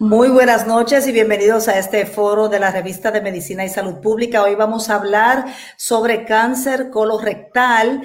Muy 0.00 0.30
buenas 0.30 0.66
noches 0.66 1.06
y 1.06 1.12
bienvenidos 1.12 1.68
a 1.68 1.78
este 1.78 2.06
foro 2.06 2.48
de 2.48 2.58
la 2.58 2.70
revista 2.70 3.10
de 3.10 3.20
Medicina 3.20 3.66
y 3.66 3.68
Salud 3.68 3.96
Pública. 3.96 4.42
Hoy 4.42 4.54
vamos 4.54 4.88
a 4.88 4.94
hablar 4.94 5.54
sobre 5.76 6.24
cáncer 6.24 6.88
colorectal 6.88 8.00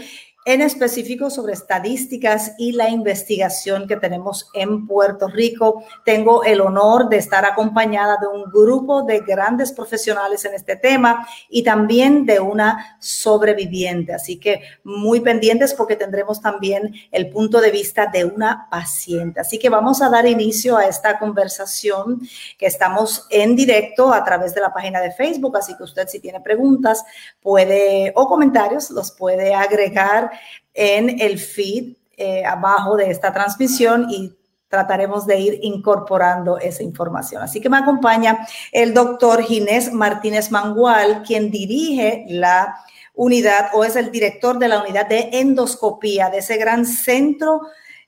en 0.46 0.62
específico 0.62 1.32
sobre 1.32 1.54
estadísticas 1.54 2.54
y 2.60 2.74
la 2.74 2.88
investigación 2.90 3.88
que 3.88 3.98
tenemos 3.98 4.48
en 4.54 4.86
Puerto 4.86 5.28
Rico. 5.28 5.84
Tengo 6.06 6.44
el 6.44 6.62
honor 6.62 7.10
de 7.10 7.18
estar 7.18 7.44
acompañada 7.46 8.18
de 8.22 8.28
un 8.28 8.52
grupo 8.52 9.02
de 9.02 9.22
grandes 9.22 9.72
profesionales 9.72 10.46
en 10.46 10.54
este 10.54 10.76
tema 10.76 11.28
y 11.50 11.64
también 11.64 12.28
de 12.28 12.40
una 12.40 12.96
sobreviviente. 13.00 14.14
Así 14.14 14.40
que 14.40 14.62
muy 14.84 15.20
pendientes 15.20 15.74
porque 15.74 15.96
tendremos 15.96 16.40
también 16.40 16.94
el 17.12 17.32
punto 17.32 17.60
de 17.60 17.72
vista 17.72 18.06
de 18.06 18.26
una 18.26 18.68
paciente. 18.70 19.40
Así 19.40 19.58
que 19.58 19.70
vamos 19.70 20.04
a 20.04 20.10
dar 20.10 20.28
inicio 20.28 20.78
a 20.78 20.86
esta 20.86 21.18
conversación 21.18 22.22
que 22.60 22.68
estamos 22.68 23.26
en 23.32 23.56
directo 23.56 24.14
a 24.14 24.24
través 24.24 24.54
de 24.54 24.62
la 24.62 24.72
página 24.72 25.02
de 25.02 25.12
Facebook. 25.12 25.58
Así 25.58 25.76
que 25.76 25.84
usted 25.84 26.08
si 26.08 26.20
tiene 26.20 26.40
preguntas 26.40 27.04
puede 27.42 28.14
o 28.16 28.28
comentarios 28.28 28.92
los 28.92 29.12
puede 29.12 29.56
agregar 29.56 30.35
en 30.74 31.20
el 31.20 31.40
feed 31.40 31.96
eh, 32.18 32.46
abajo 32.46 32.96
de 32.96 33.12
esta 33.12 33.34
transmisión 33.34 34.08
y 34.10 34.34
trataremos 34.70 35.26
de 35.26 35.40
ir 35.40 35.60
incorporando 35.62 36.58
esa 36.58 36.84
información. 36.84 37.42
Así 37.42 37.62
que 37.62 37.70
me 37.70 37.78
acompaña 37.78 38.46
el 38.72 38.94
doctor 38.94 39.44
Ginés 39.44 39.94
Martínez 39.94 40.52
Mangual, 40.52 41.24
quien 41.24 41.52
dirige 41.52 42.26
la 42.28 42.76
unidad 43.14 43.70
o 43.74 43.84
es 43.84 43.96
el 43.96 44.12
director 44.12 44.60
de 44.60 44.68
la 44.68 44.82
unidad 44.82 45.08
de 45.08 45.30
endoscopía 45.32 46.30
de 46.30 46.40
ese 46.40 46.58
gran 46.58 46.86
centro 46.86 47.62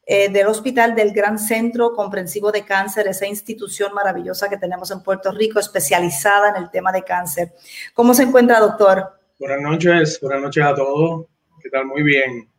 eh, 0.06 0.30
del 0.30 0.48
hospital 0.48 0.96
del 0.96 1.12
Gran 1.12 1.38
Centro 1.38 1.94
Comprensivo 1.94 2.50
de 2.50 2.64
Cáncer, 2.64 3.10
esa 3.10 3.28
institución 3.28 3.94
maravillosa 3.94 4.48
que 4.48 4.56
tenemos 4.56 4.90
en 4.92 5.04
Puerto 5.04 5.34
Rico, 5.34 5.60
especializada 5.60 6.50
en 6.52 6.64
el 6.64 6.70
tema 6.70 6.94
de 6.94 7.04
cáncer. 7.04 7.54
¿Cómo 7.94 8.14
se 8.14 8.24
encuentra, 8.24 8.62
doctor? 8.62 9.20
Buenas 9.38 9.62
noches, 9.62 10.20
buenas 10.22 10.42
noches 10.42 10.64
a 10.64 10.74
todos. 10.74 11.26
¿Qué 11.68 11.72
tal? 11.72 11.86
Muy 11.86 12.02
bien. 12.02 12.50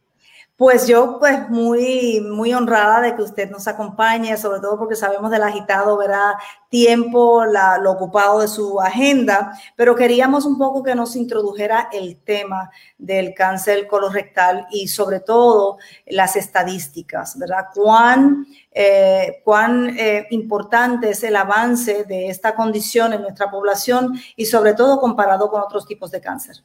Pues 0.55 0.87
yo, 0.87 1.19
pues 1.19 1.48
muy, 1.48 2.20
muy 2.20 2.53
honrada 2.53 3.01
de 3.01 3.17
que 3.17 3.23
usted 3.23 3.48
nos 3.48 3.67
acompañe, 3.67 4.37
sobre 4.37 4.61
todo 4.61 4.78
porque 4.78 4.97
sabemos 4.97 5.31
del 5.31 5.45
agitado, 5.45 5.97
¿verdad? 5.97 6.33
Tiempo, 6.69 7.47
la, 7.47 7.78
lo 7.78 7.92
ocupado 7.92 8.41
de 8.41 8.48
su 8.48 8.78
agenda, 8.78 9.59
pero 9.77 9.95
queríamos 9.95 10.45
un 10.45 10.59
poco 10.59 10.83
que 10.83 10.95
nos 10.95 11.17
introdujera 11.17 11.89
el 11.91 12.19
tema 12.19 12.70
del 12.98 13.33
cáncer 13.33 13.87
colorectal 13.87 14.67
y 14.70 14.89
sobre 14.89 15.20
todo 15.20 15.78
las 16.05 16.37
estadísticas, 16.37 17.39
¿verdad? 17.39 17.69
Cuán, 17.75 18.45
eh, 18.70 19.41
cuán 19.43 19.97
eh, 19.98 20.27
importante 20.33 21.09
es 21.11 21.22
el 21.22 21.37
avance 21.37 22.05
de 22.05 22.28
esta 22.28 22.55
condición 22.55 23.15
en 23.15 23.22
nuestra 23.22 23.50
población 23.50 24.20
y 24.37 24.45
sobre 24.45 24.75
todo 24.75 25.00
comparado 25.00 25.48
con 25.48 25.62
otros 25.62 25.87
tipos 25.87 26.11
de 26.11 26.20
cáncer. 26.20 26.56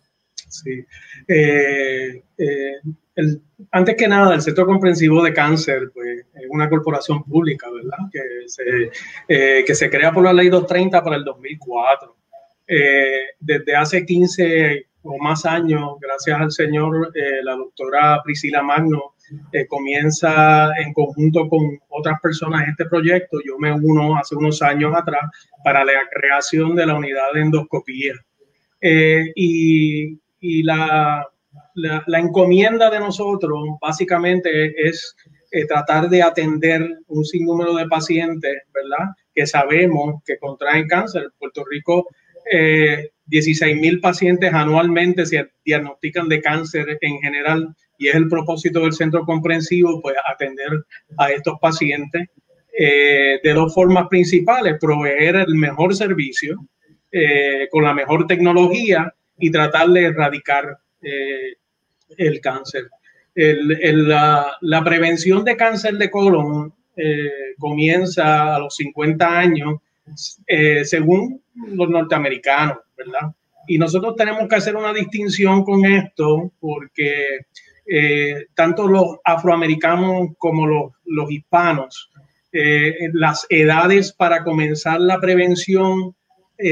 Sí. 0.54 0.86
Eh, 1.28 2.24
el, 3.16 3.42
antes 3.72 3.96
que 3.96 4.08
nada, 4.08 4.34
el 4.34 4.42
Centro 4.42 4.66
Comprensivo 4.66 5.24
de 5.24 5.34
Cáncer 5.34 5.92
pues, 5.94 6.26
es 6.34 6.46
una 6.50 6.70
corporación 6.70 7.24
pública, 7.24 7.70
¿verdad? 7.70 7.98
Que 8.12 8.22
se, 8.48 8.92
eh, 9.28 9.64
que 9.66 9.76
se 9.76 9.90
crea 9.90 10.12
por 10.12 10.24
la 10.24 10.34
Ley 10.34 10.50
230 10.50 11.04
para 11.04 11.16
el 11.18 11.24
2004. 11.24 12.16
Eh, 12.68 13.22
desde 13.40 13.76
hace 13.76 14.06
15 14.06 14.88
o 15.04 15.18
más 15.18 15.46
años, 15.46 15.98
gracias 16.00 16.40
al 16.40 16.52
Señor, 16.52 17.12
eh, 17.14 17.44
la 17.44 17.56
doctora 17.56 18.22
Priscila 18.24 18.64
Magno 18.64 19.16
comienza 19.68 20.72
en 20.78 20.94
conjunto 20.94 21.50
con 21.50 21.80
otras 21.90 22.20
personas 22.22 22.68
este 22.68 22.86
proyecto. 22.86 23.40
Yo 23.44 23.58
me 23.58 23.72
uno 23.72 24.16
hace 24.16 24.36
unos 24.36 24.62
años 24.62 24.94
atrás 24.96 25.24
para 25.64 25.84
la 25.84 25.94
creación 26.12 26.76
de 26.76 26.86
la 26.86 26.96
unidad 26.96 27.34
de 27.34 27.42
endoscopía. 27.42 28.14
y, 29.36 30.20
y 30.44 30.62
la, 30.62 31.26
la, 31.76 32.20
encomienda 32.20 32.90
de 32.90 33.00
nosotros 33.00 33.64
básicamente 33.82 34.74
es 34.88 35.16
eh, 35.52 35.66
tratar 35.66 36.10
de 36.10 36.22
atender 36.22 36.86
un 37.08 37.24
sinnúmero 37.24 37.74
de 37.76 37.88
pacientes, 37.88 38.54
¿verdad? 38.74 39.14
Que 39.34 39.48
sabemos 39.48 40.22
que 40.26 40.38
contraen 40.38 40.88
cáncer. 40.88 41.24
En 41.24 41.30
Puerto 41.40 41.64
Rico, 41.64 42.10
eh, 42.52 43.12
16 43.28 43.78
mil 43.78 44.02
pacientes 44.02 44.54
anualmente 44.54 45.26
se 45.26 45.50
diagnostican 45.64 46.28
de 46.28 46.42
cáncer 46.42 46.98
en 47.00 47.20
general 47.20 47.74
y 47.98 48.10
es 48.10 48.16
el 48.16 48.28
propósito 48.28 48.82
del 48.82 48.92
centro 48.92 49.24
comprensivo, 49.24 50.02
pues 50.02 50.18
atender 50.30 50.72
a 51.18 51.32
estos 51.32 51.58
pacientes 51.62 52.28
eh, 52.78 53.40
de 53.42 53.54
dos 53.54 53.74
formas 53.74 54.10
principales, 54.10 54.76
proveer 54.78 55.38
el 55.38 55.56
mejor 55.56 55.96
servicio 55.96 56.68
eh, 57.14 57.70
con 57.72 57.86
la 57.86 57.94
mejor 57.94 58.28
tecnología 58.28 59.14
y 59.38 59.52
tratar 59.52 59.90
de 59.90 60.04
erradicar 60.06 60.78
el 62.18 62.40
cáncer. 62.42 62.90
la, 63.36 64.84
prevención 64.84 65.44
de 65.44 65.58
cáncer 65.58 65.98
de 65.98 66.10
colon 66.10 66.74
eh, 66.96 67.56
comienza 67.58 68.56
a 68.56 68.60
los 68.60 68.76
50 68.76 69.40
años, 69.40 69.80
eh, 70.46 70.86
según 70.86 71.42
los 71.56 71.90
norteamericanos, 71.90 72.78
¿verdad? 72.96 73.34
Y 73.68 73.78
nosotros 73.78 74.16
tenemos 74.16 74.48
que 74.48 74.56
hacer 74.56 74.76
una 74.76 74.94
distinción 74.94 75.64
con 75.64 75.86
esto 75.86 76.52
porque 76.60 77.40
eh, 77.88 78.46
tanto 78.54 78.88
los 78.88 79.18
afroamericanos 79.24 80.30
como 80.38 80.68
los, 80.68 80.92
los 81.06 81.32
hispanos, 81.32 82.10
las 83.14 83.48
edades 83.50 84.14
para 84.14 84.44
comenzar 84.44 85.02
la 85.02 85.20
prevención 85.20 86.16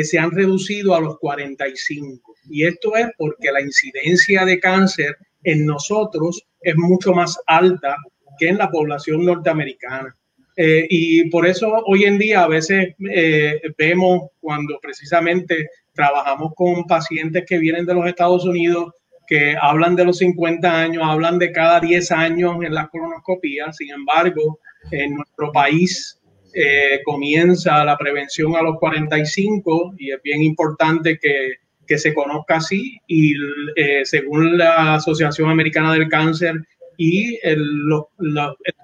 se 0.04 0.20
han 0.20 0.30
reducido 0.30 0.94
a 0.94 1.02
los 1.02 1.18
45. 1.18 2.31
Y 2.50 2.66
esto 2.66 2.96
es 2.96 3.08
porque 3.18 3.52
la 3.52 3.62
incidencia 3.62 4.46
de 4.46 4.60
cáncer 4.60 5.16
en 5.44 5.66
nosotros 5.66 6.46
es 6.62 6.76
mucho 6.76 7.14
más 7.14 7.38
alta 7.48 7.96
que 8.38 8.50
en 8.50 8.58
la 8.58 8.70
población 8.70 9.26
norteamericana. 9.26 10.16
Eh, 10.58 10.86
y 10.90 11.30
por 11.30 11.46
eso 11.48 11.72
hoy 11.86 12.04
en 12.04 12.18
día 12.18 12.44
a 12.44 12.48
veces 12.48 12.94
eh, 13.10 13.62
vemos 13.78 14.30
cuando 14.40 14.80
precisamente 14.82 15.70
trabajamos 15.94 16.54
con 16.56 16.84
pacientes 16.86 17.46
que 17.48 17.58
vienen 17.58 17.86
de 17.86 17.94
los 17.94 18.06
Estados 18.06 18.46
Unidos, 18.46 18.94
que 19.28 19.56
hablan 19.60 19.96
de 19.96 20.06
los 20.06 20.18
50 20.18 20.82
años, 20.82 21.04
hablan 21.06 21.40
de 21.40 21.52
cada 21.52 21.80
10 21.80 22.12
años 22.12 22.56
en 22.64 22.74
las 22.74 22.90
colonoscopías. 22.90 23.78
Sin 23.78 23.92
embargo, 23.92 24.60
en 24.92 25.16
nuestro 25.16 25.52
país 25.52 26.20
eh, 26.54 27.00
comienza 27.06 27.86
la 27.86 27.98
prevención 27.98 28.56
a 28.56 28.62
los 28.62 28.78
45 28.78 29.94
y 29.98 30.12
es 30.12 30.22
bien 30.22 30.44
importante 30.44 31.18
que 31.18 31.54
que 31.92 31.98
se 31.98 32.14
conozca 32.14 32.56
así 32.56 33.02
y 33.06 33.34
eh, 33.76 34.06
según 34.06 34.58
la 34.58 34.94
Asociación 34.94 35.50
Americana 35.50 35.92
del 35.92 36.08
Cáncer 36.08 36.56
y 36.96 37.38
el, 37.44 37.84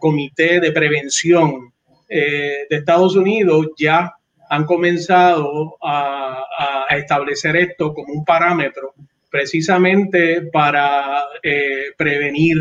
Comité 0.01 0.59
de 0.59 0.73
Prevención 0.73 1.71
eh, 2.09 2.65
de 2.69 2.75
Estados 2.75 3.15
Unidos 3.15 3.67
ya 3.77 4.11
han 4.49 4.65
comenzado 4.65 5.77
a, 5.81 6.43
establecer 6.89 7.55
esto 7.55 7.93
como 7.93 8.11
un 8.11 8.25
parámetro 8.25 8.93
precisamente 9.29 10.41
para 10.51 11.23
eh, 11.41 11.91
prevenir 11.97 12.57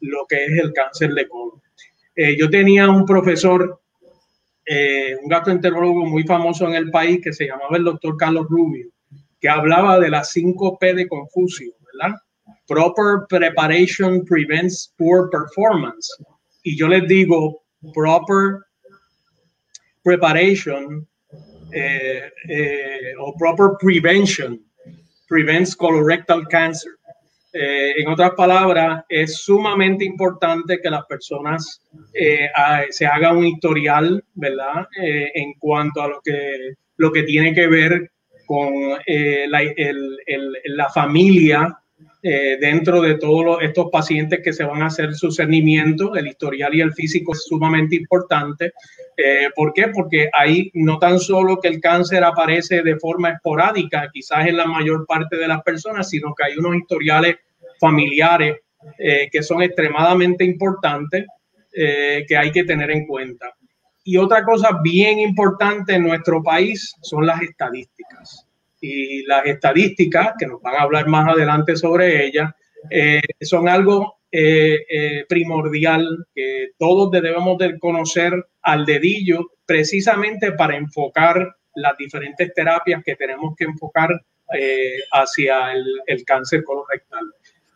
lo 0.00 0.26
que 0.28 0.46
es 0.46 0.52
el 0.64 0.72
cáncer 0.72 1.12
de 1.12 1.28
colon. 1.28 1.60
yo 2.38 2.50
tenía 2.50 2.88
un 2.88 3.04
profesor, 3.04 3.80
un 5.22 5.28
gastroenterólogo 5.28 6.06
muy 6.06 6.24
famoso 6.24 6.66
en 6.66 6.74
el 6.74 6.90
país 6.90 7.20
que 7.22 7.32
se 7.32 7.46
llamaba 7.46 7.76
el 7.76 7.84
doctor 7.84 8.16
Carlos 8.16 8.46
Rubio, 8.48 8.90
que 9.40 9.48
hablaba 9.48 9.98
de 10.00 10.10
las 10.10 10.30
5 10.32 10.78
P 10.78 10.94
de 10.94 11.08
Confucio, 11.08 11.72
¿verdad? 11.92 12.16
Proper 12.66 13.26
preparation 13.28 14.24
prevents 14.24 14.94
poor 14.96 15.30
performance. 15.30 16.08
Y 16.62 16.76
yo 16.76 16.88
les 16.88 17.06
digo, 17.06 17.62
proper 17.94 18.66
preparation 20.02 21.06
eh, 21.72 22.30
eh, 22.48 23.12
o 23.18 23.34
proper 23.36 23.76
prevention 23.80 24.60
prevents 25.28 25.74
colorectal 25.74 26.46
cancer. 26.48 26.92
Eh, 27.52 28.00
en 28.00 28.08
otras 28.08 28.32
palabras, 28.36 29.04
es 29.08 29.38
sumamente 29.38 30.04
importante 30.04 30.78
que 30.80 30.90
las 30.90 31.04
personas 31.06 31.80
se 32.90 33.06
haga 33.06 33.32
un 33.32 33.46
historial, 33.46 34.22
¿verdad? 34.34 34.86
En 34.96 35.54
cuanto 35.58 36.02
a 36.02 36.08
lo 36.08 36.20
que, 36.22 36.74
lo 36.96 37.10
que 37.12 37.22
tiene 37.24 37.54
que 37.54 37.66
ver 37.66 38.10
con 38.46 38.72
la, 39.46 39.62
la, 40.64 40.88
familia 40.88 41.78
dentro 42.22 43.02
de 43.02 43.18
todos 43.18 43.62
estos 43.62 43.88
pacientes 43.90 44.40
que 44.42 44.52
se 44.52 44.64
van 44.64 44.82
a 44.82 44.86
hacer 44.86 45.14
su 45.14 45.30
cernimiento. 45.30 46.14
El 46.16 46.28
historial 46.28 46.74
y 46.74 46.80
el 46.80 46.92
físico 46.92 47.32
es 47.32 47.44
sumamente 47.44 47.96
importante. 47.96 48.72
¿Por 49.54 49.72
qué? 49.72 49.88
Porque 49.88 50.30
ahí 50.32 50.70
no 50.74 50.98
tan 50.98 51.20
solo 51.20 51.58
que 51.60 51.68
el 51.68 51.80
cáncer 51.80 52.24
aparece 52.24 52.82
de 52.82 52.96
forma 52.96 53.30
esporádica, 53.30 54.08
quizás 54.12 54.46
en 54.46 54.56
la 54.56 54.66
mayor 54.66 55.06
parte 55.06 55.36
de 55.36 55.48
las 55.48 55.62
personas, 55.62 56.08
sino 56.08 56.34
que 56.34 56.44
hay 56.44 56.56
unos 56.56 56.76
historiales 56.76 57.36
familiares 57.78 58.56
eh, 58.98 59.28
que 59.30 59.42
son 59.42 59.62
extremadamente 59.62 60.44
importantes 60.44 61.26
eh, 61.72 62.24
que 62.26 62.36
hay 62.36 62.50
que 62.50 62.64
tener 62.64 62.90
en 62.90 63.06
cuenta. 63.06 63.54
Y 64.06 64.18
otra 64.18 64.44
cosa 64.44 64.78
bien 64.84 65.18
importante 65.18 65.94
en 65.96 66.04
nuestro 66.04 66.40
país 66.40 66.94
son 67.02 67.26
las 67.26 67.42
estadísticas. 67.42 68.46
Y 68.80 69.24
las 69.24 69.44
estadísticas, 69.46 70.34
que 70.38 70.46
nos 70.46 70.62
van 70.62 70.76
a 70.76 70.82
hablar 70.82 71.08
más 71.08 71.28
adelante 71.28 71.74
sobre 71.74 72.24
ellas, 72.24 72.54
eh, 72.88 73.20
son 73.40 73.68
algo 73.68 74.14
primordial 75.28 76.26
que 76.34 76.68
todos 76.78 77.10
debemos 77.10 77.56
de 77.56 77.78
conocer 77.78 78.32
al 78.60 78.84
dedillo 78.84 79.52
precisamente 79.64 80.52
para 80.52 80.76
enfocar 80.76 81.56
las 81.74 81.96
diferentes 81.96 82.52
terapias 82.52 83.02
que 83.02 83.16
tenemos 83.16 83.56
que 83.56 83.64
enfocar 83.64 84.10
hacia 85.12 85.72
el, 85.72 85.84
el 86.06 86.22
cáncer 86.24 86.62
colorectal. 86.64 87.24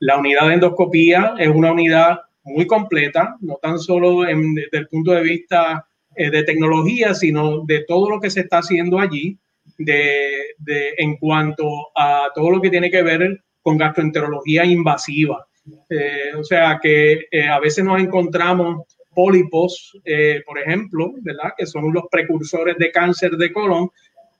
La 0.00 0.19
unidad 0.19 0.49
de 0.49 0.55
endoscopía 0.55 1.35
es 1.38 1.49
una 1.49 1.73
unidad 1.73 2.21
muy 2.44 2.67
completa, 2.67 3.37
no 3.41 3.59
tan 3.62 3.79
solo 3.79 4.21
desde 4.21 4.79
el 4.79 4.88
punto 4.88 5.12
de 5.12 5.23
vista 5.23 5.87
eh, 6.20 6.31
de 6.31 6.43
tecnología, 6.43 7.14
sino 7.14 7.64
de 7.64 7.82
todo 7.88 8.11
lo 8.11 8.20
que 8.20 8.28
se 8.28 8.40
está 8.40 8.58
haciendo 8.58 9.00
allí, 9.00 9.38
de, 9.78 10.55
en 10.99 11.17
cuanto 11.17 11.67
a 11.96 12.28
todo 12.34 12.50
lo 12.50 12.61
que 12.61 12.69
tiene 12.69 12.90
que 12.90 13.02
ver 13.02 13.43
con 13.62 13.78
gastroenterología 13.78 14.67
invasiva. 14.67 15.46
Eh, 15.88 16.34
o 16.38 16.44
sea 16.44 16.78
que 16.82 17.25
eh, 17.31 17.49
a 17.49 17.58
veces 17.58 17.82
nos 17.87 17.99
encontramos 17.99 18.82
pólipos, 19.14 19.99
por 20.44 20.58
ejemplo, 20.58 21.14
¿verdad? 21.22 21.52
que 21.56 21.64
son 21.64 21.90
los 21.90 22.05
precursores 22.11 22.76
de 22.76 22.90
cáncer 22.90 23.32
de 23.32 23.50
colon, 23.50 23.88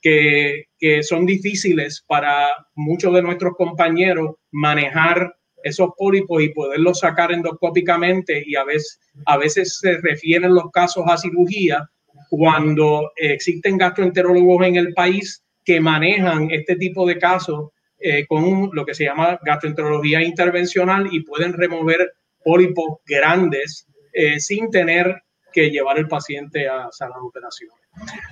que, 0.03 0.65
que 0.79 1.03
son 1.03 1.25
difíciles 1.25 2.05
para 2.07 2.47
muchos 2.75 3.15
de 3.15 3.23
nuestros 3.23 3.55
compañeros 3.57 4.35
manejar 4.51 5.35
esos 5.63 5.91
pólipos 5.97 6.43
y 6.43 6.51
poderlos 6.51 7.01
sacar 7.01 7.33
endoscópicamente 7.33 8.43
y 8.45 8.57
a 8.57 8.65
veces, 8.65 9.01
a 9.27 9.37
veces 9.37 9.79
se 9.79 9.99
refieren 9.99 10.55
los 10.55 10.71
casos 10.71 11.05
a 11.07 11.17
cirugía 11.17 11.89
cuando 12.29 13.11
existen 13.17 13.77
gastroenterólogos 13.77 14.67
en 14.67 14.77
el 14.77 14.95
país 14.95 15.43
que 15.65 15.81
manejan 15.81 16.51
este 16.51 16.77
tipo 16.77 17.07
de 17.07 17.19
casos 17.19 17.71
eh, 17.99 18.27
con 18.27 18.71
lo 18.73 18.87
que 18.87 18.95
se 18.95 19.05
llama 19.05 19.39
gastroenterología 19.43 20.23
intervencional 20.23 21.09
y 21.13 21.21
pueden 21.21 21.53
remover 21.53 22.13
pólipos 22.43 23.01
grandes 23.07 23.87
eh, 24.13 24.41
sin 24.41 24.71
tener 24.71 25.23
que 25.53 25.71
llevar 25.71 25.99
el 25.99 26.09
paciente 26.09 26.69
a 26.69 26.89
sala 26.91 27.17
de 27.17 27.27
operación. 27.27 27.71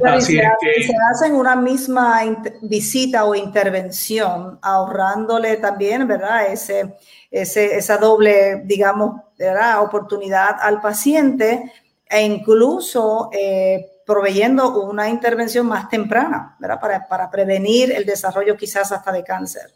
Así 0.04 0.36
se, 0.36 0.42
que, 0.60 0.82
se 0.84 0.94
hacen 1.10 1.34
una 1.34 1.56
misma 1.56 2.20
visita 2.62 3.24
o 3.24 3.34
intervención, 3.34 4.58
ahorrándole 4.62 5.56
también, 5.56 6.06
¿verdad? 6.06 6.50
Ese, 6.50 6.94
ese, 7.30 7.76
esa 7.76 7.98
doble, 7.98 8.62
digamos, 8.64 9.20
¿verdad? 9.38 9.82
oportunidad 9.82 10.56
al 10.60 10.80
paciente 10.80 11.72
e 12.08 12.22
incluso 12.22 13.28
eh, 13.32 13.84
proveyendo 14.06 14.82
una 14.82 15.08
intervención 15.08 15.66
más 15.66 15.88
temprana, 15.88 16.56
¿verdad? 16.58 16.80
Para, 16.80 17.08
para, 17.08 17.30
prevenir 17.30 17.92
el 17.92 18.06
desarrollo 18.06 18.56
quizás 18.56 18.90
hasta 18.92 19.12
de 19.12 19.22
cáncer. 19.22 19.70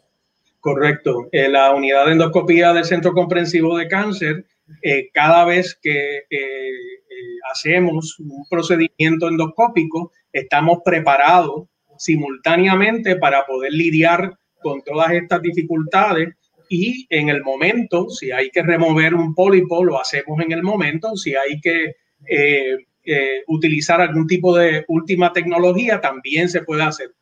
Correcto. 0.59 1.27
En 1.31 1.53
la 1.53 1.71
unidad 1.71 2.05
de 2.05 2.13
endoscopía 2.13 2.73
del 2.73 2.85
Centro 2.85 3.13
Comprensivo 3.13 3.77
de 3.77 3.87
Cáncer, 3.87 4.45
eh, 4.81 5.09
cada 5.13 5.45
vez 5.45 5.77
que 5.79 6.23
eh, 6.29 7.02
hacemos 7.51 8.19
un 8.19 8.45
procedimiento 8.49 9.27
endoscópico, 9.27 10.11
estamos 10.31 10.79
preparados 10.83 11.67
simultáneamente 11.97 13.15
para 13.17 13.45
poder 13.45 13.73
lidiar 13.73 14.37
con 14.61 14.81
todas 14.81 15.11
estas 15.11 15.41
dificultades 15.41 16.29
y 16.69 17.05
en 17.09 17.29
el 17.29 17.43
momento, 17.43 18.09
si 18.09 18.31
hay 18.31 18.49
que 18.49 18.63
remover 18.63 19.13
un 19.13 19.35
pólipo, 19.35 19.83
lo 19.83 19.99
hacemos 19.99 20.39
en 20.39 20.51
el 20.51 20.63
momento, 20.63 21.15
si 21.15 21.35
hay 21.35 21.59
que 21.61 21.95
eh, 22.27 22.77
eh, 23.03 23.43
utilizar 23.47 24.01
algún 24.01 24.25
tipo 24.25 24.55
de 24.57 24.83
última 24.87 25.31
tecnología, 25.31 26.01
también 26.01 26.49
se 26.49 26.63
puede 26.63 26.83
hacer. 26.83 27.13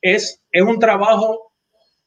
Es, 0.00 0.42
es 0.50 0.62
un 0.62 0.78
trabajo 0.78 1.52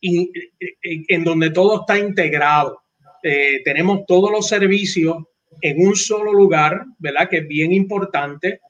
en 0.01 1.23
donde 1.23 1.51
todo 1.51 1.81
está 1.81 1.97
integrado. 1.97 2.81
Eh, 3.23 3.61
tenemos 3.63 4.05
todos 4.05 4.29
los 4.29 4.47
servicios 4.47 5.17
en 5.61 5.87
un 5.87 5.95
solo 5.95 6.33
lugar, 6.33 6.85
¿verdad? 6.99 7.29
Que 7.29 7.37
es 7.37 7.47
bien 7.47 7.71
importante. 7.73 8.61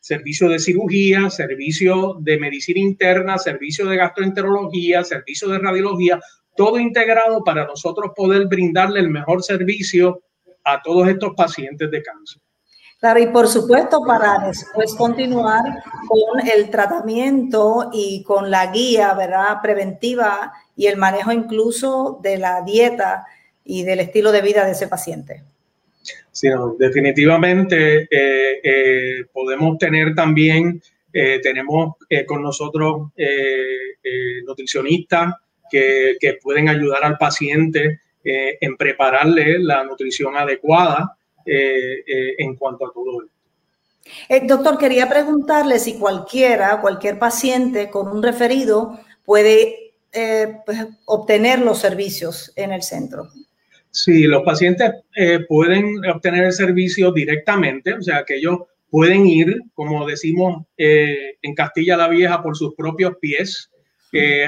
Servicio 0.00 0.48
de 0.48 0.58
cirugía, 0.58 1.30
servicio 1.30 2.16
de 2.20 2.38
medicina 2.38 2.80
interna, 2.80 3.38
servicio 3.38 3.86
de 3.86 3.96
gastroenterología, 3.96 5.02
servicio 5.02 5.48
de 5.48 5.58
radiología, 5.58 6.20
todo 6.56 6.78
integrado 6.78 7.42
para 7.42 7.64
nosotros 7.64 8.12
poder 8.14 8.46
brindarle 8.46 9.00
el 9.00 9.10
mejor 9.10 9.42
servicio 9.42 10.22
a 10.64 10.80
todos 10.82 11.08
estos 11.08 11.34
pacientes 11.34 11.90
de 11.90 12.02
cáncer. 12.02 12.42
Claro, 13.00 13.20
y 13.20 13.26
por 13.26 13.48
supuesto 13.48 14.00
para 14.06 14.46
después 14.46 14.94
continuar 14.94 15.62
con 16.08 16.46
el 16.48 16.70
tratamiento 16.70 17.90
y 17.92 18.22
con 18.22 18.50
la 18.50 18.72
guía, 18.72 19.12
¿verdad? 19.12 19.58
Preventiva 19.62 20.52
y 20.74 20.86
el 20.86 20.96
manejo 20.96 21.30
incluso 21.30 22.18
de 22.22 22.38
la 22.38 22.62
dieta 22.62 23.26
y 23.62 23.82
del 23.82 24.00
estilo 24.00 24.32
de 24.32 24.40
vida 24.40 24.64
de 24.64 24.72
ese 24.72 24.88
paciente. 24.88 25.42
Sí, 26.34 26.48
definitivamente 26.80 28.08
eh, 28.10 28.60
eh, 28.64 29.24
podemos 29.32 29.78
tener 29.78 30.16
también, 30.16 30.82
eh, 31.12 31.38
tenemos 31.40 31.94
con 32.26 32.42
nosotros 32.42 33.12
nutricionistas, 34.44 35.32
que, 35.70 36.38
pueden 36.42 36.68
ayudar 36.68 37.04
al 37.04 37.16
paciente 37.16 38.00
en 38.24 38.76
prepararle 38.76 39.60
la 39.60 39.84
nutrición 39.84 40.36
adecuada 40.36 41.16
en 41.46 42.56
cuanto 42.56 42.86
a 42.86 42.92
todo 42.92 43.22
esto. 43.22 44.46
doctor, 44.46 44.76
quería 44.76 45.08
preguntarle 45.08 45.78
si 45.78 45.98
cualquiera, 46.00 46.80
cualquier 46.80 47.16
paciente 47.20 47.90
con 47.90 48.08
un 48.08 48.24
referido 48.24 48.98
puede 49.24 49.92
pues, 50.66 50.78
obtener 51.04 51.60
los 51.60 51.78
servicios 51.78 52.52
en 52.56 52.72
el 52.72 52.82
centro. 52.82 53.28
Sí, 53.96 54.24
los 54.24 54.42
pacientes 54.42 54.90
pueden 55.48 56.04
obtener 56.04 56.46
el 56.46 56.52
servicio 56.52 57.12
directamente, 57.12 57.92
o 57.92 58.02
sea 58.02 58.24
que 58.24 58.36
ellos 58.36 58.58
pueden 58.90 59.24
ir, 59.24 59.60
como 59.72 60.04
decimos 60.04 60.64
en 60.76 61.54
Castilla 61.54 61.96
la 61.96 62.08
Vieja, 62.08 62.42
por 62.42 62.56
sus 62.56 62.74
propios 62.74 63.16
pies 63.20 63.70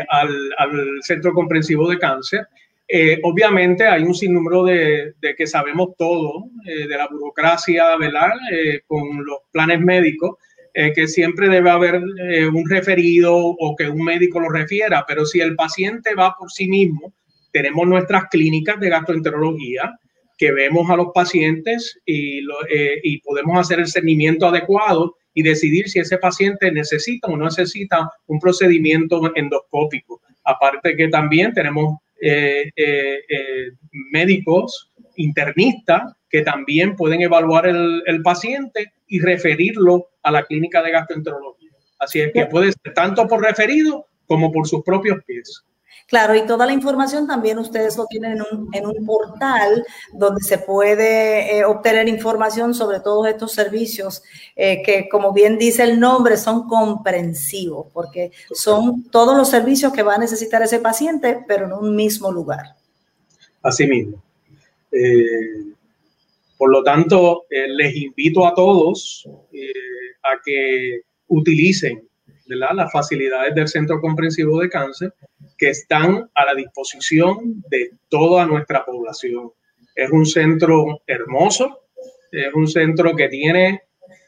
al, 0.09 1.01
Centro 1.03 1.33
Comprensivo 1.33 1.89
de 1.89 1.99
Cáncer. 1.99 2.49
Eh, 2.89 3.19
obviamente 3.25 3.87
hay 3.87 4.03
un 4.03 4.15
sinnúmero 4.15 4.65
de, 4.65 5.15
que 5.37 5.47
sabemos 5.47 5.97
todo 5.99 6.51
eh, 6.65 6.87
de 6.87 6.97
la 6.97 7.09
burocracia, 7.09 7.97
¿verdad? 7.97 8.31
Eh, 8.53 8.81
con 8.87 9.25
los 9.25 9.39
planes 9.51 9.81
médicos, 9.81 10.37
que 10.95 11.09
siempre 11.09 11.49
debe 11.49 11.71
haber 11.71 11.95
un 11.95 12.69
referido 12.69 13.35
o 13.35 13.75
que 13.75 13.89
un 13.89 14.05
médico 14.05 14.41
lo 14.41 14.51
refiera, 14.51 15.07
pero 15.09 15.25
si 15.25 15.41
el 15.41 15.57
paciente 15.57 16.15
va 16.15 16.35
por 16.39 16.51
sí 16.53 16.69
mismo, 16.69 17.15
tenemos 17.57 17.87
nuestras 17.87 18.25
clínicas 18.31 18.79
de 18.79 18.91
gastroenterología 18.91 19.99
que 20.37 20.53
vemos 20.53 20.91
a 20.91 20.97
los 20.97 21.07
pacientes 21.15 21.99
y, 22.05 22.41
y 23.03 23.19
podemos 23.23 23.59
hacer 23.59 23.81
el 23.81 23.87
seguimiento 23.87 24.47
adecuado 24.47 25.17
y 25.33 25.43
decidir 25.43 25.89
si 25.89 26.01
ese 26.01 26.19
paciente 26.19 26.71
necesita 26.71 27.29
o 27.29 27.37
no 27.39 27.47
necesita 27.47 28.11
un 28.27 28.39
procedimiento 28.39 29.33
endoscópico. 29.35 30.21
Aparte 30.45 30.95
que 30.95 31.09
también 31.09 31.55
tenemos 31.55 31.97
eh, 32.21 32.71
eh, 32.77 33.19
eh, 33.27 33.71
médicos 34.11 34.91
internistas 35.17 36.15
que 36.29 36.43
también 36.43 36.95
pueden 36.97 37.23
evaluar 37.23 37.67
el, 37.67 38.03
el, 38.05 38.23
paciente 38.23 38.93
y 39.07 39.21
referirlo 39.21 40.09
a 40.23 40.31
la 40.31 40.43
clínica 40.43 40.83
de 40.83 40.91
gastroenterología. 40.91 41.71
Así 41.99 42.21
es 42.21 42.33
que 42.33 42.45
puede 42.47 42.73
ser 42.73 42.93
tanto 42.93 43.27
por 43.27 43.43
referido 43.43 44.07
como 44.27 44.53
por 44.53 44.67
sus 44.69 44.83
propios 44.83 45.23
pies. 45.25 45.65
Claro, 46.07 46.37
y 46.37 46.47
toda 46.47 46.67
la 46.67 46.73
información 46.73 47.27
también 47.27 47.59
ustedes 47.59 47.97
lo 47.97 48.07
tienen 48.07 48.39
en 48.73 48.87
un, 48.87 49.05
portal 49.05 49.85
donde 50.13 50.41
se 50.41 50.59
puede 50.59 51.59
eh, 51.59 51.65
obtener 51.65 52.09
información 52.09 52.75
sobre 52.75 53.01
todos 53.01 53.27
estos 53.27 53.53
servicios 53.53 54.23
eh, 54.55 54.83
que, 54.85 55.09
como 55.09 55.33
bien 55.33 55.59
dice 55.59 55.83
el 55.83 55.99
nombre, 55.99 56.37
son 56.37 56.69
comprensivos, 56.69 57.89
porque 57.93 58.31
son 58.53 59.03
todos 59.11 59.37
los 59.37 59.49
servicios 59.49 59.93
que 59.93 60.05
va 60.05 60.15
a 60.15 60.19
necesitar 60.19 60.63
ese 60.63 60.79
paciente, 60.79 61.41
pero 61.49 61.67
en 61.67 61.73
un 61.73 61.97
mismo 61.97 62.31
lugar. 62.31 62.77
a 63.63 63.73
sí 63.73 63.89
mismo. 63.89 64.23
por 66.57 66.71
lo 66.71 66.85
tanto, 66.85 67.47
les 67.51 67.97
invito 67.97 68.47
a 68.47 68.55
todos 68.55 69.29
a 70.23 70.41
que 70.45 71.01
utilicen 71.27 72.09
las 72.47 72.93
facilidades 72.93 73.57
del 73.57 73.67
Centro 73.67 74.01
Comprensivo 74.01 74.61
de 74.61 74.69
Cáncer 74.69 75.13
que 75.57 75.71
están 75.71 76.31
a 76.35 76.45
la 76.45 76.55
disposición 76.55 77.63
de 77.69 77.93
toda 78.09 78.47
nuestra 78.47 78.85
población. 78.85 79.53
Es 79.95 80.11
un 80.11 80.27
centro 80.27 81.03
hermoso, 81.07 81.81
es 82.31 82.53
un 82.55 82.67
centro 82.67 83.15
que 83.17 83.29
tiene 83.29 83.83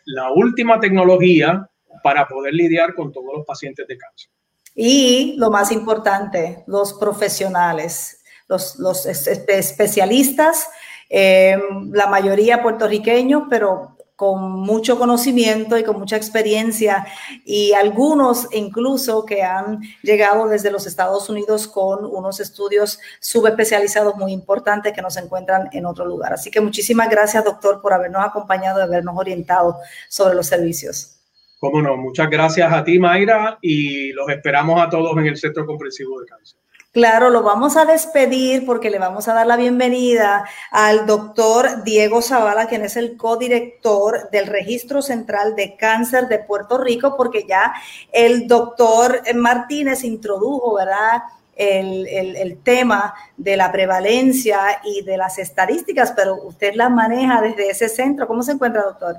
la 0.06 0.32
última 0.32 0.80
tecnología 0.80 1.68
para 2.02 2.26
poder 2.26 2.54
lidiar 2.54 2.94
con 2.94 3.12
todos 3.12 3.36
los 3.36 3.46
pacientes 3.46 3.86
de 3.86 3.98
cáncer. 3.98 4.30
Y 4.74 5.34
lo 5.38 5.50
más 5.50 5.72
importante, 5.72 6.64
los 6.66 6.94
profesionales, 6.94 8.22
los, 8.48 8.78
los 8.78 9.04
especialistas, 9.06 10.70
eh, 11.10 11.58
la 11.92 12.06
mayoría 12.06 12.62
puertorriqueños, 12.62 13.44
pero 13.50 13.97
con 14.18 14.50
mucho 14.50 14.98
conocimiento 14.98 15.78
y 15.78 15.84
con 15.84 15.96
mucha 15.96 16.16
experiencia 16.16 17.06
y 17.44 17.72
algunos 17.72 18.48
incluso 18.52 19.24
que 19.24 19.44
han 19.44 19.80
llegado 20.02 20.48
desde 20.48 20.72
los 20.72 20.88
Estados 20.88 21.30
Unidos 21.30 21.68
con 21.68 22.04
unos 22.04 22.40
estudios 22.40 22.98
subespecializados 23.20 24.16
muy 24.16 24.32
importantes 24.32 24.92
que 24.92 25.02
nos 25.02 25.16
encuentran 25.18 25.68
en 25.70 25.86
otro 25.86 26.04
lugar. 26.04 26.32
Así 26.32 26.50
que 26.50 26.60
muchísimas 26.60 27.08
gracias, 27.08 27.44
doctor, 27.44 27.80
por 27.80 27.92
habernos 27.92 28.24
acompañado 28.24 28.80
y 28.80 28.82
habernos 28.82 29.16
orientado 29.16 29.76
sobre 30.08 30.34
los 30.34 30.48
servicios. 30.48 31.20
Cómo 31.60 31.80
no, 31.80 31.96
muchas 31.96 32.28
gracias 32.28 32.72
a 32.72 32.82
ti, 32.82 32.98
Mayra, 32.98 33.60
y 33.62 34.10
los 34.14 34.28
esperamos 34.30 34.80
a 34.80 34.90
todos 34.90 35.16
en 35.16 35.26
el 35.26 35.36
Centro 35.36 35.64
Comprensivo 35.64 36.18
de 36.18 36.26
Cáncer. 36.26 36.58
Claro, 36.98 37.30
lo 37.30 37.44
vamos 37.44 37.76
a 37.76 37.84
despedir 37.84 38.66
porque 38.66 38.90
le 38.90 38.98
vamos 38.98 39.28
a 39.28 39.32
dar 39.32 39.46
la 39.46 39.56
bienvenida 39.56 40.44
al 40.72 41.06
doctor 41.06 41.84
Diego 41.84 42.20
Zavala, 42.20 42.66
quien 42.66 42.84
es 42.84 42.96
el 42.96 43.16
codirector 43.16 44.28
del 44.32 44.48
Registro 44.48 45.00
Central 45.00 45.54
de 45.54 45.76
Cáncer 45.76 46.26
de 46.26 46.40
Puerto 46.40 46.76
Rico, 46.76 47.14
porque 47.16 47.46
ya 47.48 47.72
el 48.12 48.48
doctor 48.48 49.22
Martínez 49.36 50.02
introdujo, 50.02 50.74
¿verdad? 50.74 51.22
El, 51.54 52.04
el, 52.08 52.58
tema 52.64 53.14
de 53.36 53.56
la 53.56 53.70
prevalencia 53.70 54.58
y 54.84 55.02
de 55.02 55.16
las 55.16 55.38
estadísticas, 55.38 56.12
pero 56.16 56.34
usted 56.42 56.74
las 56.74 56.90
maneja 56.90 57.40
desde 57.40 57.70
ese 57.70 57.88
centro. 57.88 58.26
¿Cómo 58.26 58.42
se 58.42 58.50
encuentra, 58.50 58.82
doctor? 58.82 59.18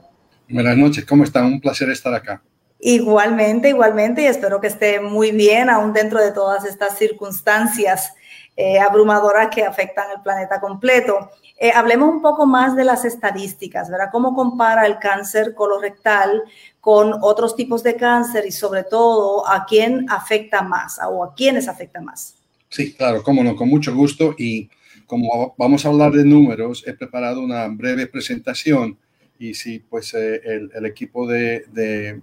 Buenas 0.50 0.76
noches, 0.76 1.06
¿cómo 1.06 1.24
está? 1.24 1.46
Un 1.46 1.62
placer 1.62 1.90
estar 1.90 2.14
acá. 2.14 2.42
Igualmente, 2.80 3.70
igualmente, 3.70 4.22
y 4.22 4.26
espero 4.26 4.62
que 4.62 4.68
esté 4.68 5.02
muy 5.02 5.32
bien, 5.32 5.70
aún 5.70 5.92
dentro 5.92 6.22
de 6.22 6.32
todas 6.32 6.64
estas 6.64 6.98
circunstancias 6.98 8.14
eh, 8.56 8.80
abrumadoras 8.80 9.50
que 9.54 9.64
afectan 9.64 10.12
el 10.16 10.22
planeta 10.22 10.62
completo. 10.62 11.30
Eh, 11.58 11.72
hablemos 11.74 12.10
un 12.10 12.22
poco 12.22 12.46
más 12.46 12.78
de 12.78 12.86
las 12.86 13.04
estadísticas, 13.04 13.90
¿verdad? 13.90 14.10
¿Cómo 14.12 14.34
compara 14.34 14.86
el 14.86 14.98
cáncer 14.98 15.54
colorectal 15.54 16.42
con 16.80 17.16
otros 17.22 17.58
tipos 17.58 17.84
de 17.84 17.98
cáncer 17.98 18.46
y 18.46 18.52
sobre 18.52 18.84
todo 18.84 19.46
a 19.46 19.66
quién 19.66 20.06
afecta 20.10 20.62
más 20.62 21.00
o 21.06 21.26
a 21.26 21.34
quiénes 21.36 21.68
afecta 21.68 22.00
más? 22.00 22.36
Sí, 22.70 22.94
claro, 22.94 23.24
cómo 23.24 23.44
no, 23.44 23.58
con 23.58 23.68
mucho 23.68 23.94
gusto. 23.94 24.36
Y 24.38 24.70
como 25.06 25.54
vamos 25.58 25.86
a 25.86 25.90
hablar 25.90 26.14
de 26.14 26.24
números, 26.24 26.86
he 26.88 26.94
preparado 26.94 27.42
una 27.42 27.68
breve 27.68 28.08
presentación 28.08 28.98
y 29.38 29.54
sí, 29.54 29.80
pues 29.80 30.14
eh, 30.14 30.42
el, 30.46 30.86
equipo 30.86 31.28
de 31.28 32.22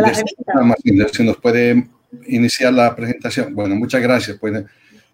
la 0.00 0.12
revista. 0.12 1.08
Si 1.12 1.24
nos 1.24 1.36
puede 1.38 1.88
iniciar 2.26 2.72
la 2.72 2.94
presentación. 2.94 3.54
Bueno, 3.54 3.74
muchas 3.76 4.02
gracias. 4.02 4.38
Pues, 4.38 4.64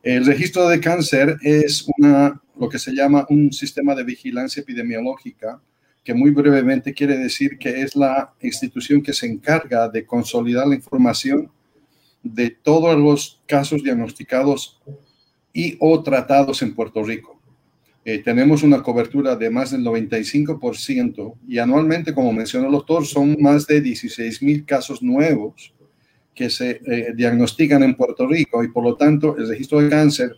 el 0.02 0.24
registro 0.24 0.68
de 0.68 0.80
cáncer 0.80 1.36
es 1.42 1.86
una, 1.98 2.40
lo 2.58 2.68
que 2.68 2.78
se 2.78 2.92
llama 2.92 3.26
un 3.28 3.52
sistema 3.52 3.94
de 3.94 4.04
vigilancia 4.04 4.62
epidemiológica, 4.62 5.60
que 6.02 6.14
muy 6.14 6.30
brevemente 6.30 6.94
quiere 6.94 7.18
decir 7.18 7.58
que 7.58 7.82
es 7.82 7.94
la 7.94 8.32
institución 8.40 9.02
que 9.02 9.12
se 9.12 9.26
encarga 9.26 9.88
de 9.88 10.06
consolidar 10.06 10.66
la 10.66 10.74
información 10.74 11.50
de 12.22 12.50
todos 12.50 12.98
los 12.98 13.40
casos 13.46 13.82
diagnosticados 13.82 14.80
y 15.52 15.76
o 15.80 16.02
tratados 16.02 16.62
en 16.62 16.74
Puerto 16.74 17.02
Rico. 17.02 17.39
Eh, 18.02 18.22
tenemos 18.24 18.62
una 18.62 18.82
cobertura 18.82 19.36
de 19.36 19.50
más 19.50 19.72
del 19.72 19.84
95% 19.84 21.34
y 21.46 21.58
anualmente, 21.58 22.14
como 22.14 22.32
mencionó 22.32 22.66
el 22.66 22.72
doctor, 22.72 23.04
son 23.04 23.36
más 23.40 23.66
de 23.66 23.82
16 23.82 24.42
mil 24.42 24.64
casos 24.64 25.02
nuevos 25.02 25.74
que 26.34 26.48
se 26.48 26.80
eh, 26.86 27.12
diagnostican 27.14 27.82
en 27.82 27.94
Puerto 27.94 28.26
Rico 28.26 28.64
y 28.64 28.68
por 28.68 28.84
lo 28.84 28.96
tanto 28.96 29.36
el 29.36 29.48
registro 29.48 29.82
de 29.82 29.90
cáncer 29.90 30.34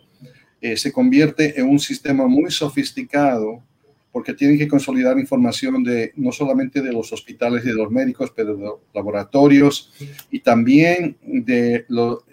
eh, 0.59 0.75
se 0.75 0.91
convierte 0.91 1.57
en 1.57 1.69
un 1.69 1.79
sistema 1.79 2.27
muy 2.27 2.51
sofisticado 2.51 3.63
porque 4.11 4.33
tienen 4.33 4.57
que 4.57 4.67
consolidar 4.67 5.17
información 5.17 5.83
de 5.83 6.11
no 6.17 6.33
solamente 6.33 6.81
de 6.81 6.91
los 6.91 7.13
hospitales 7.13 7.63
y 7.63 7.69
de 7.69 7.75
los 7.75 7.89
médicos, 7.89 8.33
pero 8.35 8.55
de 8.57 8.63
los 8.63 8.75
laboratorios 8.93 9.93
y 10.29 10.41
también 10.41 11.17
de, 11.23 11.85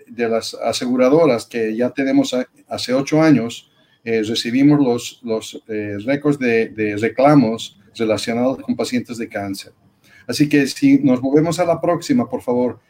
de 0.08 0.28
las 0.28 0.54
aseguradoras 0.54 1.46
que 1.46 1.74
ya 1.74 1.90
tenemos 1.90 2.36
hace 2.68 2.92
ocho 2.92 3.22
años 3.22 3.69
eh, 4.04 4.22
recibimos 4.22 4.80
los, 4.80 5.20
los 5.22 5.62
eh, 5.68 5.96
récords 6.04 6.38
de, 6.38 6.96
reclamos 6.98 7.78
relacionados 7.96 8.58
con 8.62 8.76
pacientes 8.76 9.18
de 9.18 9.28
cáncer. 9.28 9.72
Así 10.26 10.48
que 10.48 10.66
si 10.66 10.98
nos 10.98 11.20
movemos 11.20 11.58
a 11.58 11.64
la 11.64 11.80
próxima, 11.80 12.28
por 12.28 12.42
favor, 12.42 12.80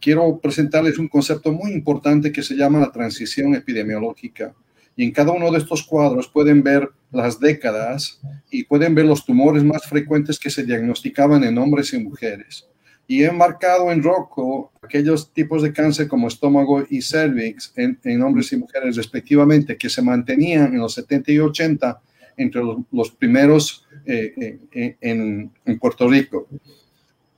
quiero 0.00 0.38
presentarles 0.38 0.98
un 0.98 1.08
concepto 1.08 1.52
muy 1.52 1.72
importante 1.72 2.32
que 2.32 2.42
se 2.42 2.56
llama 2.56 2.80
la 2.80 2.92
transición 2.92 3.54
epidemiológica. 3.54 4.54
Y 4.96 5.04
en 5.04 5.12
cada 5.12 5.32
uno 5.32 5.50
de 5.52 5.58
estos 5.58 5.84
cuadros 5.84 6.26
pueden 6.28 6.62
ver 6.62 6.88
las 7.12 7.38
décadas 7.38 8.20
y 8.50 8.64
pueden 8.64 8.94
ver 8.94 9.04
los 9.04 9.24
tumores 9.24 9.62
más 9.62 9.86
frecuentes 9.86 10.38
que 10.38 10.50
se 10.50 10.64
diagnosticaban 10.64 11.44
en 11.44 11.58
hombres 11.58 11.92
y 11.92 11.98
mujeres 11.98 12.66
y 13.10 13.24
he 13.24 13.32
marcado 13.32 13.90
en 13.90 14.02
rojo 14.02 14.70
aquellos 14.82 15.32
tipos 15.32 15.62
de 15.62 15.72
cáncer 15.72 16.06
como 16.08 16.28
estómago 16.28 16.84
y 16.90 17.00
cervix 17.00 17.72
en, 17.74 18.22
hombres 18.22 18.52
y 18.52 18.58
mujeres 18.58 18.96
respectivamente 18.96 19.78
que 19.78 19.88
se 19.88 20.02
mantenían 20.02 20.74
en 20.74 20.78
los 20.78 20.92
70 20.92 21.32
y 21.32 21.38
80 21.38 22.02
entre 22.36 22.62
los, 22.92 23.10
primeros 23.10 23.86
eh, 24.04 24.58
eh, 24.72 24.96
en, 25.00 25.50
en, 25.64 25.78
Puerto 25.78 26.06
Rico. 26.06 26.48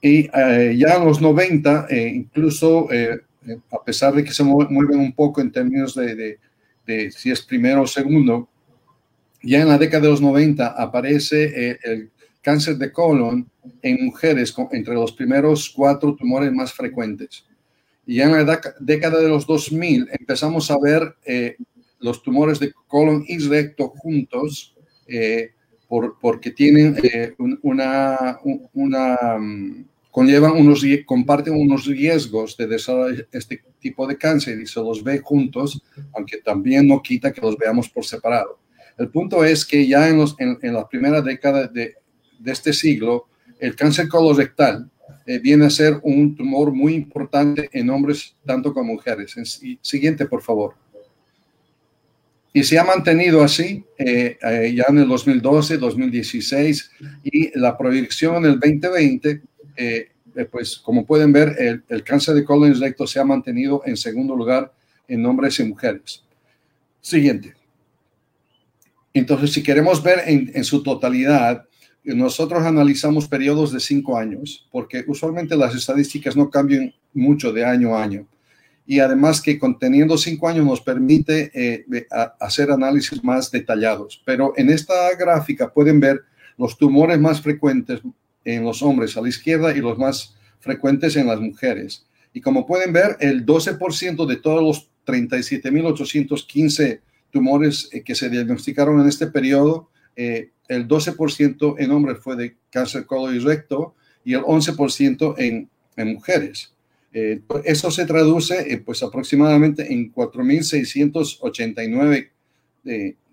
Y 0.01 0.29
eh, 0.33 0.75
ya 0.77 0.97
en 0.97 1.05
los 1.05 1.21
90, 1.21 1.87
incluso 1.89 2.89
a 3.71 3.83
pesar 3.83 4.13
de 4.13 4.25
que 4.25 4.33
se 4.33 4.43
mueven 4.43 4.99
un 4.99 5.13
poco 5.13 5.39
en 5.39 5.53
términos 5.53 5.95
de, 5.95 6.15
de, 6.15 6.39
de, 6.85 7.11
si 7.11 7.31
es 7.31 7.41
primero 7.41 7.83
o 7.83 7.87
segundo, 7.87 8.49
ya 9.41 9.61
en 9.61 9.69
la 9.69 9.77
década 9.77 10.03
de 10.03 10.09
los 10.09 10.21
90 10.21 10.67
aparece 10.67 11.79
el 11.83 12.11
cáncer 12.41 12.77
de 12.77 12.91
colon 12.91 13.49
en 13.81 14.05
mujeres 14.05 14.53
entre 14.71 14.95
los 14.95 15.11
primeros 15.11 15.69
cuatro 15.69 16.15
tumores 16.15 16.51
más 16.51 16.73
frecuentes. 16.73 17.45
Y 18.05 18.19
en 18.19 18.31
la 18.31 18.61
década 18.79 19.19
de 19.19 19.29
los 19.29 19.45
2000 19.45 20.09
empezamos 20.19 20.71
a 20.71 20.79
ver 20.79 21.15
eh, 21.23 21.55
los 21.99 22.21
tumores 22.23 22.59
de 22.59 22.73
colon 22.87 23.23
y 23.27 23.37
recto 23.47 23.89
juntos 23.89 24.75
eh, 25.07 25.51
por, 25.87 26.17
porque 26.19 26.51
tienen 26.51 26.97
eh, 27.03 27.33
una, 27.61 28.39
una 28.73 29.17
mm, 29.39 29.85
conllevan 30.09 30.53
unos, 30.53 30.83
comparten 31.05 31.53
unos 31.53 31.85
riesgos 31.85 32.57
de 32.57 32.67
desarrollar 32.67 33.27
este 33.31 33.61
tipo 33.79 34.07
de 34.07 34.17
cáncer 34.17 34.59
y 34.59 34.65
se 34.65 34.79
los 34.79 35.03
ve 35.03 35.19
juntos, 35.19 35.81
aunque 36.13 36.37
también 36.37 36.87
no 36.87 37.01
quita 37.01 37.31
que 37.31 37.41
los 37.41 37.57
veamos 37.57 37.89
por 37.89 38.03
separado. 38.03 38.59
El 38.97 39.09
punto 39.09 39.43
es 39.43 39.65
que 39.65 39.87
ya 39.87 40.09
en, 40.09 40.17
los, 40.17 40.35
en, 40.39 40.57
en 40.61 40.73
la 40.73 40.87
primera 40.87 41.21
década 41.21 41.67
de, 41.67 41.95
de 42.41 42.51
este 42.51 42.73
siglo, 42.73 43.27
el 43.59 43.75
cáncer 43.75 44.07
colorectal 44.07 44.89
eh, 45.25 45.39
viene 45.39 45.65
a 45.65 45.69
ser 45.69 45.99
un 46.03 46.35
tumor 46.35 46.71
muy 46.71 46.95
importante 46.95 47.69
en 47.71 47.89
hombres 47.89 48.35
tanto 48.45 48.73
como 48.73 48.93
mujeres. 48.93 49.35
Siguiente, 49.81 50.25
por 50.25 50.41
favor. 50.41 50.75
Y 52.53 52.63
se 52.63 52.77
ha 52.77 52.83
mantenido 52.83 53.43
así 53.43 53.85
eh, 53.97 54.37
eh, 54.41 54.73
ya 54.75 54.85
en 54.89 54.97
el 54.97 55.07
2012, 55.07 55.77
2016 55.77 56.91
y 57.23 57.57
la 57.57 57.77
proyección 57.77 58.37
en 58.37 58.45
el 58.45 58.59
2020, 58.59 59.41
pues 60.49 60.77
como 60.77 61.05
pueden 61.05 61.31
ver, 61.31 61.55
el, 61.59 61.83
el, 61.87 62.03
cáncer 62.03 62.35
de 62.35 62.43
colon 62.43 62.77
recto 62.79 63.07
se 63.07 63.19
ha 63.19 63.23
mantenido 63.23 63.83
en 63.85 63.95
segundo 63.95 64.35
lugar 64.35 64.73
en 65.07 65.25
hombres 65.25 65.59
y 65.59 65.63
mujeres. 65.63 66.23
Siguiente. 66.99 67.53
Entonces, 69.13 69.51
si 69.51 69.63
queremos 69.63 70.01
ver 70.03 70.23
en, 70.25 70.51
en 70.53 70.63
su 70.63 70.83
totalidad, 70.83 71.65
nosotros 72.03 72.63
analizamos 72.63 73.27
periodos 73.27 73.71
de 73.71 73.79
cinco 73.79 74.17
años, 74.17 74.67
porque 74.71 75.03
usualmente 75.07 75.55
las 75.55 75.75
estadísticas 75.75 76.35
no 76.35 76.49
cambian 76.49 76.93
mucho 77.13 77.53
de 77.53 77.63
año 77.63 77.95
a 77.95 78.03
año. 78.03 78.27
Y 78.85 78.99
además 78.99 79.41
que 79.41 79.59
conteniendo 79.59 80.17
cinco 80.17 80.49
años 80.49 80.65
nos 80.65 80.81
permite 80.81 81.51
eh, 81.53 81.85
hacer 82.39 82.71
análisis 82.71 83.23
más 83.23 83.51
detallados. 83.51 84.21
Pero 84.25 84.53
en 84.57 84.69
esta 84.69 85.15
gráfica 85.15 85.71
pueden 85.71 85.99
ver 85.99 86.21
los 86.57 86.77
tumores 86.77 87.19
más 87.19 87.41
frecuentes 87.41 88.01
en 88.43 88.63
los 88.63 88.81
hombres 88.81 89.15
a 89.15 89.21
la 89.21 89.29
izquierda 89.29 89.75
y 89.75 89.81
los 89.81 89.97
más 89.97 90.35
frecuentes 90.59 91.15
en 91.15 91.27
las 91.27 91.39
mujeres. 91.39 92.07
Y 92.33 92.41
como 92.41 92.65
pueden 92.65 92.91
ver, 92.93 93.17
el 93.19 93.45
12% 93.45 94.25
de 94.25 94.37
todos 94.37 94.63
los 94.63 94.89
37.815 95.05 97.01
tumores 97.29 97.89
que 98.03 98.15
se 98.15 98.29
diagnosticaron 98.29 98.99
en 99.01 99.07
este 99.07 99.27
periodo, 99.27 99.89
el 100.71 100.87
12% 100.87 101.75
en 101.79 101.91
hombres 101.91 102.17
fue 102.19 102.35
de 102.35 102.55
cáncer 102.69 103.05
colon 103.05 103.35
y 103.35 103.39
recto 103.39 103.95
y 104.23 104.33
el 104.33 104.41
11% 104.41 105.35
en, 105.37 105.69
en 105.97 106.13
mujeres. 106.13 106.73
eso 107.65 107.91
se 107.91 108.05
traduce 108.05 108.81
pues 108.85 109.03
aproximadamente 109.03 109.91
en 109.91 110.13
4.689 110.13 112.29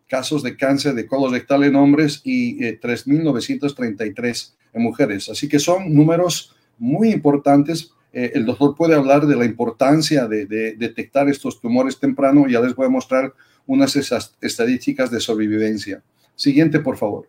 casos 0.09 0.43
de 0.43 0.57
cáncer 0.57 0.95
de 0.95 1.07
colon 1.07 1.33
rectal 1.33 1.63
en 1.65 1.77
hombres 1.77 2.21
y 2.25 2.59
3.933 2.59 4.53
en 4.73 4.83
mujeres. 4.83 5.29
Así 5.29 5.49
que 5.49 5.59
son 5.59 5.95
números 5.95 6.57
muy 6.79 7.11
importantes. 7.11 7.93
Eh, 8.13 8.33
el 8.35 8.47
doctor 8.47 8.75
puede 8.75 8.95
hablar 8.95 9.27
de 9.27 9.37
la 9.37 9.45
importancia 9.45 10.27
de, 10.27 10.47
detectar 10.77 11.29
estos 11.29 11.61
tumores 11.61 11.99
temprano. 11.99 12.49
Ya 12.49 12.61
les 12.61 12.75
voy 12.75 12.87
a 12.87 12.91
mostrar 12.91 13.35
unas 13.67 13.95
estadísticas 14.41 15.11
de 15.11 15.21
sobrevivencia. 15.21 16.03
Siguiente, 16.39 16.79
por 16.79 16.97
favor. 16.97 17.29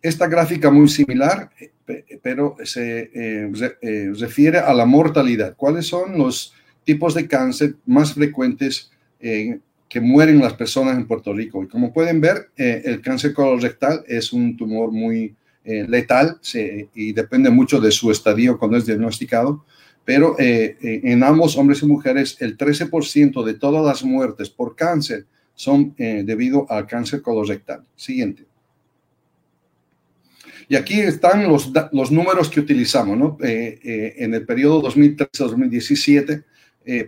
Esta 0.00 0.28
gráfica 0.28 0.70
muy 0.70 0.88
similar, 0.88 1.50
pero 2.22 2.56
se 2.62 3.10
eh, 3.12 3.52
eh, 3.82 4.12
refiere 4.16 4.58
a 4.58 4.72
la 4.72 4.86
mortalidad. 4.86 5.56
¿Cuáles 5.56 5.86
son 5.86 6.16
los 6.16 6.54
tipos 6.84 7.14
de 7.14 7.26
cáncer 7.26 7.74
más 7.86 8.14
frecuentes 8.14 8.90
que 9.18 10.00
mueren 10.00 10.38
las 10.38 10.54
personas 10.54 10.96
en 10.96 11.06
Puerto 11.06 11.34
Rico? 11.34 11.62
Y 11.64 11.68
como 11.68 11.92
pueden 11.92 12.20
ver, 12.20 12.50
el 12.56 13.02
cáncer 13.02 13.34
colorectal 13.34 14.04
es 14.06 14.32
un 14.32 14.56
tumor 14.56 14.92
muy 14.92 15.34
eh, 15.62 15.86
letal 15.86 16.40
y 16.94 17.12
depende 17.12 17.50
mucho 17.50 17.80
de 17.80 17.90
su 17.90 18.10
estadio 18.10 18.58
cuando 18.58 18.78
es 18.78 18.86
diagnosticado, 18.86 19.66
pero 20.06 20.34
eh, 20.38 20.78
eh, 20.82 21.00
en 21.04 21.22
ambos 21.22 21.54
hombres 21.58 21.82
y 21.82 21.86
mujeres 21.86 22.38
el 22.40 22.56
13% 22.56 23.44
de 23.44 23.54
todas 23.54 23.84
las 23.84 24.02
muertes 24.02 24.48
por 24.48 24.74
cáncer 24.74 25.26
son 25.60 25.94
debido 25.96 26.66
al 26.70 26.86
cáncer 26.86 27.22
colorectal. 27.22 27.84
Siguiente. 27.96 28.46
Y 30.68 30.76
aquí 30.76 31.00
están 31.00 31.48
los, 31.48 31.70
los 31.92 32.10
números 32.10 32.48
que 32.48 32.60
utilizamos, 32.60 33.18
¿no? 33.18 33.36
en 33.40 34.34
el 34.34 34.46
periodo 34.46 34.82
2013-2017, 34.82 36.44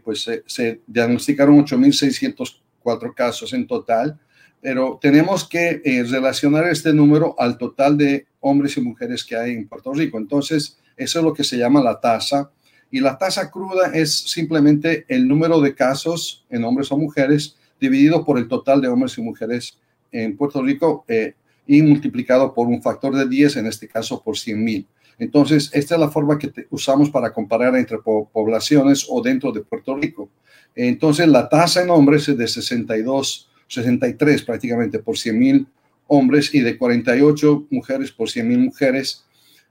pues 0.02 0.28
se 0.46 0.80
diagnosticaron 0.86 1.64
8.604 1.64 3.14
casos 3.14 3.52
en 3.52 3.66
total 3.66 4.18
pero 4.62 4.96
tenemos 5.02 5.46
que 5.46 5.82
eh, 5.84 6.04
relacionar 6.04 6.68
este 6.68 6.92
número 6.94 7.34
al 7.36 7.58
total 7.58 7.98
de 7.98 8.28
hombres 8.38 8.76
y 8.76 8.80
mujeres 8.80 9.24
que 9.24 9.36
hay 9.36 9.54
en 9.54 9.66
Puerto 9.66 9.92
Rico. 9.92 10.18
Entonces, 10.18 10.78
eso 10.96 11.18
es 11.18 11.24
lo 11.24 11.34
que 11.34 11.42
se 11.42 11.58
llama 11.58 11.82
la 11.82 12.00
tasa. 12.00 12.52
Y 12.88 13.00
la 13.00 13.18
tasa 13.18 13.50
cruda 13.50 13.90
es 13.92 14.16
simplemente 14.16 15.04
el 15.08 15.26
número 15.26 15.60
de 15.60 15.74
casos 15.74 16.46
en 16.48 16.62
hombres 16.62 16.92
o 16.92 16.96
mujeres 16.96 17.56
dividido 17.82 18.24
por 18.24 18.38
el 18.38 18.48
total 18.48 18.80
de 18.80 18.88
hombres 18.88 19.18
y 19.18 19.22
mujeres 19.22 19.78
en 20.10 20.36
Puerto 20.36 20.62
Rico 20.62 21.04
eh, 21.08 21.34
y 21.66 21.82
multiplicado 21.82 22.54
por 22.54 22.68
un 22.68 22.80
factor 22.80 23.14
de 23.14 23.28
10, 23.28 23.56
en 23.56 23.66
este 23.66 23.88
caso 23.88 24.22
por 24.22 24.38
100 24.38 24.64
mil. 24.64 24.86
Entonces, 25.18 25.70
esta 25.74 25.96
es 25.96 26.00
la 26.00 26.10
forma 26.10 26.38
que 26.38 26.50
usamos 26.70 27.10
para 27.10 27.32
comparar 27.32 27.76
entre 27.76 27.98
poblaciones 27.98 29.06
o 29.10 29.20
dentro 29.20 29.52
de 29.52 29.60
Puerto 29.60 29.94
Rico. 29.94 30.30
Entonces, 30.74 31.28
la 31.28 31.48
tasa 31.48 31.82
en 31.82 31.90
hombres 31.90 32.28
es 32.28 32.38
de 32.38 32.48
62 32.48 33.50
63 33.72 34.42
prácticamente 34.42 34.98
por 34.98 35.16
100 35.16 35.38
mil 35.38 35.66
hombres 36.06 36.54
y 36.54 36.60
de 36.60 36.76
48 36.76 37.68
mujeres 37.70 38.12
por 38.12 38.28
100 38.28 38.48
mil 38.48 38.58
mujeres. 38.58 39.24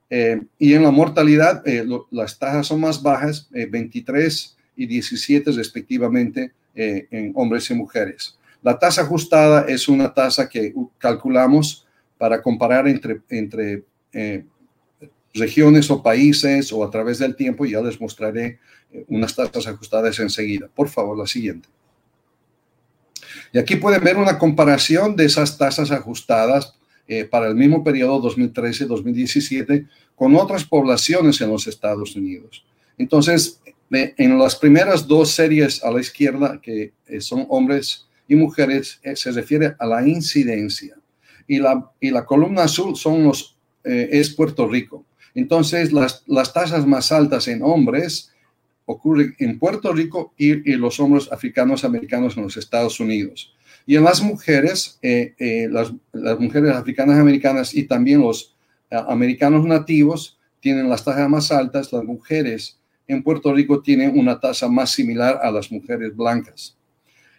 Eh, 0.09 0.41
y 0.57 0.73
en 0.73 0.83
la 0.83 0.91
mortalidad, 0.91 1.65
eh, 1.67 1.85
las 2.09 2.39
tasas 2.39 2.67
son 2.67 2.81
más 2.81 3.01
bajas, 3.01 3.47
23 3.51 4.57
eh, 4.57 4.61
y 4.75 4.87
17 4.87 5.51
respectivamente 5.51 6.51
en 6.73 7.31
hombres 7.35 7.69
y 7.69 7.73
mujeres. 7.73 8.37
La 8.61 8.77
tasa 8.77 9.01
ajustada 9.01 9.65
es 9.67 9.87
una 9.87 10.13
tasa 10.13 10.47
que 10.47 10.73
calculamos 10.97 11.85
para 12.17 12.41
comparar 12.41 12.87
entre, 12.87 13.21
entre 13.29 13.83
regiones 15.33 15.89
o 15.89 16.03
países 16.03 16.71
o 16.71 16.83
a 16.83 16.89
través 16.89 17.19
del 17.19 17.35
tiempo. 17.35 17.65
Ya 17.65 17.81
les 17.81 17.99
mostraré 17.99 18.59
unas 19.07 19.35
tasas 19.35 19.67
ajustadas 19.67 20.19
enseguida. 20.19 20.69
Por 20.73 20.89
favor, 20.89 21.17
la 21.17 21.27
siguiente. 21.27 21.67
Y 23.53 23.59
aquí 23.59 23.75
pueden 23.75 24.03
ver 24.03 24.17
una 24.17 24.37
comparación 24.37 25.15
de 25.15 25.25
esas 25.25 25.57
tasas 25.57 25.91
ajustadas 25.91 26.75
eh, 27.07 27.25
para 27.25 27.47
el 27.47 27.55
mismo 27.55 27.83
periodo 27.83 28.21
2013-2017 28.29 29.87
con 30.15 30.35
otras 30.35 30.63
poblaciones 30.63 31.41
en 31.41 31.49
los 31.49 31.67
Estados 31.67 32.15
Unidos. 32.15 32.63
Entonces, 32.97 33.61
en 33.91 34.39
las 34.39 34.55
primeras 34.55 35.07
dos 35.07 35.31
series 35.31 35.83
a 35.83 35.91
la 35.91 35.99
izquierda, 35.99 36.59
que 36.61 36.93
eh, 37.07 37.21
son 37.21 37.45
hombres 37.49 38.07
y 38.27 38.35
mujeres, 38.35 38.99
eh, 39.03 39.15
se 39.15 39.31
refiere 39.31 39.75
a 39.77 39.85
la 39.85 40.07
incidencia. 40.07 40.95
Y 41.47 41.59
la, 41.59 41.91
y 41.99 42.11
la 42.11 42.25
columna 42.25 42.63
azul 42.63 42.95
son 42.95 43.23
los, 43.23 43.57
es 43.83 44.29
Puerto 44.29 44.67
Rico. 44.67 45.05
Entonces, 45.35 45.91
las, 45.91 46.23
las 46.27 46.53
tasas 46.53 46.85
más 46.85 47.11
altas 47.11 47.47
en 47.47 47.61
hombres 47.63 48.31
ocurre 48.91 49.35
en 49.39 49.59
Puerto 49.59 49.93
Rico 49.93 50.33
y, 50.37 50.55
los 50.75 50.99
hombres 50.99 51.29
africanos 51.31 51.83
americanos 51.83 52.37
en 52.37 52.43
los 52.43 52.57
Estados 52.57 52.99
Unidos. 52.99 53.53
Y 53.85 53.95
en 53.95 54.03
las 54.03 54.21
mujeres, 54.21 54.99
eh, 55.01 55.33
eh, 55.39 55.67
las, 55.69 55.91
mujeres 56.39 56.75
africanas 56.75 57.19
americanas 57.19 57.73
y 57.73 57.83
también 57.83 58.21
los 58.21 58.55
eh, 58.89 58.97
americanos 59.07 59.65
nativos 59.65 60.37
tienen 60.59 60.89
las 60.89 61.03
tasas 61.03 61.29
más 61.29 61.51
altas. 61.51 61.91
Las 61.91 62.03
mujeres 62.03 62.77
en 63.07 63.23
Puerto 63.23 63.53
Rico 63.53 63.81
tienen 63.81 64.17
una 64.17 64.39
tasa 64.39 64.67
más 64.69 64.91
similar 64.91 65.39
a 65.41 65.51
las 65.51 65.71
mujeres 65.71 66.15
blancas. 66.15 66.77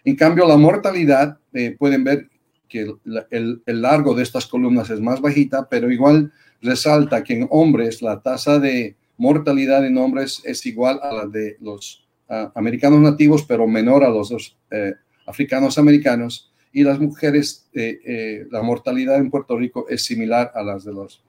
En 0.05 0.15
cambio, 0.15 0.47
la 0.47 0.57
mortalidad, 0.57 1.37
pueden 1.77 2.03
ver 2.03 2.29
que 2.67 2.93
el, 3.29 3.61
el 3.65 3.81
largo 3.81 4.13
de 4.13 4.23
estas 4.23 4.45
columnas 4.47 4.89
es 4.89 4.99
más 4.99 5.21
bajita, 5.21 5.67
pero 5.69 5.91
igual 5.91 6.31
resalta 6.61 7.23
que 7.23 7.33
en 7.33 7.47
hombres 7.49 8.01
la 8.01 8.21
tasa 8.21 8.59
de 8.59 8.95
mortalidad 9.17 9.85
en 9.85 9.97
hombres 9.97 10.41
es 10.43 10.65
igual 10.65 10.99
a 11.03 11.13
la 11.13 11.25
de 11.27 11.57
los 11.61 12.05
ah, 12.29 12.51
americanos 12.55 12.99
nativos, 12.99 13.43
pero 13.43 13.67
menor 13.67 14.03
a 14.03 14.09
los 14.09 14.29
dos 14.29 14.57
eh, 14.71 14.93
africanos 15.27 15.77
americanos. 15.77 16.51
Y 16.71 16.83
las 16.83 16.99
mujeres, 16.99 17.69
eh, 17.73 17.99
eh, 18.03 18.47
la 18.49 18.63
mortalidad 18.63 19.17
en 19.17 19.29
Puerto 19.29 19.57
Rico 19.57 19.85
es 19.89 20.03
similar 20.03 20.51
a 20.55 20.63
las 20.63 20.83
de 20.83 20.93
las 20.93 21.21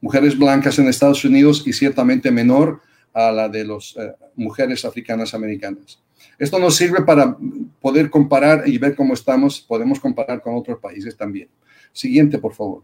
mujeres 0.00 0.36
blancas 0.36 0.78
en 0.78 0.88
Estados 0.88 1.24
Unidos 1.24 1.62
y 1.66 1.72
ciertamente 1.72 2.30
menor 2.30 2.80
a 3.14 3.30
la 3.30 3.48
de 3.48 3.64
las 3.64 3.94
mujeres 4.34 4.84
africanas 4.84 5.32
americanas. 5.32 6.00
Esto 6.38 6.58
nos 6.58 6.76
sirve 6.76 7.02
para 7.02 7.36
poder 7.80 8.10
comparar 8.10 8.68
y 8.68 8.76
ver 8.76 8.96
cómo 8.96 9.14
estamos. 9.14 9.60
Podemos 9.60 10.00
comparar 10.00 10.42
con 10.42 10.54
otros 10.56 10.78
países 10.80 11.16
también. 11.16 11.48
Siguiente, 11.92 12.38
por 12.38 12.54
favor. 12.54 12.82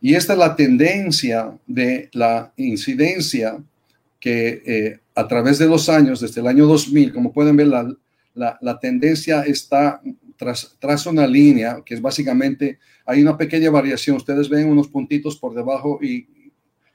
Y 0.00 0.14
esta 0.14 0.34
es 0.34 0.38
la 0.38 0.54
tendencia 0.54 1.58
de 1.66 2.08
la 2.12 2.52
incidencia 2.56 3.62
que 4.20 4.62
eh, 4.66 5.00
a 5.14 5.26
través 5.26 5.58
de 5.58 5.66
los 5.66 5.88
años, 5.88 6.20
desde 6.20 6.40
el 6.40 6.46
año 6.46 6.66
2000, 6.66 7.12
como 7.12 7.32
pueden 7.32 7.56
ver, 7.56 7.68
la, 7.68 8.58
la, 8.60 8.78
tendencia 8.78 9.42
está 9.42 10.00
tras, 10.36 10.76
tras, 10.78 11.06
una 11.06 11.26
línea 11.26 11.82
que 11.84 11.94
es 11.94 12.02
básicamente, 12.02 12.78
hay 13.06 13.22
una 13.22 13.36
pequeña 13.36 13.70
variación. 13.70 14.16
Ustedes 14.16 14.48
ven 14.48 14.68
unos 14.68 14.88
puntitos 14.88 15.36
por 15.36 15.54
debajo 15.54 15.98
y, 16.02 16.26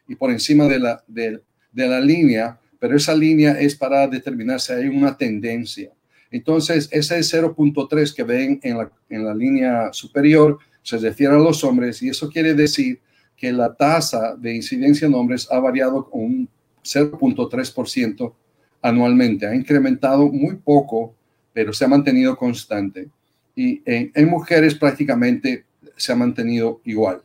y 0.08 0.16
por 0.16 0.32
encima 0.32 0.66
de 0.66 0.80
la, 0.80 1.04
de, 1.08 1.42
de 1.72 1.88
la 1.88 2.00
línea, 2.00 2.60
pero 2.80 2.96
esa 2.96 3.16
línea 3.16 3.60
es 3.60 3.76
para 3.76 4.08
determinar 4.08 4.60
si 4.60 4.74
hay 4.74 4.88
una 4.88 5.16
tendencia. 5.16 5.92
Entonces, 6.32 6.88
ese 6.92 7.20
0.3 7.20 8.14
que 8.14 8.24
ven 8.24 8.60
en 8.64 8.78
la, 8.78 8.92
en 9.10 9.26
la 9.26 9.34
línea 9.34 9.92
superior 9.92 10.60
se 10.82 10.98
refiere 10.98 11.34
a 11.34 11.40
los 11.40 11.64
hombres 11.64 12.02
y 12.02 12.10
eso 12.10 12.30
quiere 12.30 12.54
decir 12.54 13.00
que 13.36 13.52
la 13.52 13.74
tasa 13.74 14.36
de 14.36 14.56
incidencia 14.56 15.08
en 15.08 15.14
hombres 15.14 15.48
ha 15.50 15.60
variado 15.60 16.10
un 16.12 16.50
0.3% 16.84 18.34
anualmente. 18.82 19.48
Ha 19.48 19.56
incrementado 19.56 20.28
muy 20.28 20.56
poco, 20.56 21.16
pero 21.54 21.74
se 21.74 21.86
ha 21.86 21.88
mantenido 21.88 22.36
constante. 22.36 23.08
Y 23.56 23.82
en, 23.86 24.30
mujeres 24.30 24.76
prácticamente 24.76 25.66
se 25.96 26.12
ha 26.12 26.16
mantenido 26.16 26.82
igual. 26.86 27.22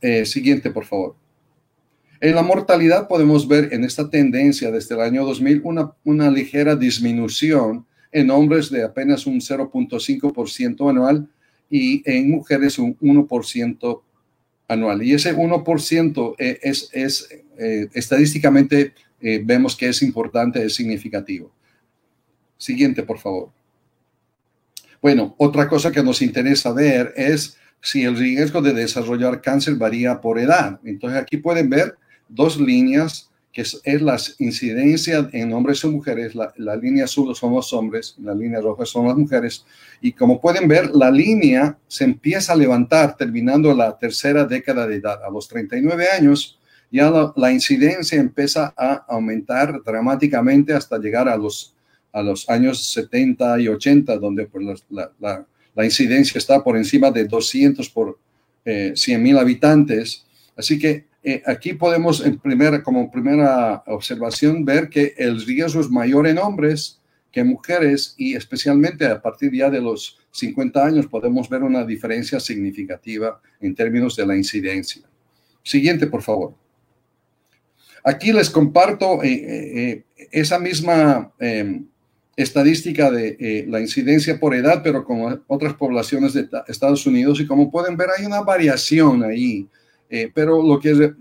Eh, 0.00 0.24
siguiente, 0.24 0.70
por 0.70 0.84
favor. 0.84 1.16
En 2.22 2.36
la 2.36 2.42
mortalidad 2.42 3.08
podemos 3.08 3.48
ver 3.48 3.74
en 3.74 3.82
esta 3.82 4.08
tendencia 4.08 4.70
desde 4.70 4.94
el 4.94 5.00
año 5.00 5.24
2000 5.24 5.60
una, 6.04 6.30
ligera 6.30 6.76
disminución 6.76 7.84
en 8.12 8.30
hombres 8.30 8.70
de 8.70 8.84
apenas 8.84 9.26
un 9.26 9.40
0.5% 9.40 10.88
anual 10.88 11.28
y 11.68 12.00
en 12.08 12.30
mujeres 12.30 12.78
un 12.78 12.96
1% 13.00 14.02
anual. 14.68 15.02
Y 15.02 15.14
ese 15.14 15.36
1% 15.36 16.34
e, 16.38 16.60
es, 16.62 16.90
es 16.92 17.28
eh, 17.58 17.88
estadísticamente 17.92 18.94
eh, 19.20 19.42
vemos 19.44 19.74
que 19.74 19.88
es 19.88 20.00
importante, 20.00 20.64
es 20.64 20.76
significativo. 20.76 21.50
Siguiente, 22.56 23.02
por 23.02 23.18
favor. 23.18 23.50
Bueno, 25.00 25.34
otra 25.38 25.68
cosa 25.68 25.90
que 25.90 26.04
nos 26.04 26.22
interesa 26.22 26.72
ver 26.72 27.14
es 27.16 27.58
si 27.80 28.04
el 28.04 28.16
riesgo 28.16 28.62
de 28.62 28.74
desarrollar 28.74 29.42
cáncer 29.42 29.74
varía 29.74 30.20
por 30.20 30.38
edad. 30.38 30.78
Entonces 30.84 31.20
aquí 31.20 31.38
pueden 31.38 31.68
ver 31.68 31.96
dos 32.34 32.60
líneas 32.60 33.30
que 33.52 33.60
es, 33.60 33.82
la 33.84 34.18
incidencia 34.38 35.28
en 35.32 35.52
hombres 35.52 35.84
y 35.84 35.88
mujeres. 35.88 36.34
La, 36.34 36.52
la, 36.56 36.74
línea 36.74 37.04
azul 37.04 37.34
son 37.36 37.54
los 37.54 37.72
hombres, 37.74 38.16
la 38.22 38.34
línea 38.34 38.60
roja 38.60 38.86
son 38.86 39.06
las 39.06 39.16
mujeres. 39.16 39.66
Y 40.00 40.12
como 40.12 40.40
pueden 40.40 40.66
ver, 40.66 40.90
la 40.94 41.10
línea 41.10 41.76
se 41.86 42.04
empieza 42.04 42.54
a 42.54 42.56
levantar 42.56 43.16
terminando 43.16 43.74
la 43.74 43.98
tercera 43.98 44.46
década 44.46 44.86
de 44.86 44.96
edad. 44.96 45.22
A 45.22 45.30
los 45.30 45.48
39 45.48 46.06
años, 46.08 46.58
ya 46.90 47.32
la, 47.36 47.52
incidencia 47.52 48.18
empieza 48.18 48.72
a 48.76 49.04
aumentar 49.08 49.82
dramáticamente 49.84 50.72
hasta 50.72 50.98
llegar 50.98 51.28
a 51.28 51.36
los, 51.36 51.74
a 52.12 52.22
los 52.22 52.48
años 52.48 52.92
70 52.92 53.60
y 53.60 53.68
80, 53.68 54.16
donde 54.16 54.46
pues, 54.46 54.82
la, 54.88 55.10
la, 55.20 55.46
la, 55.74 55.84
incidencia 55.84 56.38
está 56.38 56.64
por 56.64 56.76
encima 56.76 57.10
de 57.10 57.26
200 57.26 57.88
por 57.90 58.18
eh, 58.64 58.92
100 58.94 59.22
mil 59.22 59.36
habitantes. 59.36 60.24
Así 60.56 60.78
que 60.78 61.11
eh, 61.24 61.42
aquí 61.46 61.74
podemos, 61.74 62.24
en 62.24 62.38
primera, 62.38 62.82
como 62.82 63.10
primera 63.10 63.84
observación, 63.86 64.64
ver 64.64 64.88
que 64.88 65.14
el 65.16 65.44
riesgo 65.44 65.80
es 65.80 65.88
mayor 65.88 66.26
en 66.26 66.38
hombres 66.38 66.98
que 67.30 67.40
en 67.40 67.48
mujeres 67.48 68.14
y 68.18 68.34
especialmente 68.34 69.06
a 69.06 69.22
partir 69.22 69.52
ya 69.54 69.70
de 69.70 69.80
los 69.80 70.18
50 70.32 70.84
años 70.84 71.06
podemos 71.06 71.48
ver 71.48 71.62
una 71.62 71.84
diferencia 71.84 72.38
significativa 72.40 73.40
en 73.60 73.74
términos 73.74 74.16
de 74.16 74.26
la 74.26 74.36
incidencia. 74.36 75.02
Siguiente, 75.62 76.06
por 76.08 76.22
favor. 76.22 76.54
Aquí 78.04 78.32
les 78.32 78.50
comparto 78.50 79.22
eh, 79.22 79.30
eh, 79.32 80.04
esa 80.32 80.58
misma 80.58 81.32
em, 81.38 81.86
estadística 82.36 83.10
de 83.10 83.64
la 83.68 83.80
incidencia 83.80 84.38
por 84.40 84.54
edad, 84.54 84.82
pero 84.82 85.04
con 85.04 85.42
otras 85.46 85.74
poblaciones 85.74 86.34
de 86.34 86.48
Estados 86.66 87.06
Unidos 87.06 87.40
y 87.40 87.46
como 87.46 87.70
pueden 87.70 87.96
ver 87.96 88.08
hay 88.18 88.26
una 88.26 88.40
variación 88.40 89.22
ahí 89.22 89.68
eh, 90.14 90.30
pero 90.34 90.62
lo 90.62 90.78
que, 90.78 91.14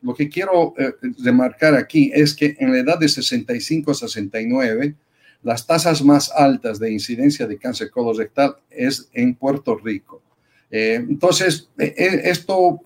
lo 0.00 0.14
que 0.14 0.28
quiero 0.30 0.72
eh, 0.78 0.94
remarcar 1.22 1.74
aquí 1.74 2.10
es 2.14 2.34
que 2.34 2.56
en 2.58 2.72
la 2.72 2.78
edad 2.78 2.98
de 2.98 3.10
65 3.10 3.90
a 3.90 3.94
69, 3.94 4.94
las 5.42 5.66
tasas 5.66 6.02
más 6.02 6.32
altas 6.34 6.78
de 6.78 6.90
incidencia 6.90 7.46
de 7.46 7.58
cáncer 7.58 7.90
colorectal 7.90 8.56
es 8.70 9.10
en 9.12 9.34
Puerto 9.34 9.76
Rico. 9.76 10.22
Eh, 10.70 10.94
entonces, 10.94 11.68
esto 11.76 12.80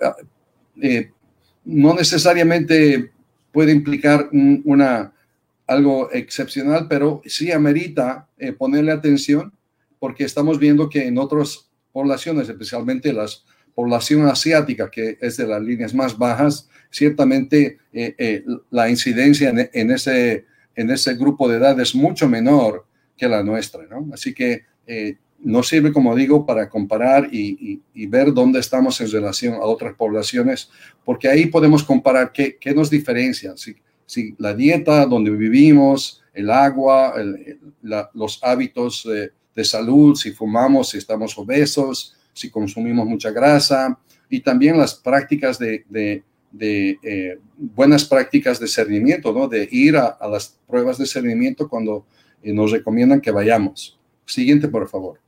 no 1.64 1.94
necesariamente 1.94 3.12
puede 3.52 3.70
implicar 3.70 4.28
una, 4.32 5.12
algo 5.64 6.10
excepcional, 6.10 6.88
pero 6.88 7.22
sí 7.24 7.52
amerita 7.52 8.26
ponerle 8.58 8.90
atención 8.90 9.52
porque 10.00 10.24
estamos 10.24 10.58
viendo 10.58 10.88
que 10.88 11.06
en 11.06 11.18
otras 11.18 11.70
poblaciones, 11.92 12.48
especialmente 12.48 13.12
las 13.12 13.44
población 13.80 14.26
asiática, 14.26 14.90
que 14.90 15.16
es 15.22 15.38
de 15.38 15.46
las 15.46 15.62
líneas 15.62 15.94
más 15.94 16.18
bajas, 16.18 16.68
ciertamente 16.90 17.78
eh, 17.94 18.14
eh, 18.18 18.44
la 18.70 18.90
incidencia 18.90 19.48
en, 19.48 19.90
ese, 19.90 20.44
en 20.76 20.90
ese 20.90 21.14
grupo 21.14 21.48
de 21.48 21.56
edad 21.56 21.80
es 21.80 21.94
mucho 21.94 22.28
menor 22.28 22.84
que 23.16 23.26
la 23.26 23.42
nuestra, 23.42 23.86
¿no? 23.88 24.06
Así 24.12 24.34
que 24.34 24.64
eh, 24.86 25.16
nos 25.42 25.68
sirve, 25.68 25.94
como 25.94 26.14
digo, 26.14 26.44
para 26.44 26.68
comparar 26.68 27.30
y, 27.32 27.80
ver 28.06 28.34
dónde 28.34 28.60
estamos 28.60 29.00
en 29.00 29.10
relación 29.10 29.54
a 29.54 29.62
otras 29.62 29.94
poblaciones, 29.94 30.68
porque 31.02 31.28
ahí 31.28 31.46
podemos 31.46 31.82
comparar 31.82 32.32
qué, 32.32 32.58
qué 32.60 32.74
nos 32.74 32.90
diferencia, 32.90 33.56
si, 33.56 33.76
si, 34.04 34.34
la 34.36 34.52
dieta, 34.52 35.06
donde 35.06 35.30
vivimos, 35.30 36.22
el 36.34 36.50
agua, 36.50 37.14
los 38.12 38.40
hábitos 38.42 39.08
de 39.54 39.64
salud, 39.64 40.16
si 40.16 40.32
fumamos, 40.32 40.90
si 40.90 40.98
estamos 40.98 41.38
obesos, 41.38 42.19
si 42.32 42.50
consumimos 42.50 43.06
mucha 43.06 43.30
grasa 43.30 43.98
y 44.28 44.40
también 44.40 44.78
las 44.78 44.94
prácticas 44.94 45.58
de, 45.58 45.84
eh, 46.58 47.38
buenas 47.56 48.04
prácticas 48.04 48.58
de 48.60 48.68
cernimiento, 48.68 49.32
¿no? 49.32 49.48
de 49.48 49.68
ir 49.70 49.96
a, 49.96 50.16
las 50.30 50.58
pruebas 50.66 50.98
de 50.98 51.06
cernimiento 51.06 51.68
cuando 51.68 52.06
eh, 52.42 52.52
nos 52.52 52.70
recomiendan 52.70 53.20
que 53.20 53.30
vayamos. 53.30 53.98
Siguiente, 54.24 54.68
por 54.68 54.88
favor. 54.88 55.18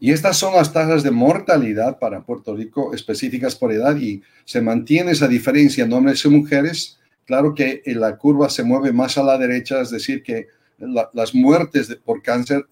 Y 0.00 0.10
estas 0.10 0.36
son 0.36 0.54
las 0.54 0.72
tasas 0.72 1.02
de 1.04 1.12
mortalidad 1.12 1.98
para 1.98 2.24
Puerto 2.24 2.54
Rico 2.56 2.92
específicas 2.92 3.54
por 3.54 3.72
edad 3.72 3.96
y 3.96 4.22
se 4.44 4.60
mantiene 4.60 5.12
esa 5.12 5.28
diferencia 5.28 5.84
en 5.84 5.92
hombres 5.92 6.24
y 6.24 6.28
mujeres. 6.28 6.98
Claro 7.24 7.54
que 7.54 7.82
eh, 7.84 7.94
la 7.94 8.16
curva 8.16 8.50
se 8.50 8.64
mueve 8.64 8.92
más 8.92 9.16
a 9.16 9.22
la 9.22 9.38
derecha, 9.38 9.80
es 9.80 9.90
decir, 9.90 10.22
que 10.22 10.48
las 10.78 11.34
muertes 11.34 11.96
por 12.04 12.20
cáncer 12.20 12.66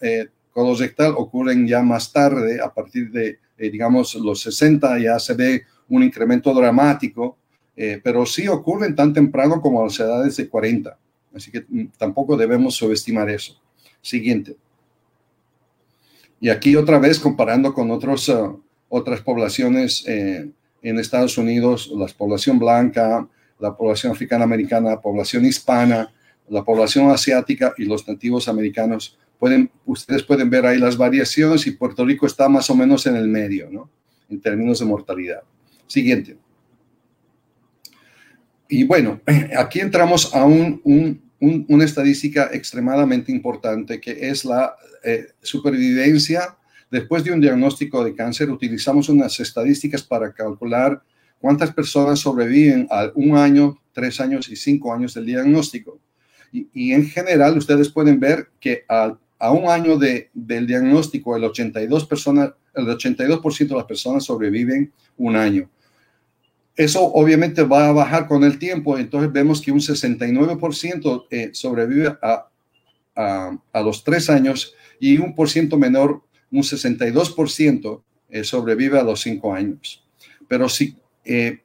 colorectal 0.52 1.14
ocurren 1.16 1.66
ya 1.66 1.82
más 1.82 2.12
tarde, 2.12 2.60
a 2.60 2.72
partir 2.72 3.10
de, 3.10 3.38
eh, 3.58 3.70
digamos, 3.70 4.14
los 4.14 4.40
60 4.42 4.98
ya 4.98 5.18
se 5.18 5.34
ve 5.34 5.62
un 5.88 6.02
incremento 6.02 6.52
dramático, 6.54 7.36
eh, 7.76 8.00
pero 8.02 8.26
sí 8.26 8.48
ocurren 8.48 8.94
tan 8.94 9.12
temprano 9.12 9.60
como 9.60 9.80
a 9.80 9.84
las 9.84 9.98
edades 9.98 10.36
de 10.36 10.48
40. 10.48 10.98
Así 11.34 11.50
que 11.50 11.64
mm, 11.68 11.86
tampoco 11.98 12.36
debemos 12.36 12.74
subestimar 12.74 13.30
eso. 13.30 13.60
Siguiente. 14.00 14.56
Y 16.40 16.48
aquí 16.48 16.74
otra 16.76 16.98
vez 16.98 17.18
comparando 17.18 17.72
con 17.72 17.90
otros, 17.90 18.28
uh, 18.28 18.60
otras 18.88 19.20
poblaciones 19.20 20.04
eh, 20.08 20.50
en 20.82 20.98
Estados 20.98 21.38
Unidos, 21.38 21.90
la 21.94 22.06
población 22.08 22.58
blanca, 22.58 23.28
la 23.60 23.76
población 23.76 24.12
africana 24.12 24.44
americana, 24.44 24.90
la 24.90 25.00
población 25.00 25.44
hispana, 25.44 26.12
la 26.48 26.64
población 26.64 27.10
asiática 27.10 27.72
y 27.78 27.84
los 27.84 28.06
nativos 28.08 28.48
americanos 28.48 29.16
ustedes 29.87 30.22
pueden 30.22 30.50
ver 30.50 30.66
ahí 30.66 30.78
las 30.78 30.96
variaciones 30.96 31.66
y 31.66 31.72
Puerto 31.72 32.05
Rico 32.05 32.26
está 32.26 32.48
más 32.48 32.70
o 32.70 32.74
menos 32.74 33.07
en 33.07 33.16
el 33.16 33.28
medio, 33.28 33.68
¿no? 33.70 33.90
En 34.28 34.40
términos 34.40 34.78
de 34.78 34.85
mortalidad. 34.85 35.42
Siguiente. 35.87 36.37
Y 38.68 38.85
bueno, 38.85 39.20
aquí 39.59 39.81
entramos 39.81 40.35
a 40.35 40.44
un, 40.44 40.81
una 41.40 41.85
estadística 41.85 42.50
extremadamente 42.52 43.33
importante 43.33 44.00
que 44.00 44.31
es 44.31 44.44
la 44.44 44.74
eh, 45.02 45.26
supervivencia. 45.42 46.57
Después 46.90 47.24
de 47.24 47.33
un 47.33 47.40
diagnóstico 47.40 48.05
de 48.05 48.14
cáncer, 48.14 48.50
utilizamos 48.50 49.09
unas 49.09 49.38
estadísticas 49.40 50.02
para 50.02 50.33
calcular 50.33 51.02
cuántas 51.40 51.72
personas 51.72 52.20
sobreviven 52.20 52.87
a 52.90 53.11
un 53.14 53.37
año, 53.37 53.78
tres 53.92 54.20
años 54.20 54.48
y 54.48 54.57
cinco 54.57 54.94
años 54.94 55.14
del 55.14 55.26
diagnóstico. 55.26 55.98
Y, 56.52 56.68
y, 56.72 56.92
en 56.92 57.07
general, 57.07 57.57
ustedes 57.57 57.88
pueden 57.88 58.20
ver 58.20 58.50
que 58.61 58.85
al 58.87 59.18
a 59.42 59.50
un 59.50 59.68
año 59.68 59.98
de, 59.98 60.31
del 60.33 60.68
diagnóstico, 60.68 61.37
el 61.37 61.42
82%, 61.42 62.07
personas, 62.07 62.52
el 62.74 62.88
82 62.88 63.59
de 63.59 63.74
las 63.74 63.85
personas 63.87 64.22
sobreviven 64.22 64.92
un 65.16 65.35
año. 65.35 65.68
Eso 66.76 67.02
obviamente 67.02 67.64
va 67.64 67.88
a 67.88 67.92
bajar 67.92 68.28
con 68.28 68.44
el 68.44 68.57
tiempo, 68.57 68.96
entonces 68.96 69.33
vemos 69.33 69.61
que 69.61 69.72
un 69.72 69.81
69% 69.81 71.26
eh, 71.28 71.50
sobrevive 71.55 72.16
a, 72.22 72.46
a, 73.16 73.83
los 73.83 74.05
tres 74.05 74.31
años 74.31 74.76
y 75.00 75.18
un 75.18 75.35
por 75.35 75.50
ciento 75.50 75.76
menor, 75.76 76.22
un 76.52 76.62
62% 76.62 78.00
eh, 78.28 78.44
sobrevive 78.44 79.00
a 79.00 79.02
los 79.02 79.22
cinco 79.22 79.52
años. 79.52 80.05
Pero 80.46 80.68
si 80.68 80.96
eh, 81.24 81.59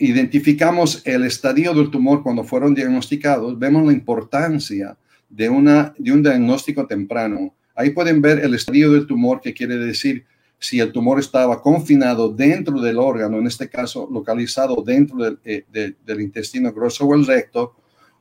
identificamos 0.00 1.02
el 1.06 1.22
estadio 1.22 1.72
del 1.72 1.88
tumor 1.88 2.24
cuando 2.24 2.42
fueron 2.42 2.74
diagnosticados, 2.74 3.56
vemos 3.56 3.86
la 3.86 3.92
importancia 3.92 4.96
de, 5.32 5.48
una, 5.48 5.94
de 5.98 6.12
un 6.12 6.22
diagnóstico 6.22 6.86
temprano. 6.86 7.54
Ahí 7.74 7.90
pueden 7.90 8.20
ver 8.20 8.38
el 8.40 8.54
estadio 8.54 8.92
del 8.92 9.06
tumor, 9.06 9.40
que 9.40 9.54
quiere 9.54 9.76
decir 9.76 10.24
si 10.58 10.78
el 10.78 10.92
tumor 10.92 11.18
estaba 11.18 11.60
confinado 11.60 12.28
dentro 12.28 12.80
del 12.80 12.98
órgano, 12.98 13.38
en 13.38 13.46
este 13.46 13.68
caso 13.68 14.08
localizado 14.12 14.82
dentro 14.86 15.16
del, 15.16 15.38
eh, 15.44 15.64
del 15.72 16.20
intestino 16.20 16.72
grueso 16.72 17.04
o 17.04 17.14
el 17.14 17.26
recto. 17.26 17.74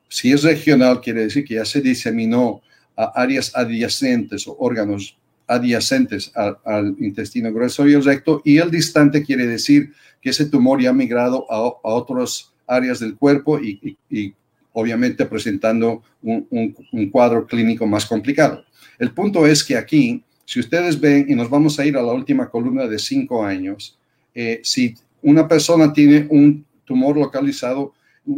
Si 0.07 0.31
es 0.31 0.41
regional, 0.43 1.01
quiere 1.01 1.23
decir 1.23 1.43
que 1.43 1.55
ya 1.55 1.65
se 1.65 1.81
diseminó 1.81 2.61
a 2.95 3.11
áreas 3.21 3.51
adyacentes 3.55 4.47
o 4.47 4.55
órganos 4.57 5.17
adyacentes 5.47 6.31
al, 6.35 6.95
intestino 6.99 7.53
grueso 7.53 7.87
y 7.87 7.93
el 7.93 8.03
recto. 8.03 8.41
Y 8.45 8.57
el 8.57 8.71
distante 8.71 9.23
quiere 9.23 9.45
decir 9.45 9.93
que 10.21 10.29
ese 10.29 10.45
tumor 10.45 10.81
ya 10.81 10.91
ha 10.91 10.93
migrado 10.93 11.45
a, 11.51 11.57
a 11.57 11.93
otras 11.93 12.53
áreas 12.65 12.99
del 12.99 13.17
cuerpo 13.17 13.59
y, 13.59 13.97
y 14.09 14.33
obviamente 14.73 15.25
presentando 15.25 16.03
un, 16.21 17.09
cuadro 17.11 17.45
clínico 17.45 17.85
más 17.85 18.05
complicado. 18.05 18.63
El 18.99 19.11
punto 19.11 19.45
es 19.45 19.63
que 19.63 19.75
aquí, 19.75 20.23
si 20.45 20.59
ustedes 20.59 20.99
ven, 20.99 21.25
y 21.27 21.35
nos 21.35 21.49
vamos 21.49 21.79
a 21.79 21.85
ir 21.85 21.97
a 21.97 22.01
la 22.01 22.13
última 22.13 22.49
columna 22.49 22.87
de 22.87 22.99
cinco 22.99 23.43
años, 23.43 23.97
eh, 24.33 24.61
si 24.63 24.95
una 25.21 25.47
persona 25.47 25.91
tiene 25.91 26.27
un 26.29 26.65
tumor 26.85 27.17
localizado, 27.17 27.93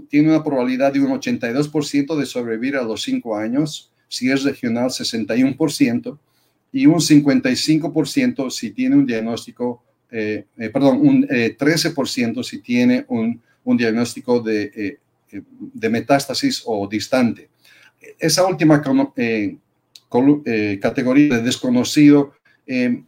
tiene 0.10 0.30
una 0.30 0.44
probabilidad 0.44 0.94
de 0.94 1.02
un 1.02 1.12
82% 1.12 2.16
de 2.16 2.26
sobrevivir 2.26 2.78
a 2.78 2.84
los 2.84 3.04
cinco 3.04 3.36
años, 3.38 3.92
si 4.08 4.32
es 4.32 4.44
regional 4.44 4.90
61%, 4.90 6.18
y 6.72 6.86
un 6.86 7.00
55% 7.00 8.50
si 8.50 8.72
tiene 8.72 8.96
un 8.96 9.06
diagnóstico, 9.06 9.84
eh, 10.10 10.46
eh, 10.58 10.70
perdón, 10.70 11.00
un 11.02 11.28
13% 11.28 12.44
si 12.44 12.60
tiene 12.60 13.06
un, 13.10 13.40
un 13.64 13.78
diagnóstico 13.78 14.40
de 14.40 15.00
de 15.74 15.90
metástasis 15.90 16.64
o 16.66 16.88
distante. 16.88 17.50
Esa 18.20 18.46
última 18.46 18.82
eh, 19.16 19.58
eh, 20.46 20.80
categoría 20.82 21.38
de 21.38 21.42
desconocido, 21.42 22.34
eh, 22.68 23.04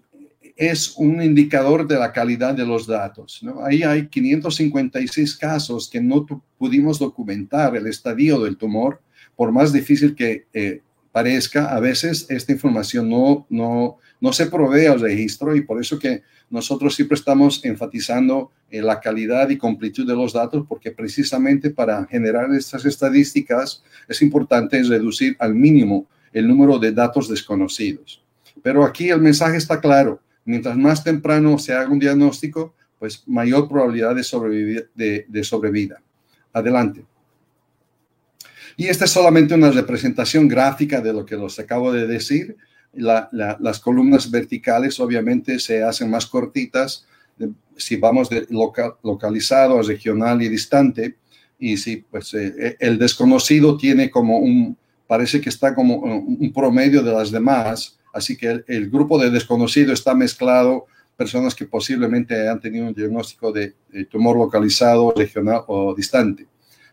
es 0.56 0.96
un 0.98 1.22
indicador 1.22 1.86
de 1.88 2.00
la 2.00 2.14
calidad 2.14 2.54
de 2.54 2.66
los 2.66 2.88
datos. 2.88 3.42
Ahí 3.64 3.84
hay 3.84 4.08
556 4.08 5.36
casos 5.36 5.90
que 5.90 6.02
no 6.02 6.26
pudimos 6.58 6.98
documentar 6.98 7.76
el 7.76 7.88
estadio 7.88 8.40
del 8.40 8.58
tumor, 8.58 9.02
por 9.36 9.52
más 9.52 9.74
difícil 9.74 10.16
que 10.16 10.46
eh, 10.54 10.82
parezca, 11.12 11.76
a 11.76 11.80
veces 11.80 12.26
esta 12.30 12.54
información 12.54 13.10
no, 13.10 13.46
no, 13.50 13.98
no 14.26 14.34
se 14.34 14.48
provee 14.48 14.88
al 14.88 15.00
registro 15.00 15.56
y 15.56 15.62
por 15.62 15.80
eso 15.80 16.00
que 16.00 16.24
nosotros 16.50 16.96
siempre 16.96 17.14
estamos 17.14 17.64
enfatizando 17.64 18.50
en 18.72 18.88
la 18.88 19.00
calidad 19.00 19.52
y 19.52 19.58
completud 19.60 20.08
de 20.08 20.16
los 20.16 20.34
datos, 20.34 20.66
porque 20.68 20.90
precisamente 20.90 21.70
para 21.70 22.08
generar 22.08 22.52
estas 22.56 22.86
estadísticas 22.86 23.84
es 24.08 24.24
importante 24.24 24.82
reducir 24.82 25.36
al 25.38 25.54
mínimo 25.54 26.08
el 26.34 26.48
número 26.48 26.80
de 26.80 26.92
datos 26.92 27.30
desconocidos. 27.30 28.24
Pero 28.64 28.84
aquí 28.84 29.10
el 29.10 29.22
mensaje 29.22 29.58
está 29.58 29.80
claro. 29.80 30.20
Mientras 30.44 30.76
más 30.76 31.04
temprano 31.04 31.60
se 31.60 31.74
haga 31.74 31.92
un 31.92 32.00
diagnóstico, 32.00 32.74
pues 32.98 33.22
mayor 33.28 33.70
probabilidad 33.70 34.16
de, 34.16 34.24
sobrevivir, 34.24 34.90
de, 34.96 35.44
sobrevida. 35.44 36.02
Adelante. 36.52 37.06
Y 38.76 38.88
esta 38.88 39.06
es 39.06 39.12
solamente 39.12 39.54
una 39.54 39.70
representación 39.70 40.48
gráfica 40.48 41.00
de 41.00 41.14
lo 41.14 41.28
que 41.28 41.36
los 41.36 41.60
acabo 41.60 41.92
de 41.92 42.08
decir. 42.08 42.58
Las 42.96 43.80
columnas 43.80 44.30
verticales 44.32 45.00
obviamente 45.00 45.60
se 45.60 45.84
hacen 45.84 46.10
más 46.10 46.26
cortitas 46.26 47.06
si 47.78 47.98
vamos 47.98 48.30
de 48.30 48.48
localizado 48.50 49.80
a 49.80 49.84
regional 49.84 50.42
y 50.42 50.50
distante. 50.50 51.18
Y 51.60 51.78
si 51.78 51.98
pues, 51.98 52.34
eh, 52.34 52.78
el 52.80 52.98
desconocido 52.98 53.78
tiene 53.78 54.10
como 54.10 54.40
un, 54.40 54.78
parece 55.08 55.40
que 55.42 55.50
está 55.50 55.74
como 55.74 55.98
un 55.98 56.52
promedio 56.54 57.02
de 57.04 57.14
las 57.14 57.32
demás, 57.32 57.98
Así 58.16 58.38
que 58.38 58.64
el, 58.66 58.90
grupo 58.90 59.20
de 59.20 59.30
desconocido 59.30 59.92
está 59.92 60.16
mezclado, 60.16 60.86
personas 61.18 61.54
que 61.54 61.66
posiblemente 61.66 62.48
han 62.48 62.62
tenido 62.62 62.88
un 62.88 62.94
diagnóstico 62.94 63.52
de, 63.52 63.74
tumor 64.10 64.38
localizado, 64.38 65.14
regional 65.14 65.64
o 65.68 65.94
distante. 65.94 66.48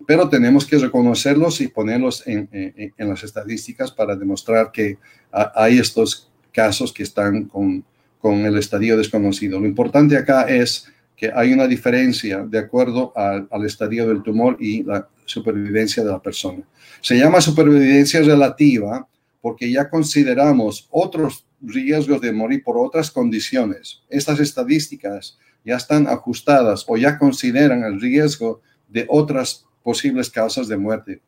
Pero 0.07 0.29
tenemos 0.29 0.67
que 0.67 0.79
reconocerlos 0.79 1.61
y 1.61 1.69
ponerlos 1.69 2.25
en, 2.27 2.49
las 2.97 3.23
estadísticas 3.25 3.91
para 3.91 4.17
demostrar 4.17 4.73
que 4.73 4.99
hay 5.31 5.79
estos 5.79 6.31
casos 6.53 6.93
que 6.93 7.03
están 7.03 7.45
con, 7.45 7.85
el 8.23 8.57
estadio 8.57 8.97
desconocido. 8.97 9.59
Lo 9.59 9.67
importante 9.67 10.17
acá 10.17 10.43
es 10.43 10.87
que 11.17 11.31
hay 11.35 11.53
una 11.53 11.67
diferencia 11.67 12.45
de 12.45 12.59
acuerdo 12.59 13.13
al, 13.17 13.49
al, 13.51 13.65
estadio 13.65 14.09
del 14.09 14.23
tumor 14.23 14.57
y 14.61 14.83
la 14.85 15.09
supervivencia 15.25 16.05
de 16.05 16.11
la 16.11 16.23
persona. 16.23 16.63
Se 17.01 17.17
llama 17.17 17.41
supervivencia 17.41 18.21
relativa 18.21 19.07
porque 19.41 19.71
ya 19.71 19.91
consideramos 19.91 20.87
otros 20.91 21.47
riesgos 21.61 22.21
de 22.21 22.33
morir 22.33 22.63
por 22.63 22.77
otras 22.79 23.11
condiciones. 23.11 24.03
Estas 24.09 24.41
estadísticas 24.41 25.39
ya 25.65 25.77
están 25.77 26.07
ajustadas 26.07 26.85
o 26.89 26.97
ya 26.97 27.19
consideran 27.19 27.85
el 27.85 28.01
riesgo 28.01 28.61
de 28.89 29.07
otras 29.09 29.67
posibles 29.83 30.31
causas 30.31 30.69
de 30.69 30.77
muerte, 30.77 31.21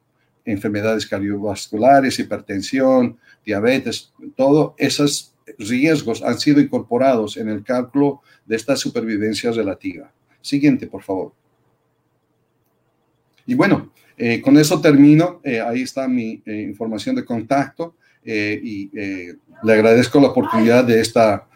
enfermedades 0.45 1.07
cardiovasculares, 1.07 2.19
hipertensión, 2.19 3.19
diabetes, 3.45 4.12
todos 4.37 4.75
esos 4.79 5.35
riesgos 5.59 6.23
han 6.23 6.38
sido 6.38 6.61
incorporados 6.61 7.37
en 7.37 7.49
el 7.49 7.62
cálculo 7.62 8.23
de 8.47 8.57
esta 8.57 8.77
supervivencia 8.77 9.51
relativa. 9.51 10.11
Siguiente, 10.40 10.87
por 10.87 11.03
favor. 11.03 11.33
Y 13.47 13.55
bueno, 13.55 13.93
eh, 14.17 14.40
con 14.40 14.57
eso 14.59 14.81
termino. 14.81 15.40
Eh, 15.45 15.61
ahí 15.61 15.83
está 15.83 16.09
mi 16.09 16.43
eh, 16.47 16.62
información 16.62 17.14
de 17.17 17.25
contacto. 17.25 17.97
Y 18.27 18.90
le 18.95 19.73
agradezco 19.75 20.19
la 20.19 20.29
oportunidad 20.29 20.83
de 20.83 20.99
esta 20.99 21.47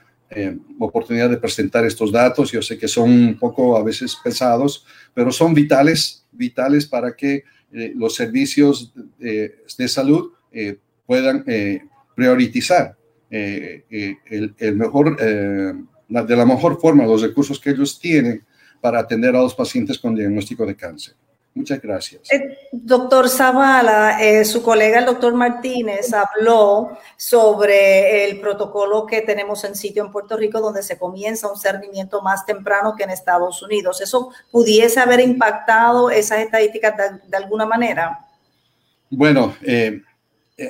oportunidad 0.79 1.31
de 1.31 1.39
presentar 1.39 1.87
estos 1.87 2.13
datos. 2.13 2.53
Yo 2.53 2.61
sé 2.61 2.77
que 2.77 2.87
son 2.87 3.11
un 3.11 3.39
poco 3.39 3.75
a 3.75 3.83
veces 3.83 4.15
pesados, 4.23 4.85
pero 5.15 5.33
son 5.33 5.55
vitales, 5.55 6.27
vitales 6.39 6.87
para 6.87 7.15
que 7.15 7.45
los 7.71 8.15
servicios 8.15 8.95
de, 9.19 9.89
salud 9.89 10.33
puedan 11.05 11.45
priorizar 12.15 12.97
el, 13.29 14.55
el, 14.59 14.77
mejor, 14.77 15.17
de 15.19 16.37
la 16.37 16.47
mejor 16.47 16.81
forma 16.81 17.05
los 17.05 17.21
recursos 17.21 17.61
que 17.61 17.71
ellos 17.71 17.99
tienen 17.99 18.43
para 18.81 19.01
atender 19.01 19.37
a 19.37 19.43
los 19.43 19.55
pacientes 19.55 19.99
con 19.99 20.15
diagnóstico 20.15 20.65
de 20.65 20.77
cáncer. 20.77 21.15
Muchas 21.59 21.83
gracias. 21.83 22.23
Eh, 22.31 22.57
doctor 22.71 23.29
Zavala, 23.29 24.23
eh, 24.23 24.45
su 24.45 24.63
colega 24.63 25.01
el 25.01 25.07
doctor 25.07 25.35
Martínez 25.35 26.13
habló 26.13 26.97
sobre 27.17 28.25
el 28.27 28.39
protocolo 28.39 29.05
que 29.07 29.23
tenemos 29.23 29.65
en 29.65 29.75
sitio 29.75 30.05
en 30.05 30.13
Puerto 30.13 30.37
Rico 30.37 30.61
donde 30.61 30.85
se 30.85 30.97
comienza 30.97 31.51
un 31.51 31.59
cernimiento 31.59 32.23
más 32.23 32.47
temprano 32.47 32.95
que 32.97 33.03
en 33.03 33.11
Estados 33.11 33.61
Unidos. 33.61 34.01
¿Eso 34.01 34.31
pudiese 34.53 35.01
haber 35.01 35.19
impactado 35.19 36.11
esas 36.11 36.39
estadísticas 36.39 36.95
de, 37.27 37.37
alguna 37.37 37.67
manera? 37.67 38.25
Bueno, 39.11 39.57
eh, 39.63 40.01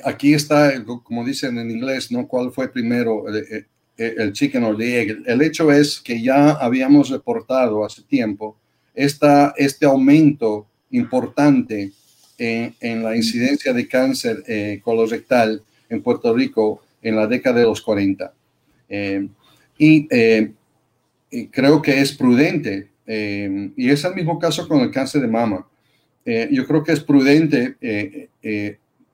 aquí 0.05 0.33
está, 0.33 0.73
como 1.05 1.23
dicen 1.23 1.59
en 1.59 1.71
inglés, 1.71 2.11
¿no? 2.11 2.27
¿Cuál 2.27 2.51
fue 2.51 2.73
primero? 2.73 3.27
el 3.99 4.33
chicken 4.33 4.63
or 4.63 4.77
the 4.79 5.03
egg. 5.03 5.23
El 5.27 5.43
hecho 5.43 5.71
es 5.73 6.01
que 6.01 6.23
ya 6.23 6.53
habíamos 6.53 7.11
reportado 7.11 7.85
hace 7.85 8.01
tiempo 8.03 8.57
esta, 8.99 9.55
este 9.57 9.87
aumento 9.87 10.68
importante 10.91 11.93
en, 12.39 13.03
la 13.03 13.17
incidencia 13.17 13.73
de 13.73 13.89
cáncer 13.89 14.43
eh, 14.47 14.81
colorectal 14.83 15.63
en 15.89 16.03
Puerto 16.03 16.35
Rico 16.35 16.83
en 17.03 17.17
la 17.17 17.27
década 17.27 17.61
de 17.61 17.67
los 17.67 17.81
40. 17.81 18.33
Eh, 18.89 19.29
eh, 19.79 20.53
y, 21.31 21.47
creo 21.49 21.83
que 21.83 22.01
es 22.01 22.13
prudente, 22.13 22.89
y 23.07 23.91
es 23.91 24.05
el 24.05 24.15
mismo 24.15 24.39
caso 24.39 24.69
con 24.69 24.81
el 24.81 24.91
cáncer 24.91 25.23
de 25.23 25.29
mama. 25.29 25.67
yo 26.25 26.67
creo 26.67 26.83
que 26.85 26.93
es 26.93 27.01
prudente 27.01 27.77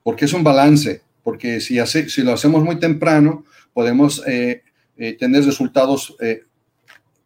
porque 0.02 0.24
es 0.24 0.32
un 0.32 0.44
balance, 0.44 1.00
porque 1.22 1.60
si, 1.60 1.78
hace, 1.78 2.08
si 2.08 2.22
lo 2.22 2.32
hacemos 2.32 2.64
muy 2.64 2.78
temprano, 2.78 3.44
podemos 3.72 4.22
tener 4.24 5.44
resultados 5.44 6.16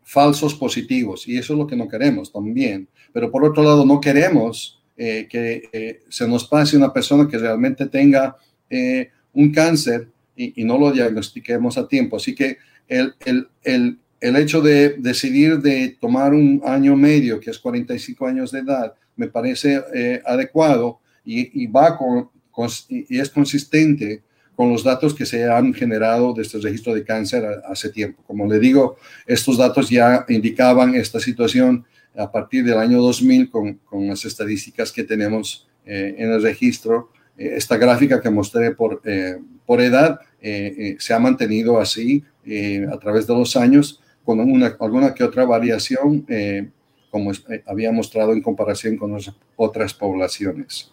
falsos 0.09 0.55
positivos 0.55 1.29
y 1.29 1.37
eso 1.37 1.53
es 1.53 1.59
lo 1.59 1.67
que 1.67 1.77
no 1.77 1.87
queremos 1.87 2.33
también. 2.33 2.89
Pero 3.13 3.31
por 3.31 3.45
otro 3.45 3.63
lado, 3.63 3.85
no 3.85 4.01
queremos 4.01 4.81
eh, 4.97 5.29
que 5.29 5.69
eh, 5.71 6.01
se 6.09 6.27
nos 6.27 6.49
pase 6.49 6.79
una 6.79 6.91
persona 6.91 7.29
que 7.29 7.37
realmente 7.37 7.85
tenga 7.87 8.35
eh, 8.71 9.11
un 9.35 9.53
cáncer 9.53 10.09
y, 10.35 10.65
no 10.65 10.79
lo 10.79 10.93
diagnostiquemos 10.93 11.77
a 11.77 11.87
tiempo. 11.87 12.17
Así 12.17 12.35
que 12.35 12.57
el, 12.89 13.13
el, 13.27 13.49
el, 13.63 13.99
el, 14.21 14.37
hecho 14.37 14.63
de 14.63 14.97
decidir 14.97 15.59
de 15.59 15.99
tomar 16.01 16.33
un 16.33 16.63
año 16.65 16.97
medio, 16.97 17.39
que 17.39 17.51
es 17.51 17.59
45 17.59 18.27
años 18.27 18.51
de 18.51 18.61
edad, 18.61 18.95
me 19.15 19.27
parece 19.27 19.83
adecuado 20.25 21.01
y, 21.25 21.63
y 21.65 21.67
va 21.67 21.99
con, 21.99 22.31
y 22.89 23.19
es 23.19 23.29
consistente 23.29 24.23
con 24.59 24.73
los 24.73 24.83
datos 24.83 25.15
que 25.15 25.25
se 25.25 25.49
han 25.49 25.73
generado 25.73 26.35
de 26.35 26.43
este 26.43 26.59
registro 26.59 26.93
de 26.93 27.05
cáncer 27.05 27.45
hace 27.69 27.91
tiempo. 27.91 28.25
Como 28.27 28.45
le 28.45 28.59
digo, 28.59 28.97
estos 29.25 29.57
datos 29.57 29.89
ya 29.89 30.25
indicaban 30.29 30.97
esta 30.97 31.21
situación 31.21 31.85
a 32.17 32.33
partir 32.33 32.65
del 32.65 32.77
año 32.77 33.01
2000 33.01 33.51
con, 33.51 33.75
con 33.75 34.09
las 34.09 34.25
estadísticas 34.25 34.91
que 34.91 35.05
tenemos 35.05 35.69
eh, 35.87 36.17
en 36.19 36.33
el 36.33 36.43
registro. 36.43 37.13
Eh, 37.37 37.53
esta 37.55 37.77
gráfica 37.77 38.21
que 38.21 38.31
mostré 38.31 38.73
por, 38.73 39.01
eh, 39.05 39.37
por 39.65 39.81
edad 39.81 40.19
se 40.41 41.15
ha 41.15 41.21
mantenido 41.21 41.79
así 41.79 42.25
a 42.93 42.99
través 42.99 43.29
de 43.29 43.35
los 43.35 43.57
años 43.57 44.03
con 44.25 44.41
una, 44.41 44.77
alguna 44.81 45.15
que 45.15 45.23
otra 45.23 45.45
variación, 45.45 46.27
como 47.11 47.31
había 47.65 47.93
mostrado 47.93 48.33
en 48.33 48.43
comparación 48.43 48.97
con 48.97 49.17
otras 49.55 49.95
poblaciones. 49.95 50.91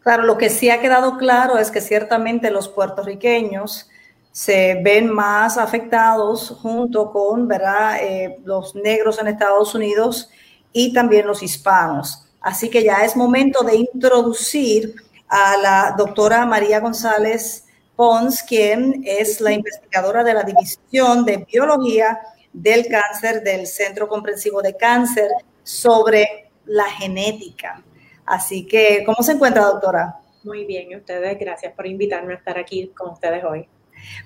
Claro, 0.00 0.22
lo 0.22 0.38
que 0.38 0.48
sí 0.48 0.70
ha 0.70 0.80
quedado 0.80 1.18
claro 1.18 1.58
es 1.58 1.70
que 1.70 1.80
ciertamente 1.80 2.50
los 2.50 2.68
puertorriqueños 2.68 3.88
se 4.32 4.80
ven 4.82 5.12
más 5.12 5.58
afectados 5.58 6.56
junto 6.62 7.12
con 7.12 7.48
¿verdad? 7.48 7.98
Eh, 8.00 8.38
los 8.44 8.74
negros 8.74 9.18
en 9.18 9.28
Estados 9.28 9.74
Unidos 9.74 10.30
y 10.72 10.92
también 10.92 11.26
los 11.26 11.42
hispanos. 11.42 12.26
Así 12.40 12.70
que 12.70 12.82
ya 12.82 13.04
es 13.04 13.16
momento 13.16 13.62
de 13.62 13.76
introducir 13.76 14.94
a 15.28 15.56
la 15.58 15.94
doctora 15.96 16.46
María 16.46 16.80
González 16.80 17.66
Pons, 17.94 18.42
quien 18.42 19.02
es 19.04 19.40
la 19.40 19.52
investigadora 19.52 20.24
de 20.24 20.32
la 20.32 20.42
División 20.42 21.24
de 21.26 21.44
Biología 21.44 22.18
del 22.52 22.86
Cáncer 22.88 23.42
del 23.42 23.66
Centro 23.66 24.08
Comprensivo 24.08 24.62
de 24.62 24.74
Cáncer 24.76 25.28
sobre 25.62 26.50
la 26.64 26.86
genética. 26.86 27.82
Así 28.30 28.64
que, 28.64 29.02
¿cómo 29.04 29.24
se 29.24 29.32
encuentra, 29.32 29.64
doctora? 29.64 30.20
Muy 30.44 30.64
bien, 30.64 30.92
y 30.92 30.96
ustedes, 30.96 31.36
gracias 31.36 31.74
por 31.74 31.84
invitarme 31.84 32.34
a 32.34 32.36
estar 32.36 32.56
aquí 32.56 32.92
con 32.96 33.10
ustedes 33.10 33.42
hoy. 33.42 33.68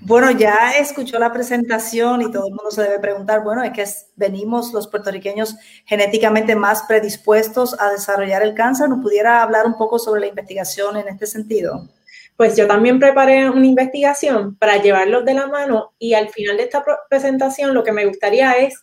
Bueno, 0.03 0.31
ya 0.31 0.73
escuchó 0.79 1.19
la 1.19 1.33
presentación 1.33 2.21
y 2.21 2.31
todo 2.31 2.49
el 2.49 2.53
mundo 2.53 2.71
se 2.71 2.83
debe 2.83 2.99
preguntar, 2.99 3.43
bueno, 3.43 3.65
es 3.65 3.73
que 3.73 3.85
venimos 4.15 4.75
los 4.75 4.89
puertorriqueños 4.89 5.57
genéticamente 5.87 6.55
más 6.55 6.83
predispuestos 6.83 7.81
a 7.81 7.93
desarrollar 7.93 8.43
el 8.43 8.53
cáncer. 8.53 8.91
¿Nos 8.91 9.03
pudiera 9.03 9.43
hablar 9.43 9.65
un 9.65 9.79
poco 9.79 9.99
sobre 9.99 10.21
la 10.21 10.27
investigación 10.27 10.99
en 10.99 11.09
este 11.09 11.27
sentido? 11.27 11.89
Pues 12.37 12.59
yo 12.59 12.67
también 12.67 12.99
preparé 13.01 13.49
una 13.49 13.67
investigación 13.67 14.55
para 14.57 14.83
llevarlos 14.83 15.25
de 15.25 15.33
la 15.33 15.47
mano 15.47 15.95
y 15.99 16.13
al 16.13 16.29
final 16.29 16.59
de 16.59 16.65
esta 16.65 16.85
presentación 17.09 17.73
lo 17.73 17.83
que 17.83 17.93
me 17.93 18.05
gustaría 18.05 18.53
es 18.53 18.83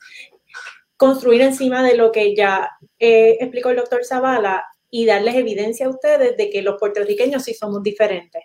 construir 0.98 1.42
encima 1.42 1.84
de 1.84 1.96
lo 1.96 2.12
que 2.12 2.36
ya 2.36 2.72
eh, 2.98 3.38
explicó 3.40 3.70
el 3.70 3.78
doctor 3.78 4.04
Zavala 4.04 4.66
y 4.92 5.06
darles 5.06 5.36
evidencia 5.36 5.88
a 5.88 5.90
ustedes 5.90 6.38
de 6.38 6.50
que 6.50 6.62
los 6.62 6.78
puertorriqueños 6.78 7.44
sí 7.44 7.54
somos 7.54 7.82
diferentes. 7.82 8.44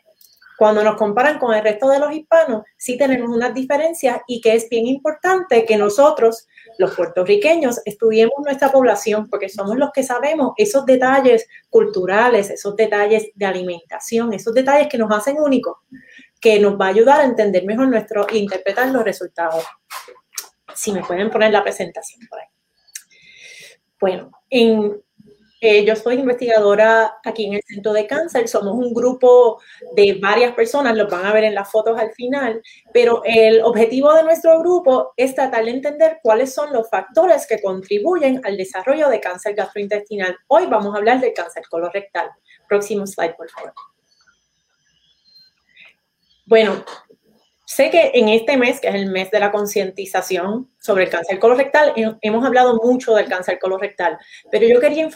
Cuando 0.57 0.83
nos 0.83 0.97
comparan 0.97 1.39
con 1.39 1.55
el 1.55 1.63
resto 1.63 1.89
de 1.91 1.99
los 1.99 2.13
hispanos, 2.13 2.63
sí 2.79 2.97
tenemos 2.97 3.29
unas 3.29 3.53
diferencias 3.53 4.21
y 4.27 4.41
que 4.41 4.55
es 4.55 4.69
bien 4.71 4.87
importante 4.87 5.67
que 5.67 5.77
nosotros, 5.77 6.49
los 6.79 6.95
puertorriqueños, 6.95 7.83
estudiemos 7.85 8.37
nuestra 8.43 8.73
población 8.73 9.29
porque 9.29 9.51
somos 9.51 9.77
los 9.77 9.91
que 9.93 10.03
sabemos 10.03 10.53
esos 10.57 10.87
detalles 10.87 11.47
culturales, 11.69 12.49
esos 12.49 12.75
detalles 12.75 13.29
de 13.35 13.45
alimentación, 13.45 14.33
esos 14.33 14.55
detalles 14.55 14.89
que 14.89 14.97
nos 14.97 15.11
hacen 15.13 15.37
únicos, 15.39 15.77
que 16.41 16.59
nos 16.59 16.81
va 16.81 16.87
a 16.87 16.91
ayudar 16.91 17.21
a 17.21 17.25
entender 17.25 17.67
mejor 17.67 17.89
nuestro 17.89 18.27
e 18.27 18.39
interpretar 18.39 18.89
los 18.89 19.05
resultados. 19.05 19.63
Si 20.75 20.91
me 20.91 21.03
pueden 21.05 21.31
poner 21.31 21.53
la 21.53 21.63
presentación 21.63 22.27
por 22.31 22.41
ahí. 22.41 22.47
Bueno, 24.01 24.31
en 24.49 25.03
eh, 25.61 25.85
yo 25.85 25.97
soy 25.97 26.17
investigadora 26.17 27.19
aquí 27.25 27.47
en 27.47 27.55
el 27.55 27.63
Centro 27.67 27.93
de 27.93 28.07
Cáncer. 28.07 28.47
Somos 28.47 28.75
un 28.75 28.93
grupo 28.93 29.61
de 29.95 30.19
varias 30.21 30.55
personas, 30.55 30.97
los 30.97 31.11
van 31.11 31.25
a 31.25 31.33
ver 31.33 31.45
en 31.45 31.55
las 31.55 31.71
fotos 31.71 31.99
al 31.99 32.13
final, 32.13 32.61
pero 32.93 33.23
el 33.25 33.63
objetivo 33.63 34.13
de 34.13 34.23
nuestro 34.23 34.59
grupo 34.61 35.15
es 35.17 35.35
tratar 35.35 35.65
de 35.65 35.71
entender 35.71 36.19
cuáles 36.23 36.53
son 36.53 36.73
los 36.73 36.89
factores 36.91 37.47
que 37.47 37.63
contribuyen 37.63 38.41
al 38.45 38.57
desarrollo 38.57 39.09
de 39.09 39.21
cáncer 39.21 39.55
gastrointestinal. 39.55 40.37
Hoy 40.49 40.67
vamos 40.67 40.95
a 40.95 40.99
hablar 40.99 41.21
del 41.21 41.33
cáncer 41.33 41.65
colorectal. 41.71 42.31
Próximo 42.69 43.07
slide, 43.07 43.35
por 43.35 43.49
favor. 43.51 43.73
Bueno, 46.45 46.85
Sé 47.77 47.91
que 47.91 48.13
en 48.15 48.31
este 48.31 48.57
mes, 48.57 48.81
que 48.81 48.89
es 48.89 48.95
el 48.95 49.11
mes 49.11 49.31
de 49.31 49.39
la 49.39 49.53
concientización 49.53 50.71
sobre 50.79 51.05
el 51.05 51.11
cáncer 51.11 51.39
colorectal, 51.39 51.93
hemos 52.23 52.43
hablado 52.43 52.77
mucho 52.83 53.15
del 53.15 53.29
cáncer 53.29 53.59
colorectal, 53.59 54.17
pero 54.51 54.67
yo 54.67 54.81
quería 54.81 55.07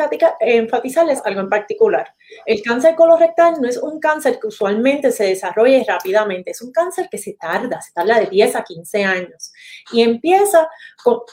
enfatizarles 0.41 1.23
algo 1.25 1.41
en 1.41 1.49
particular. 1.49 2.15
El 2.45 2.61
cáncer 2.61 2.97
colorectal 2.97 3.63
no 3.63 3.67
es 3.67 3.79
un 3.79 3.99
cáncer 3.99 4.39
que 4.39 4.49
usualmente 4.49 5.11
se 5.11 5.25
desarrolle 5.25 5.83
rápidamente, 5.89 6.51
es 6.51 6.61
un 6.61 6.71
cáncer 6.71 7.09
que 7.11 7.17
se 7.17 7.33
tarda, 7.33 7.81
se 7.81 7.95
tarda 7.95 8.21
de 8.21 8.27
10 8.27 8.55
a 8.55 8.63
15 8.63 9.05
años 9.05 9.55
y 9.91 10.03
empieza 10.03 10.69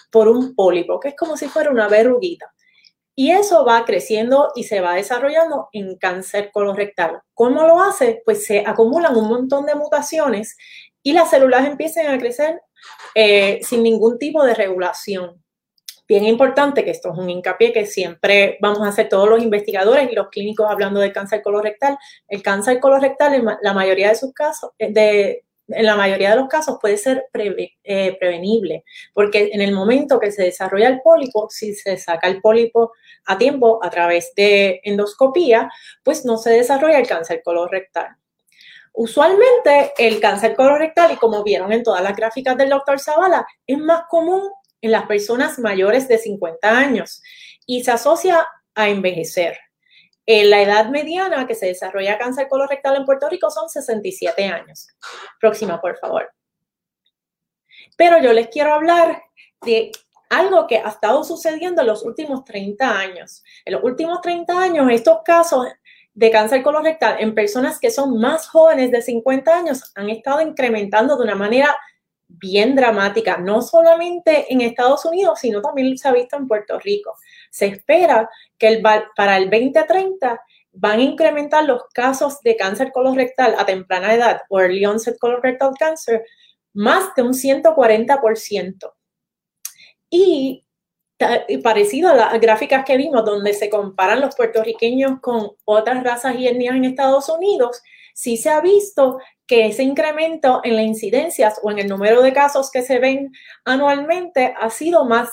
por 0.09 0.29
un 0.29 0.55
pólipo, 0.55 0.97
que 0.97 1.09
es 1.09 1.15
como 1.17 1.35
si 1.35 1.49
fuera 1.49 1.71
una 1.71 1.89
verruguita. 1.89 2.53
Y 3.19 3.31
eso 3.31 3.65
va 3.65 3.83
creciendo 3.83 4.51
y 4.53 4.65
se 4.65 4.79
va 4.79 4.93
desarrollando 4.93 5.69
en 5.71 5.97
cáncer 5.97 6.51
colorectal. 6.53 7.19
¿Cómo 7.33 7.65
lo 7.65 7.81
hace? 7.81 8.21
Pues 8.23 8.45
se 8.45 8.63
acumulan 8.63 9.17
un 9.17 9.27
montón 9.27 9.65
de 9.65 9.73
mutaciones 9.73 10.55
y 11.07 11.13
las 11.13 11.29
células 11.29 11.65
empiecen 11.65 12.07
a 12.07 12.17
crecer 12.17 12.61
eh, 13.15 13.61
sin 13.63 13.81
ningún 13.81 14.19
tipo 14.19 14.43
de 14.43 14.53
regulación. 14.53 15.41
Bien 16.05 16.25
importante 16.25 16.83
que 16.83 16.91
esto 16.91 17.13
es 17.13 17.17
un 17.17 17.29
hincapié 17.29 17.71
que 17.71 17.85
siempre 17.85 18.57
vamos 18.59 18.81
a 18.81 18.89
hacer 18.89 19.07
todos 19.07 19.29
los 19.29 19.41
investigadores 19.41 20.11
y 20.11 20.15
los 20.15 20.27
clínicos 20.27 20.69
hablando 20.69 20.99
del 20.99 21.13
cáncer 21.13 21.41
colorectal. 21.41 21.97
El 22.27 22.43
cáncer 22.43 22.81
colorectal 22.81 23.35
en 23.35 23.45
la 23.61 23.73
mayoría 23.73 24.09
de 24.09 24.15
sus 24.15 24.33
casos, 24.33 24.71
eh, 24.79 25.43
en 25.69 25.85
la 25.85 25.95
mayoría 25.95 26.31
de 26.31 26.41
los 26.41 26.49
casos 26.49 26.77
puede 26.81 26.97
ser 26.97 27.23
eh, 27.33 28.17
prevenible, 28.19 28.83
porque 29.13 29.49
en 29.53 29.61
el 29.61 29.71
momento 29.71 30.19
que 30.19 30.33
se 30.33 30.43
desarrolla 30.43 30.89
el 30.89 30.99
pólipo, 30.99 31.47
si 31.49 31.73
se 31.73 31.95
saca 31.95 32.27
el 32.27 32.41
pólipo 32.41 32.91
a 33.23 33.37
tiempo 33.37 33.79
a 33.81 33.89
través 33.89 34.33
de 34.35 34.81
endoscopía, 34.83 35.71
pues 36.03 36.25
no 36.25 36.37
se 36.37 36.49
desarrolla 36.49 36.99
el 36.99 37.07
cáncer 37.07 37.41
colorectal. 37.45 38.17
Usualmente 38.99 39.93
el 39.99 40.19
cáncer 40.19 40.55
colorectal, 40.55 41.11
y 41.11 41.17
como 41.17 41.43
vieron 41.43 41.71
en 41.71 41.83
todas 41.83 42.01
las 42.01 42.15
gráficas 42.15 42.57
del 42.57 42.69
doctor 42.69 42.99
Zavala, 42.99 43.45
es 43.67 43.77
más 43.77 44.05
común 44.09 44.49
en 44.81 44.91
las 44.91 45.05
personas 45.05 45.59
mayores 45.59 46.07
de 46.07 46.17
50 46.17 46.67
años 46.67 47.21
y 47.67 47.83
se 47.83 47.91
asocia 47.91 48.47
a 48.73 48.89
envejecer. 48.89 49.55
En 50.25 50.49
la 50.49 50.63
edad 50.63 50.89
mediana 50.89 51.45
que 51.45 51.53
se 51.53 51.67
desarrolla 51.67 52.17
cáncer 52.17 52.47
colorectal 52.47 52.95
en 52.95 53.05
Puerto 53.05 53.29
Rico 53.29 53.51
son 53.51 53.69
67 53.69 54.45
años. 54.45 54.87
Próxima, 55.39 55.79
por 55.79 55.95
favor. 55.99 56.33
Pero 57.97 58.19
yo 58.19 58.33
les 58.33 58.47
quiero 58.47 58.73
hablar 58.73 59.21
de 59.61 59.91
algo 60.31 60.65
que 60.65 60.77
ha 60.79 60.89
estado 60.89 61.23
sucediendo 61.23 61.81
en 61.81 61.87
los 61.87 62.03
últimos 62.03 62.43
30 62.45 62.99
años. 62.99 63.43
En 63.63 63.73
los 63.73 63.83
últimos 63.83 64.21
30 64.21 64.59
años, 64.59 64.91
estos 64.91 65.19
casos 65.23 65.67
de 66.17 66.31
cáncer 66.31 66.63
colorectal 66.63 67.17
en 67.19 67.35
personas 67.35 67.79
que 67.79 67.91
son 67.91 68.17
más 68.17 68.47
jóvenes 68.49 68.89
de 68.89 69.03
50 69.03 69.55
años 69.55 69.91
han 69.93 70.09
estado 70.09 70.41
incrementando 70.41 71.15
de 71.15 71.23
una 71.23 71.35
manera 71.35 71.77
bien 72.27 72.75
dramática, 72.75 73.37
no 73.37 73.61
solamente 73.61 74.51
en 74.51 74.61
Estados 74.61 75.05
Unidos, 75.05 75.37
sino 75.39 75.61
también 75.61 75.95
se 75.95 76.07
ha 76.07 76.11
visto 76.11 76.35
en 76.35 76.47
Puerto 76.47 76.79
Rico. 76.79 77.13
Se 77.51 77.67
espera 77.67 78.27
que 78.57 78.67
el, 78.67 78.81
para 78.81 79.37
el 79.37 79.51
2030 79.51 80.41
van 80.71 80.99
a 80.99 81.03
incrementar 81.03 81.65
los 81.65 81.83
casos 81.93 82.41
de 82.41 82.55
cáncer 82.55 82.91
colorectal 82.91 83.53
a 83.55 83.67
temprana 83.67 84.15
edad 84.15 84.41
o 84.49 84.59
early 84.59 84.87
onset 84.87 85.19
colorectal 85.19 85.73
cancer 85.77 86.25
más 86.73 87.13
de 87.15 87.21
un 87.21 87.33
140%. 87.33 88.91
Y 90.09 90.65
parecido 91.63 92.09
a 92.09 92.15
las 92.15 92.39
gráficas 92.39 92.85
que 92.85 92.97
vimos, 92.97 93.25
donde 93.25 93.53
se 93.53 93.69
comparan 93.69 94.21
los 94.21 94.35
puertorriqueños 94.35 95.19
con 95.19 95.51
otras 95.65 96.03
razas 96.03 96.35
y 96.35 96.47
etnias 96.47 96.75
en 96.75 96.85
Estados 96.85 97.29
Unidos, 97.29 97.81
sí 98.13 98.37
se 98.37 98.49
ha 98.49 98.61
visto 98.61 99.19
que 99.45 99.67
ese 99.67 99.83
incremento 99.83 100.61
en 100.63 100.75
las 100.75 100.85
incidencias 100.85 101.59
o 101.63 101.71
en 101.71 101.79
el 101.79 101.87
número 101.87 102.21
de 102.21 102.33
casos 102.33 102.69
que 102.71 102.81
se 102.81 102.99
ven 102.99 103.31
anualmente 103.65 104.53
ha 104.59 104.69
sido 104.69 105.05
más 105.05 105.29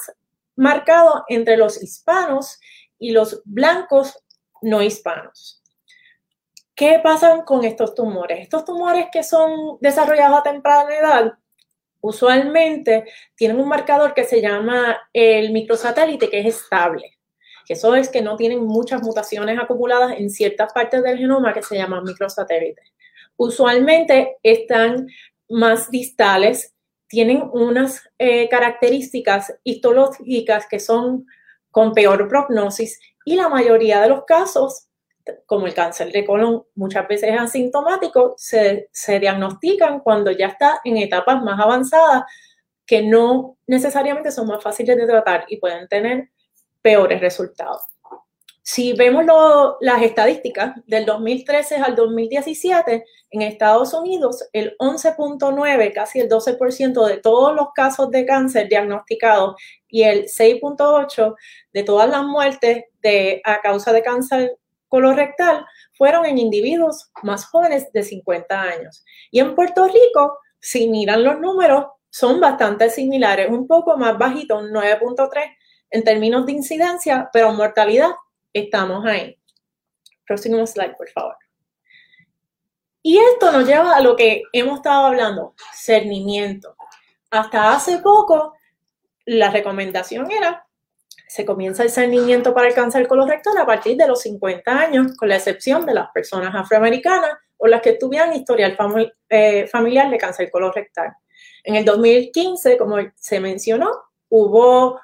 marcado 0.57 1.25
entre 1.29 1.57
los 1.57 1.83
hispanos 1.83 2.61
y 2.99 3.11
los 3.11 3.43
blancos 3.45 4.19
no 4.63 4.83
hispanos. 4.83 5.63
¿Qué 6.75 7.01
pasa 7.03 7.45
con 7.45 7.65
estos 7.65 7.95
tumores? 7.95 8.41
Estos 8.41 8.65
tumores 8.65 9.07
que 9.13 9.23
son 9.23 9.79
desarrollados 9.81 10.41
a 10.41 10.43
temprana 10.43 10.97
edad 10.97 11.39
usualmente 12.05 13.07
tienen 13.35 13.59
un 13.59 13.67
marcador 13.67 14.13
que 14.13 14.25
se 14.25 14.43
llama 14.43 14.99
el 15.15 15.53
microsatélite, 15.53 16.29
que 16.29 16.41
es 16.41 16.57
estable. 16.57 17.17
Eso 17.67 17.95
es 17.95 18.11
que 18.11 18.21
no 18.21 18.37
tienen 18.37 18.63
muchas 18.63 19.03
mutaciones 19.03 19.59
acumuladas 19.59 20.19
en 20.19 20.29
ciertas 20.29 20.71
partes 20.75 21.03
del 21.03 21.17
genoma 21.17 21.55
que 21.55 21.63
se 21.63 21.79
llaman 21.79 22.05
microsatélites. 22.05 22.93
Usualmente 23.37 24.37
están 24.43 25.07
más 25.49 25.91
distales, 25.91 26.75
tienen 27.09 27.43
unas 27.55 28.07
eh, 28.19 28.51
características 28.51 29.55
histológicas 29.65 30.67
que 30.69 30.81
son 30.81 31.25
con 31.71 31.95
peor 31.95 32.29
prognosis 32.29 33.01
y 33.25 33.37
la 33.37 33.49
mayoría 33.49 34.03
de 34.03 34.11
los 34.11 34.25
casos 34.27 34.89
como 35.47 35.67
el 35.67 35.75
cáncer 35.75 36.13
de 36.13 36.25
colon 36.25 36.65
muchas 36.75 37.07
veces 37.09 37.31
es 37.31 37.41
asintomático, 37.41 38.35
se, 38.37 38.89
se 38.93 39.21
diagnostican 39.21 40.01
cuando 40.01 40.31
ya 40.31 40.49
está 40.49 40.81
en 40.85 40.97
etapas 40.99 41.43
más 41.43 41.61
avanzadas 41.61 42.25
que 42.87 43.03
no 43.03 43.57
necesariamente 43.67 44.31
son 44.31 44.49
más 44.49 44.63
fáciles 44.63 44.97
de 44.97 45.07
tratar 45.07 45.45
y 45.49 45.57
pueden 45.57 45.89
tener 45.89 46.31
peores 46.83 47.21
resultados. 47.21 47.83
Si 48.67 48.95
vemos 48.95 49.27
las 49.81 50.03
estadísticas 50.03 50.73
del 50.87 51.05
2013 51.05 51.77
al 51.77 51.95
2017, 51.95 53.05
en 53.31 53.43
Estados 53.43 53.93
Unidos 53.93 54.49
el 54.55 54.75
11.9, 54.79 55.93
casi 55.93 56.21
el 56.21 56.31
12% 56.31 57.07
de 57.07 57.19
todos 57.19 57.55
los 57.55 57.69
casos 57.75 58.11
de 58.11 58.25
cáncer 58.25 58.71
diagnosticados 58.71 59.57
y 59.87 60.05
el 60.05 60.25
6.8 60.25 61.35
de 61.75 61.83
todas 61.83 62.09
las 62.09 62.25
muertes 62.25 62.85
de, 63.03 63.43
a 63.45 63.61
causa 63.61 63.93
de 63.93 64.03
cáncer 64.03 64.57
colorectal 64.95 65.67
fueron 65.95 66.25
en 66.25 66.39
individuos 66.39 67.11
más 67.25 67.47
jóvenes 67.47 67.91
de 67.93 68.05
50 68.05 68.63
años. 68.63 69.05
Y 69.33 69.41
en 69.41 69.57
Puerto 69.57 69.89
Rico, 69.89 70.39
si 70.61 70.89
miran 70.89 71.25
los 71.25 71.41
números, 71.41 71.87
son 72.11 72.39
bastante 72.39 72.89
similares, 72.91 73.51
un 73.51 73.67
poco 73.67 73.97
más 73.97 74.17
bajito, 74.17 74.57
un 74.57 74.71
9.3 74.71 75.57
en 75.91 76.05
términos 76.05 76.47
de 76.47 76.53
incidencia, 76.53 77.29
pero 77.33 77.53
mortalidad 77.53 78.11
estamos 78.53 79.05
ahí. 79.05 79.37
Próximo 80.25 80.65
slide, 80.65 80.95
por 80.97 81.11
favor. 81.11 81.37
Y 83.03 83.19
esto 83.19 83.51
nos 83.51 83.67
lleva 83.67 83.97
a 83.97 84.01
lo 84.01 84.15
que 84.15 84.43
hemos 84.53 84.77
estado 84.77 85.07
hablando, 85.07 85.57
cernimiento. 85.75 86.77
Hasta 87.33 87.73
hace 87.73 87.99
poco, 87.99 88.55
la 89.25 89.51
recomendación 89.51 90.31
era 90.31 90.65
se 91.27 91.45
comienza 91.45 91.83
el 91.83 91.91
cernimiento 91.91 92.55
para 92.55 92.69
el 92.69 92.75
cáncer 92.75 93.09
colorectal 93.09 93.57
a 93.59 93.67
partir 93.67 93.97
de 93.97 94.07
los 94.07 94.21
50 94.23 94.71
años, 94.71 95.17
con 95.17 95.29
la 95.29 95.37
excepción 95.37 95.85
de 95.87 95.95
las 95.95 96.11
personas 96.13 96.55
afroamericanas 96.55 97.31
o 97.57 97.67
las 97.67 97.81
que 97.83 97.95
tuvieran 97.95 98.35
historial 98.35 98.77
eh, 99.29 99.67
familiar 99.69 100.11
de 100.11 100.19
cáncer 100.19 100.51
colorectal. 100.51 101.13
En 101.65 101.77
el 101.77 101.85
2015, 101.85 102.77
como 102.77 102.97
se 103.17 103.41
mencionó, 103.41 103.91
hubo 104.29 105.01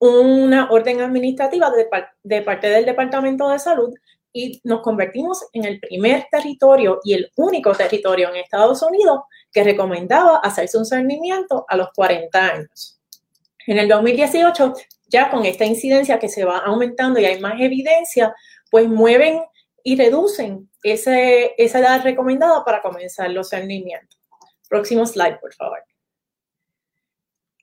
una 0.00 0.70
orden 0.70 1.00
administrativa 1.02 1.70
de, 2.22 2.42
parte 2.42 2.68
del 2.68 2.86
Departamento 2.86 3.48
de 3.50 3.58
Salud 3.58 3.92
y 4.32 4.60
nos 4.64 4.80
convertimos 4.80 5.46
en 5.52 5.64
el 5.64 5.78
primer 5.78 6.26
territorio 6.30 7.00
y 7.04 7.14
el 7.14 7.30
único 7.36 7.72
territorio 7.72 8.30
en 8.30 8.36
Estados 8.36 8.82
Unidos 8.82 9.20
que 9.52 9.62
recomendaba 9.62 10.38
hacerse 10.38 10.78
un 10.78 10.86
cernimiento 10.86 11.64
a 11.68 11.76
los 11.76 11.88
40 11.94 12.38
años. 12.38 12.98
En 13.66 13.78
el 13.78 13.88
2018, 13.88 14.72
ya 15.10 15.30
con 15.30 15.44
esta 15.44 15.64
incidencia 15.64 16.18
que 16.18 16.28
se 16.28 16.44
va 16.44 16.58
aumentando 16.58 17.20
y 17.20 17.26
hay 17.26 17.40
más 17.40 17.60
evidencia, 17.60 18.34
pues 18.70 18.88
mueven 18.88 19.42
y 19.82 19.96
reducen 19.96 20.70
ese, 20.82 21.54
esa 21.58 21.80
edad 21.80 22.02
recomendada 22.02 22.64
para 22.64 22.80
comenzar 22.80 23.30
los 23.30 23.50
cernimientos. 23.50 24.18
Próximo 24.68 25.04
slide, 25.04 25.38
por 25.40 25.52
favor. 25.54 25.78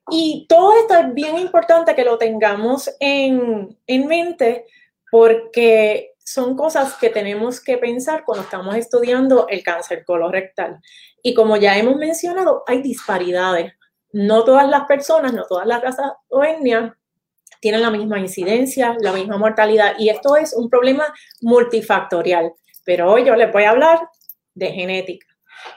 Y 0.10 0.45
todo 0.48 0.78
esto 0.80 0.95
es 0.95 1.14
bien 1.14 1.38
importante 1.38 1.95
que 1.95 2.06
lo 2.06 2.18
tengamos 2.18 2.89
en, 3.00 3.78
en 3.88 4.08
mente 4.08 4.66
porque 5.12 6.14
son 6.18 6.56
cosas 6.56 6.95
que 6.95 7.10
tenemos 7.10 7.62
que 7.62 7.78
pensar 7.78 8.24
cuando 8.26 8.43
estamos 8.43 8.76
estudiando 8.76 9.48
el 9.48 9.64
cáncer 9.64 10.04
colorectal. 10.06 10.80
Y 11.22 11.34
como 11.34 11.58
ya 11.58 11.78
hemos 11.78 11.95
mencionado, 11.95 12.64
hay 12.68 12.82
disparidades. 12.82 13.74
No 14.12 14.43
todas 14.43 14.68
las 14.68 14.86
personas, 14.86 15.34
no 15.34 15.45
todas 15.45 15.68
las 15.68 15.82
razas 15.82 16.12
o 16.30 16.43
etnias 16.43 16.93
tienen 17.60 17.82
la 17.82 17.91
misma 17.91 18.20
incidencia, 18.20 18.95
la 18.99 19.14
misma 19.14 19.38
mortalidad. 19.38 19.93
Y 19.97 20.10
esto 20.10 20.36
es 20.36 20.53
un 20.53 20.70
problema 20.70 21.14
multifactorial. 21.41 22.53
Pero 22.86 23.12
hoy 23.12 23.26
yo 23.26 23.36
les 23.36 23.51
voy 23.51 23.64
a 23.64 23.72
hablar 23.72 23.99
de 24.53 24.72
genética. 24.72 25.28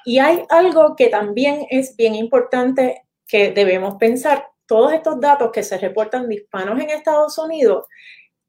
Y 0.04 0.18
hay 0.18 0.44
algo 0.48 0.94
que 0.96 1.08
también 1.08 1.66
es 1.70 1.96
bien 1.96 2.14
importante 2.14 3.02
que 3.26 3.50
debemos 3.50 3.96
pensar. 3.96 4.46
Todos 4.66 4.92
estos 4.92 5.20
datos 5.20 5.50
que 5.52 5.62
se 5.62 5.78
reportan 5.78 6.28
de 6.28 6.36
hispanos 6.36 6.80
en 6.80 6.90
Estados 6.90 7.36
Unidos 7.38 7.86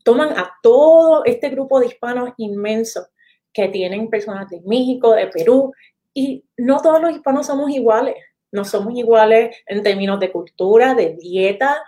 toman 0.04 0.38
a 0.38 0.54
todo 0.62 1.26
este 1.26 1.50
grupo 1.50 1.80
de 1.80 1.88
hispanos 1.88 2.32
inmenso 2.38 3.08
que 3.54 3.68
tienen 3.68 4.10
personas 4.10 4.50
de 4.50 4.62
México, 4.62 5.14
de 5.14 5.28
Perú, 5.28 5.74
y 6.14 6.46
no 6.58 6.82
todos 6.82 7.02
los 7.02 7.12
hispanos 7.12 7.48
somos 7.48 7.70
iguales. 7.72 8.16
No 8.52 8.66
somos 8.66 8.94
iguales 8.96 9.56
en 9.66 9.82
términos 9.82 10.20
de 10.20 10.32
cultura, 10.32 10.94
de 10.94 11.16
dieta, 11.16 11.82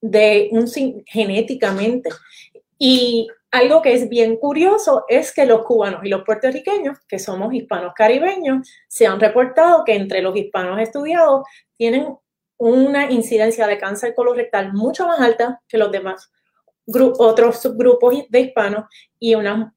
de 0.00 0.48
un, 0.52 0.66
genéticamente. 1.06 2.10
Y 2.78 3.28
algo 3.50 3.80
que 3.80 3.94
es 3.94 4.08
bien 4.08 4.36
curioso 4.36 5.04
es 5.08 5.32
que 5.32 5.46
los 5.46 5.64
cubanos 5.64 6.04
y 6.04 6.08
los 6.08 6.24
puertorriqueños, 6.24 6.98
que 7.08 7.18
somos 7.18 7.54
hispanos 7.54 7.92
caribeños, 7.94 8.68
se 8.88 9.06
han 9.06 9.20
reportado 9.20 9.84
que 9.84 9.94
entre 9.94 10.22
los 10.22 10.36
hispanos 10.36 10.80
estudiados 10.80 11.46
tienen 11.76 12.16
una 12.58 13.10
incidencia 13.10 13.66
de 13.66 13.78
cáncer 13.78 14.14
colorectal 14.14 14.72
mucho 14.72 15.06
más 15.06 15.20
alta 15.20 15.60
que 15.68 15.78
los 15.78 15.92
demás 15.92 16.30
otros 17.18 17.60
subgrupos 17.60 18.14
de 18.28 18.40
hispanos 18.40 18.84
y 19.18 19.34
unas 19.34 19.72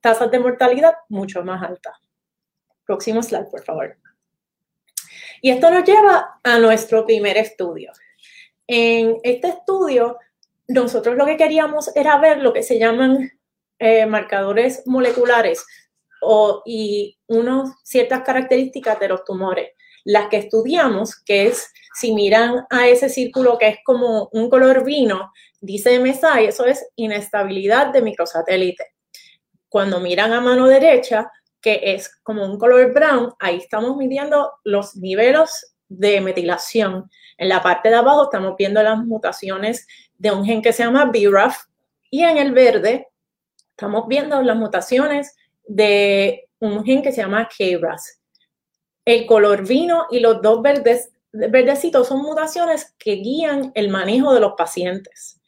tasas 0.00 0.30
de 0.30 0.38
mortalidad 0.38 0.94
mucho 1.08 1.42
más 1.42 1.62
altas. 1.62 1.94
Próximo 2.86 3.22
slide, 3.22 3.50
por 3.50 3.62
favor. 3.62 3.96
Y 5.40 5.50
esto 5.50 5.70
nos 5.70 5.84
lleva 5.84 6.40
a 6.42 6.58
nuestro 6.58 7.04
primer 7.04 7.36
estudio. 7.36 7.92
En 8.66 9.18
este 9.22 9.48
estudio, 9.48 10.18
nosotros 10.68 11.16
lo 11.16 11.26
que 11.26 11.36
queríamos 11.36 11.94
era 11.94 12.18
ver 12.18 12.38
lo 12.38 12.52
que 12.52 12.62
se 12.62 12.78
llaman 12.78 13.32
eh, 13.78 14.06
marcadores 14.06 14.82
moleculares 14.86 15.66
o, 16.22 16.62
y 16.64 17.18
unas 17.26 17.74
ciertas 17.82 18.22
características 18.22 18.98
de 18.98 19.08
los 19.08 19.24
tumores. 19.24 19.70
Las 20.04 20.28
que 20.28 20.38
estudiamos, 20.38 21.16
que 21.16 21.46
es 21.46 21.70
si 21.94 22.12
miran 22.12 22.66
a 22.70 22.88
ese 22.88 23.08
círculo 23.08 23.58
que 23.58 23.68
es 23.68 23.78
como 23.84 24.28
un 24.32 24.50
color 24.50 24.84
vino, 24.84 25.32
dice 25.60 25.98
MSI, 25.98 26.46
eso 26.46 26.64
es 26.66 26.86
inestabilidad 26.96 27.92
de 27.92 28.02
microsatélite. 28.02 28.94
Cuando 29.68 30.00
miran 30.00 30.32
a 30.32 30.40
mano 30.40 30.66
derecha, 30.66 31.30
que 31.60 31.80
es 31.82 32.20
como 32.22 32.44
un 32.44 32.58
color 32.58 32.92
brown, 32.92 33.32
ahí 33.38 33.56
estamos 33.56 33.96
midiendo 33.96 34.52
los 34.64 34.96
niveles 34.96 35.73
de 35.98 36.20
metilación. 36.20 37.10
En 37.38 37.48
la 37.48 37.62
parte 37.62 37.88
de 37.88 37.96
abajo 37.96 38.24
estamos 38.24 38.54
viendo 38.56 38.82
las 38.82 38.98
mutaciones 38.98 39.86
de 40.18 40.30
un 40.30 40.44
gen 40.44 40.62
que 40.62 40.72
se 40.72 40.84
llama 40.84 41.06
BRAF 41.06 41.64
y 42.10 42.22
en 42.22 42.38
el 42.38 42.52
verde 42.52 43.08
estamos 43.70 44.06
viendo 44.06 44.40
las 44.42 44.56
mutaciones 44.56 45.36
de 45.66 46.48
un 46.60 46.84
gen 46.84 47.02
que 47.02 47.12
se 47.12 47.22
llama 47.22 47.48
KRAS. 47.48 48.20
El 49.04 49.26
color 49.26 49.66
vino 49.66 50.06
y 50.10 50.20
los 50.20 50.40
dos 50.40 50.62
verdes, 50.62 51.10
verdecitos 51.32 52.08
son 52.08 52.22
mutaciones 52.22 52.94
que 52.98 53.16
guían 53.16 53.72
el 53.74 53.88
manejo 53.88 54.32
de 54.32 54.40
los 54.40 54.52
pacientes. 54.56 55.40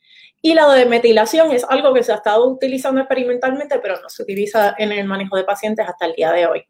Y 0.43 0.55
la 0.55 0.73
de 0.75 0.87
metilación 0.87 1.53
es 1.53 1.65
algo 1.69 1.95
que 1.95 2.03
se 2.03 2.13
ha 2.13 2.17
estado 2.17 2.47
utilizando 2.49 3.01
experimentalmente, 3.01 3.79
pero 3.79 4.01
no 4.01 4.09
se 4.09 4.23
utiliza 4.23 4.75
en 4.79 4.93
el 4.93 5.07
manejo 5.07 5.37
de 5.37 5.45
pacientes 5.45 5.89
hasta 5.89 6.07
el 6.07 6.13
día 6.13 6.33
de 6.33 6.47
hoy. 6.47 6.67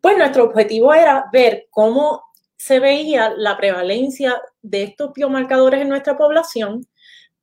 Pues 0.00 0.16
nuestro 0.16 0.44
objetivo 0.44 0.94
era 0.94 1.24
ver 1.32 1.66
cómo 1.70 2.22
se 2.58 2.80
veía 2.80 3.32
la 3.36 3.56
prevalencia 3.56 4.42
de 4.60 4.82
estos 4.82 5.12
biomarcadores 5.14 5.80
en 5.80 5.88
nuestra 5.88 6.18
población 6.18 6.86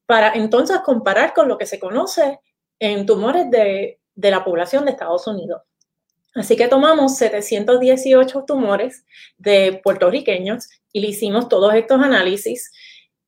para 0.06 0.34
entonces 0.34 0.80
comparar 0.80 1.34
con 1.34 1.48
lo 1.48 1.58
que 1.58 1.66
se 1.66 1.80
conoce 1.80 2.40
en 2.78 3.06
tumores 3.06 3.50
de, 3.50 4.00
de 4.14 4.32
la 4.32 4.44
población 4.44 4.86
de 4.86 4.92
Estados 4.92 5.26
Unidos. 5.26 5.62
Así 6.36 6.58
que 6.58 6.68
tomamos 6.68 7.18
718 7.18 8.44
tumores 8.46 9.06
de 9.38 9.80
puertorriqueños 9.82 10.68
y 10.92 11.00
le 11.00 11.08
hicimos 11.08 11.48
todos 11.48 11.74
estos 11.74 12.02
análisis. 12.02 12.72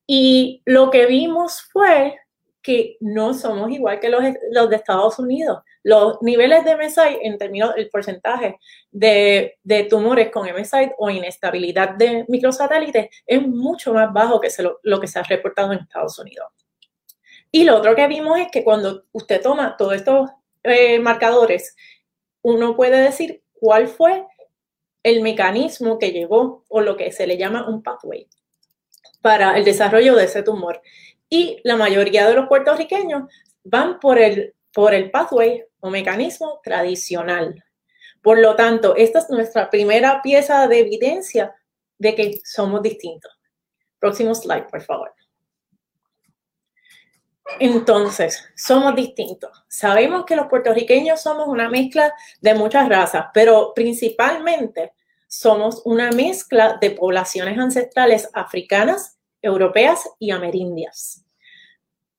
Y 0.06 0.62
lo 0.66 0.92
que 0.92 1.06
vimos 1.06 1.62
fue 1.72 2.20
que 2.68 2.98
no 3.00 3.34
somos 3.34 3.72
igual 3.72 3.98
que 3.98 4.10
los, 4.10 4.22
los 4.52 4.70
de 4.70 4.76
Estados 4.76 5.18
Unidos. 5.20 5.60
Los 5.84 6.22
niveles 6.22 6.66
de 6.66 6.76
MSI 6.76 7.20
en 7.22 7.38
términos 7.38 7.74
del 7.74 7.90
porcentaje 7.90 8.60
de, 8.92 9.58
de, 9.64 9.84
tumores 9.86 10.30
con 10.32 10.46
MSI 10.46 10.92
o 10.98 11.10
inestabilidad 11.10 11.92
de 11.92 12.26
microsatélites 12.28 13.08
es 13.26 13.42
mucho 13.42 13.94
más 13.94 14.12
bajo 14.12 14.42
que 14.42 14.50
lo, 14.84 15.00
que 15.00 15.08
se 15.08 15.18
ha 15.18 15.24
reportado 15.24 15.72
en 15.72 15.80
Estados 15.80 16.20
Unidos. 16.20 16.48
Y 17.54 17.64
lo 17.64 17.78
otro 17.78 17.96
que 17.96 18.06
vimos 18.08 18.38
es 18.38 18.50
que 18.52 18.66
cuando 18.66 19.06
usted 19.14 19.42
toma 19.42 19.78
todos 19.78 19.94
estos 19.94 20.30
eh, 20.64 21.00
marcadores, 21.00 21.74
uno 22.42 22.76
puede 22.76 23.00
decir 23.00 23.44
cuál 23.54 23.88
fue 23.88 24.26
el 25.04 25.22
mecanismo 25.22 25.98
que 25.98 26.12
llevó 26.12 26.66
o 26.68 26.82
lo 26.82 26.98
que 26.98 27.14
se 27.14 27.28
le 27.28 27.38
llama 27.38 27.66
un 27.66 27.82
pathway 27.82 28.28
para 29.22 29.58
el 29.58 29.64
desarrollo 29.64 30.18
de 30.18 30.26
ese 30.26 30.44
tumor 30.44 30.82
y 31.30 31.60
la 31.64 31.76
mayoría 31.76 32.28
de 32.28 32.36
los 32.36 32.48
puertorriqueños 32.48 33.30
van 33.64 34.00
por 34.00 34.18
el, 34.18 34.56
por 34.74 34.94
el 34.94 35.12
pathway 35.12 35.64
o 35.80 35.90
mecanismo 35.90 36.60
tradicional. 36.64 37.64
Por 38.22 38.40
lo 38.40 38.56
tanto, 38.56 38.96
esta 38.96 39.20
es 39.20 39.30
nuestra 39.30 39.70
primera 39.70 40.22
pieza 40.22 40.68
de 40.68 40.80
evidencia 40.80 41.56
de 41.98 42.16
que 42.16 42.42
somos 42.44 42.82
distintos. 42.82 43.32
Próximo 44.00 44.34
slide, 44.36 44.68
por 44.70 44.82
favor. 44.82 45.14
Entonces, 47.60 48.44
somos 48.56 48.96
distintos. 48.96 49.66
Sabemos 49.68 50.26
que 50.26 50.36
los 50.36 50.48
puertorriqueños 50.48 51.22
somos 51.22 51.48
una 51.48 51.70
mezcla 51.70 52.14
de 52.42 52.54
muchas 52.54 52.90
razas, 52.90 53.28
pero 53.34 53.74
principalmente 53.74 54.94
somos 55.28 55.82
una 55.86 56.12
mezcla 56.12 56.78
de 56.80 56.92
poblaciones 56.92 57.58
ancestrales 57.58 58.30
africanas 58.34 59.17
europeas 59.42 60.10
y 60.20 60.32
amerindias. 60.32 61.24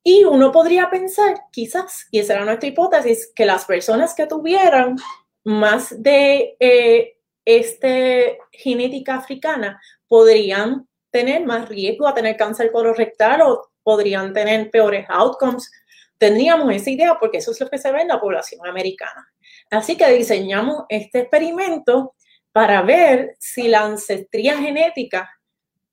Y 0.02 0.24
uno 0.24 0.52
podría 0.52 0.88
pensar, 0.90 1.34
quizás, 1.52 2.06
y 2.10 2.20
esa 2.20 2.34
era 2.34 2.44
nuestra 2.44 2.68
hipótesis, 2.68 3.32
que 3.34 3.44
las 3.44 3.64
personas 3.64 4.14
que 4.14 4.26
tuvieran 4.26 4.96
más 5.44 6.02
de 6.02 6.56
eh, 6.60 7.18
este 7.44 8.38
genética 8.52 9.16
africana 9.16 9.80
podrían 10.06 10.86
tener 11.10 11.44
más 11.44 11.68
riesgo 11.68 12.06
a 12.06 12.14
tener 12.14 12.36
cáncer 12.36 12.70
colorectal 12.70 13.42
o 13.42 13.70
podrían 13.82 14.32
tener 14.32 14.70
peores 14.70 15.06
outcomes. 15.08 15.70
Tendríamos 16.18 16.74
esa 16.74 16.90
idea 16.90 17.18
porque 17.18 17.38
eso 17.38 17.52
es 17.52 17.60
lo 17.60 17.68
que 17.68 17.78
se 17.78 17.90
ve 17.92 18.02
en 18.02 18.08
la 18.08 18.20
población 18.20 18.66
americana. 18.66 19.26
Así 19.70 19.96
que 19.96 20.08
diseñamos 20.10 20.84
este 20.88 21.20
experimento 21.20 22.14
para 22.52 22.82
ver 22.82 23.36
si 23.38 23.68
la 23.68 23.84
ancestría 23.84 24.58
genética 24.58 25.37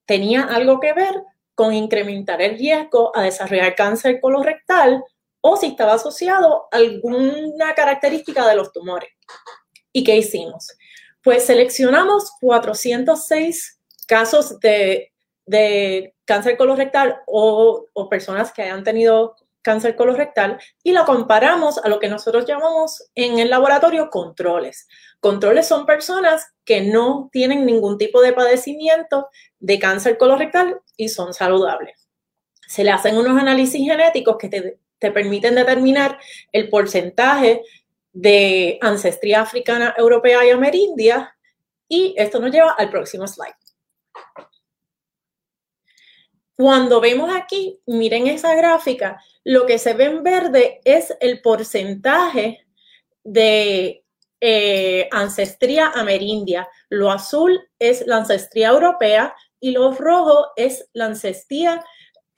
tenía 0.05 0.43
algo 0.43 0.79
que 0.79 0.93
ver 0.93 1.23
con 1.53 1.73
incrementar 1.73 2.41
el 2.41 2.57
riesgo 2.57 3.11
a 3.15 3.23
desarrollar 3.23 3.75
cáncer 3.75 4.19
colorectal 4.19 5.03
o 5.41 5.57
si 5.57 5.67
estaba 5.67 5.93
asociado 5.93 6.67
a 6.71 6.77
alguna 6.77 7.73
característica 7.75 8.47
de 8.47 8.55
los 8.55 8.71
tumores. 8.71 9.09
¿Y 9.93 10.03
qué 10.03 10.17
hicimos? 10.17 10.67
Pues 11.23 11.45
seleccionamos 11.45 12.31
406 12.41 13.79
casos 14.07 14.59
de, 14.59 15.11
cáncer 16.25 16.57
colorectal 16.57 17.17
o, 17.27 17.85
o 17.93 18.09
personas 18.09 18.51
que 18.51 18.63
hayan 18.63 18.83
tenido 18.83 19.35
cáncer 19.65 19.95
colorectal 19.95 20.59
y 20.83 20.91
lo 20.91 21.05
comparamos 21.05 21.79
a 21.79 21.89
lo 21.89 21.99
que 21.99 22.07
nosotros 22.07 22.45
llamamos 22.45 23.09
en 23.15 23.39
el 23.39 23.49
laboratorio 23.49 24.11
controles. 24.11 24.87
Controles 25.19 25.67
son 25.67 25.87
personas 25.87 26.53
que 26.65 26.81
no 26.81 27.29
tienen 27.31 27.65
ningún 27.65 27.97
tipo 27.97 28.21
de 28.21 28.31
padecimiento 28.31 29.27
de 29.59 29.79
cáncer 29.79 30.19
colorectal 30.19 30.79
y 30.95 31.09
son 31.09 31.33
saludables. 31.33 32.07
Se 32.67 32.83
le 32.83 32.91
hacen 32.91 33.17
unos 33.17 33.41
análisis 33.41 33.83
genéticos 33.83 34.37
que 34.37 34.49
te, 34.49 34.77
permiten 34.99 35.55
determinar 35.55 36.19
el 36.51 36.69
porcentaje 36.69 37.61
de 38.13 38.77
ancestría 38.81 39.41
africana, 39.41 39.95
europea 39.97 40.45
y 40.45 40.51
amerindia. 40.51 41.35
Y 41.87 42.13
esto 42.17 42.39
nos 42.39 42.51
lleva 42.51 42.71
al 42.71 42.89
próximo 42.89 43.27
slide. 43.27 43.64
Cuando 46.57 47.01
vemos 47.01 47.35
aquí, 47.35 47.81
miren 47.85 48.27
esa 48.27 48.55
gráfica, 48.55 49.21
lo 49.43 49.65
que 49.65 49.77
se 49.77 49.93
ve 49.93 50.05
en 50.05 50.23
verde 50.23 50.79
es 50.85 51.13
el 51.19 51.41
porcentaje 51.41 52.65
de 53.23 54.05
eh, 54.39 55.09
ancestría 55.11 55.87
amerindia. 55.87 56.67
Lo 56.89 57.11
azul 57.11 57.59
es 57.77 58.07
la 58.07 58.17
ancestría 58.17 58.69
europea 58.69 59.35
y 59.59 59.71
lo 59.71 59.91
rojo 59.91 60.47
es 60.55 60.89
la 60.93 61.05
ancestría, 61.05 61.83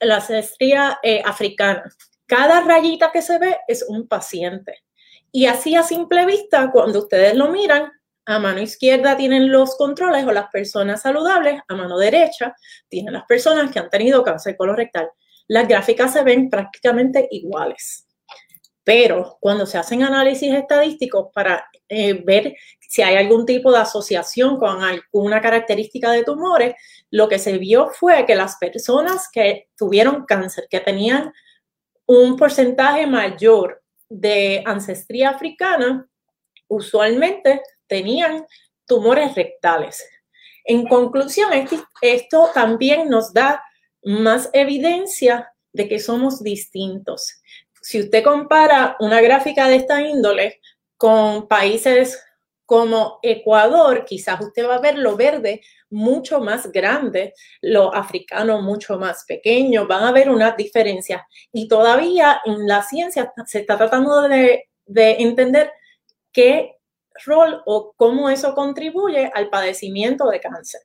eh, 0.00 1.22
africana. 1.24 1.84
Cada 2.26 2.60
rayita 2.62 3.12
que 3.12 3.22
se 3.22 3.38
ve 3.38 3.58
es 3.68 3.84
un 3.88 4.08
paciente. 4.08 4.82
Y 5.30 5.46
así 5.46 5.76
a 5.76 5.82
simple 5.82 6.26
vista, 6.26 6.70
cuando 6.72 7.00
ustedes 7.00 7.34
lo 7.34 7.50
miran, 7.50 7.92
a 8.28 8.38
mano 8.38 8.60
izquierda 8.60 9.16
tienen 9.16 9.50
los 9.50 9.74
controles 9.76 10.26
o 10.26 10.32
las 10.32 10.50
personas 10.50 11.00
saludables, 11.00 11.62
a 11.66 11.74
mano 11.74 11.96
derecha 11.96 12.54
tienen 12.86 13.14
las 13.14 13.24
personas 13.24 13.72
que 13.72 13.78
han 13.78 13.88
tenido 13.88 14.22
cáncer 14.22 14.54
colorectal. 14.54 15.08
Las 15.46 15.66
gráficas 15.66 16.12
se 16.12 16.22
ven 16.22 16.50
prácticamente 16.50 17.26
iguales. 17.30 18.06
Pero 18.84 19.38
cuando 19.40 19.64
se 19.64 19.78
hacen 19.78 20.02
análisis 20.02 20.52
estadísticos 20.52 21.28
para 21.32 21.66
eh, 21.88 22.22
ver 22.22 22.54
si 22.80 23.00
hay 23.00 23.16
algún 23.16 23.46
tipo 23.46 23.72
de 23.72 23.78
asociación 23.78 24.58
con 24.58 24.82
alguna 24.82 25.40
característica 25.40 26.10
de 26.10 26.22
tumores, 26.24 26.74
lo 27.10 27.30
que 27.30 27.38
se 27.38 27.56
vio 27.56 27.88
fue 27.88 28.26
que 28.26 28.34
las 28.34 28.58
personas 28.58 29.30
que 29.32 29.68
tuvieron 29.74 30.26
cáncer, 30.26 30.66
que 30.68 30.80
tenían 30.80 31.32
un 32.04 32.36
porcentaje 32.36 33.06
mayor 33.06 33.82
de 34.10 34.62
ancestría 34.66 35.30
africana, 35.30 36.06
usualmente 36.68 37.62
tenían 37.88 38.46
tumores 38.86 39.34
rectales. 39.34 40.06
En 40.64 40.86
conclusión, 40.86 41.50
esto 42.02 42.50
también 42.54 43.08
nos 43.08 43.32
da 43.32 43.62
más 44.02 44.50
evidencia 44.52 45.52
de 45.72 45.88
que 45.88 45.98
somos 45.98 46.42
distintos. 46.42 47.40
Si 47.80 48.00
usted 48.00 48.22
compara 48.22 48.96
una 49.00 49.20
gráfica 49.20 49.68
de 49.68 49.76
esta 49.76 50.02
índole 50.02 50.60
con 50.96 51.48
países 51.48 52.22
como 52.66 53.18
Ecuador, 53.22 54.04
quizás 54.04 54.40
usted 54.42 54.68
va 54.68 54.74
a 54.74 54.80
ver 54.80 54.98
lo 54.98 55.16
verde 55.16 55.62
mucho 55.88 56.40
más 56.40 56.70
grande, 56.70 57.32
lo 57.62 57.94
africano 57.94 58.60
mucho 58.60 58.98
más 58.98 59.24
pequeño, 59.26 59.86
van 59.86 60.04
a 60.04 60.12
ver 60.12 60.28
unas 60.28 60.54
diferencias. 60.54 61.22
Y 61.50 61.66
todavía 61.66 62.42
en 62.44 62.66
la 62.66 62.82
ciencia 62.82 63.32
se 63.46 63.60
está 63.60 63.78
tratando 63.78 64.22
de, 64.28 64.68
de 64.84 65.12
entender 65.12 65.72
qué 66.30 66.77
rol 67.24 67.62
o 67.66 67.92
cómo 67.96 68.30
eso 68.30 68.54
contribuye 68.54 69.30
al 69.34 69.48
padecimiento 69.48 70.28
de 70.28 70.40
cáncer. 70.40 70.80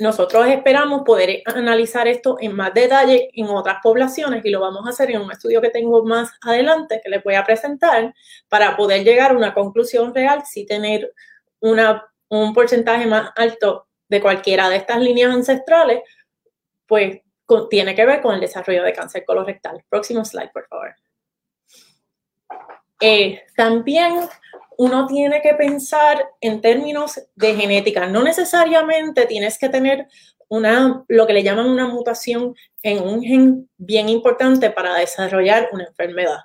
Nosotros 0.00 0.46
esperamos 0.48 1.02
poder 1.02 1.42
analizar 1.46 2.08
esto 2.08 2.36
en 2.40 2.56
más 2.56 2.72
detalle 2.72 3.30
en 3.34 3.46
otras 3.46 3.78
poblaciones 3.82 4.44
y 4.44 4.50
lo 4.50 4.60
vamos 4.60 4.86
a 4.86 4.90
hacer 4.90 5.10
en 5.10 5.20
un 5.20 5.30
estudio 5.30 5.60
que 5.60 5.70
tengo 5.70 6.02
más 6.04 6.30
adelante 6.40 7.00
que 7.02 7.10
les 7.10 7.22
voy 7.22 7.34
a 7.34 7.44
presentar 7.44 8.14
para 8.48 8.76
poder 8.76 9.04
llegar 9.04 9.32
a 9.32 9.36
una 9.36 9.52
conclusión 9.52 10.14
real 10.14 10.42
si 10.44 10.64
tener 10.64 11.12
una, 11.60 12.06
un 12.28 12.54
porcentaje 12.54 13.06
más 13.06 13.30
alto 13.36 13.86
de 14.08 14.20
cualquiera 14.20 14.68
de 14.68 14.76
estas 14.76 14.98
líneas 14.98 15.32
ancestrales, 15.32 16.02
pues 16.86 17.20
tiene 17.70 17.94
que 17.94 18.06
ver 18.06 18.22
con 18.22 18.34
el 18.34 18.40
desarrollo 18.40 18.82
de 18.82 18.92
cáncer 18.92 19.24
colorectal. 19.24 19.84
Próximo 19.88 20.24
slide, 20.24 20.50
por 20.52 20.66
favor. 20.68 20.94
Eh, 23.00 23.44
también 23.56 24.28
uno 24.78 25.06
tiene 25.06 25.40
que 25.42 25.54
pensar 25.54 26.24
en 26.40 26.60
términos 26.60 27.20
de 27.34 27.54
genética. 27.54 28.06
No 28.06 28.22
necesariamente 28.22 29.26
tienes 29.26 29.58
que 29.58 29.68
tener 29.68 30.06
una, 30.48 31.04
lo 31.08 31.26
que 31.26 31.32
le 31.32 31.42
llaman 31.42 31.68
una 31.68 31.86
mutación 31.86 32.54
en 32.82 33.02
un 33.02 33.22
gen 33.22 33.70
bien 33.76 34.08
importante 34.08 34.70
para 34.70 34.94
desarrollar 34.94 35.70
una 35.72 35.84
enfermedad. 35.84 36.38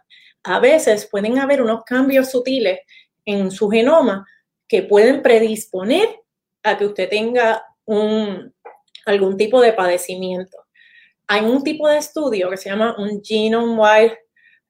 A 0.43 0.59
veces 0.59 1.07
pueden 1.11 1.39
haber 1.39 1.61
unos 1.61 1.84
cambios 1.84 2.32
sutiles 2.32 2.80
en 3.25 3.51
su 3.51 3.69
genoma 3.69 4.25
que 4.67 4.84
pueden 4.84 5.21
predisponer 5.21 6.07
a 6.63 6.78
que 6.78 6.86
usted 6.86 7.09
tenga 7.09 7.65
un, 7.86 8.53
algún 9.05 9.36
tipo 9.38 9.59
de 9.61 9.73
padecimiento. 9.73 10.57
Hay 11.28 11.41
un 11.41 11.63
tipo 11.63 11.88
de 11.89 11.97
estudio 11.97 12.49
que 12.49 12.57
se 12.57 12.69
llama 12.69 12.95
un 12.97 13.21
genome-wide 13.21 14.17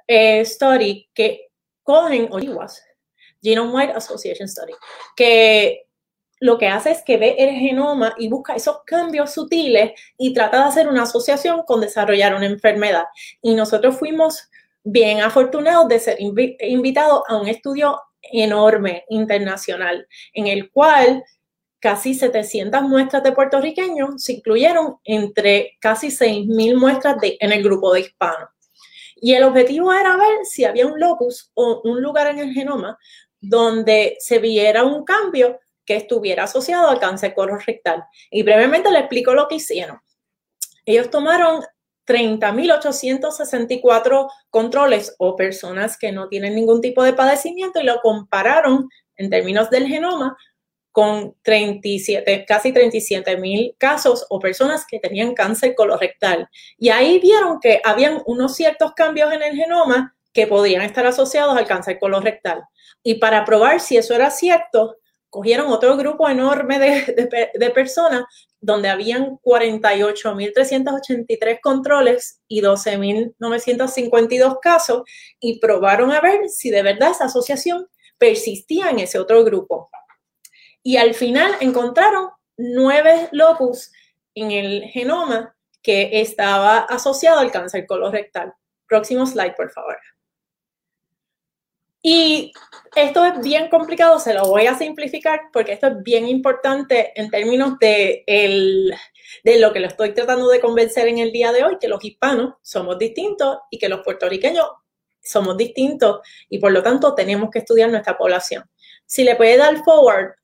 eh, 0.08 0.44
study 0.46 1.10
que 1.14 1.50
cogen 1.84 2.28
olivas 2.32 2.87
Genome-Wide 3.48 3.94
Association 3.94 4.48
Study, 4.48 4.74
que 5.16 5.88
lo 6.40 6.58
que 6.58 6.68
hace 6.68 6.92
es 6.92 7.04
que 7.04 7.18
ve 7.18 7.36
el 7.40 7.56
genoma 7.56 8.14
y 8.18 8.30
busca 8.30 8.56
esos 8.56 8.80
cambios 8.86 9.34
sutiles 9.34 9.92
y 10.18 10.34
trata 10.34 10.58
de 10.58 10.64
hacer 10.66 10.88
una 10.88 11.04
asociación 11.04 11.64
con 11.64 11.82
desarrollar 11.82 12.36
una 12.36 12.46
enfermedad. 12.46 13.06
Y 13.42 13.56
nosotros 13.56 13.98
fuimos 13.98 14.50
bien 14.84 15.22
afortunados 15.22 15.88
de 15.88 16.00
ser 16.00 16.18
invitados 16.20 17.24
a 17.28 17.38
un 17.38 17.48
estudio 17.48 18.00
enorme 18.22 19.06
internacional 19.10 20.08
en 20.34 20.48
el 20.48 20.70
cual 20.72 21.24
casi 21.80 22.14
700 22.14 22.82
muestras 22.84 23.24
de 23.24 23.32
puertorriqueños 23.32 24.24
se 24.24 24.34
incluyeron 24.34 24.98
entre 25.04 25.78
casi 25.80 26.08
6.000 26.08 26.76
muestras 26.76 27.18
en 27.22 27.52
el 27.52 27.64
grupo 27.64 27.94
de 27.94 28.02
hispanos. 28.02 28.50
Y 29.20 29.34
el 29.34 29.44
objetivo 29.44 29.92
era 29.92 30.16
ver 30.16 30.46
si 30.46 30.66
había 30.66 30.86
un 30.86 31.00
locus 31.00 31.52
o 31.56 31.82
un 31.84 32.02
lugar 32.02 32.28
en 32.28 32.40
el 32.40 32.54
genoma 32.54 32.98
donde 33.40 34.18
se 34.20 34.40
viera 34.40 34.84
un 34.84 35.04
cambio 35.04 35.60
que 35.86 35.96
estuviera 35.96 36.44
asociado 36.44 36.90
al 36.90 37.00
cáncer 37.00 37.34
colorectal. 37.34 38.04
Y 38.30 38.44
brevemente 38.44 38.92
le 38.92 39.00
explico 39.00 39.34
lo 39.34 39.48
que 39.48 39.56
hicieron. 39.56 40.00
Ellos 40.86 41.10
tomaron 41.10 41.64
30.864 42.06 44.30
controles 44.50 45.16
o 45.18 45.36
personas 45.36 45.98
que 45.98 46.12
no 46.12 46.28
tienen 46.30 46.54
ningún 46.56 46.82
tipo 46.82 47.04
de 47.04 47.14
padecimiento 47.14 47.80
y 47.80 47.84
lo 47.84 48.00
compararon 48.02 48.90
en 49.16 49.30
términos 49.30 49.70
del 49.70 49.88
genoma 49.88 50.36
con 50.92 51.36
37, 51.44 52.46
casi 52.48 52.74
37.000 52.74 53.76
casos 53.78 54.26
o 54.30 54.40
personas 54.40 54.86
que 54.90 55.00
tenían 55.00 55.36
cáncer 55.36 55.76
colorectal. 55.76 56.50
Y 56.80 56.90
ahí 56.90 57.20
vieron 57.20 57.60
que 57.60 57.80
habían 57.84 58.24
unos 58.26 58.56
ciertos 58.56 58.94
cambios 58.94 59.32
en 59.32 59.44
el 59.44 59.56
genoma 59.56 60.17
que 60.38 60.46
podían 60.46 60.84
estar 60.84 61.08
asociados 61.08 61.58
al 61.58 61.66
cáncer 61.66 61.98
colorectal. 61.98 62.62
Y 63.02 63.16
para 63.16 63.44
probar 63.44 63.80
si 63.80 63.98
eso 63.98 64.14
era 64.14 64.30
cierto, 64.30 64.98
cogieron 65.32 65.72
otro 65.72 65.98
grupo 65.98 66.30
enorme 66.30 66.78
de, 66.78 67.72
personas 67.72 68.26
donde 68.62 68.88
habían 68.88 69.40
48.383 69.40 71.60
controles 71.60 72.40
y 72.48 72.62
12.952 72.62 74.60
casos 74.62 75.02
y 75.40 75.60
probaron 75.60 76.12
a 76.12 76.22
ver 76.22 76.48
si 76.50 76.70
de 76.70 76.84
verdad 76.84 77.10
esa 77.10 77.26
asociación 77.26 77.88
persistía 78.20 78.92
en 78.92 79.00
ese 79.00 79.18
otro 79.18 79.44
grupo. 79.44 79.90
Y 80.84 80.98
al 80.98 81.16
final 81.16 81.56
encontraron 81.62 82.30
nueve 82.58 83.28
locus 83.32 83.92
en 84.36 84.52
el 84.52 84.84
genoma 84.84 85.56
que 85.82 86.22
estaba 86.22 86.82
asociado 86.82 87.40
al 87.40 87.50
cáncer 87.50 87.88
colorectal. 87.88 88.54
Próximo 88.88 89.26
slide, 89.26 89.56
por 89.56 89.72
favor. 89.72 89.98
Y 92.10 92.54
esto 92.96 93.26
es 93.26 93.42
bien 93.42 93.68
complicado, 93.68 94.18
se 94.18 94.34
lo 94.34 94.46
voy 94.46 94.66
a 94.66 94.78
simplificar 94.78 95.50
porque 95.52 95.74
esto 95.74 95.88
es 95.88 96.04
bien 96.04 96.26
importante 96.26 97.12
en 97.20 97.30
términos 97.30 97.78
de, 97.82 98.24
de 99.44 99.60
lo 99.60 99.74
que 99.74 99.82
lo 99.82 99.88
estoy 99.88 100.14
tratando 100.14 100.48
de 100.48 100.62
convencer 100.62 101.10
en 101.10 101.18
el 101.18 101.34
día 101.34 101.52
de 101.52 101.66
hoy, 101.66 101.78
que 101.82 101.90
los 101.90 102.02
hispanos 102.02 102.54
somos 102.62 102.98
distintos 102.98 103.58
y 103.70 103.78
que 103.78 103.90
los 103.90 104.06
puertorriqueños 104.06 104.66
somos 105.22 105.58
distintos 105.58 106.22
y 106.48 106.60
por 106.60 106.72
lo 106.72 106.82
tanto 106.82 107.14
tenemos 107.14 107.50
que 107.52 107.60
estudiar 107.60 107.90
nuestra 107.90 108.18
población. 108.18 108.64
Si 109.06 109.26
le 109.26 109.36
puede 109.36 109.58
dar 109.58 109.84
forward 109.84 110.36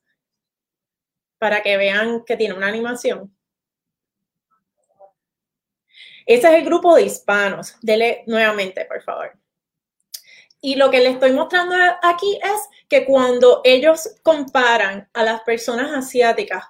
para 1.37 1.63
que 1.63 1.77
vean 1.77 2.25
que 2.25 2.35
tiene 2.35 2.55
una 2.55 2.67
animación. 2.67 3.33
Ese 6.25 6.45
es 6.45 6.53
el 6.55 6.65
grupo 6.65 6.93
de 6.93 7.03
hispanos. 7.03 7.77
Dele 7.81 8.25
nuevamente, 8.27 8.83
por 8.83 9.01
favor. 9.01 9.42
Y 10.65 10.75
lo 10.75 10.89
que 10.89 11.01
les 11.01 11.15
estoy 11.15 11.33
mostrando 11.33 11.75
aquí 12.01 12.39
es 12.41 12.69
que 12.87 13.05
cuando 13.05 13.59
ellos 13.65 14.15
comparan 14.23 15.09
a 15.13 15.23
las 15.23 15.41
personas 15.41 15.91
asiáticas 15.91 16.63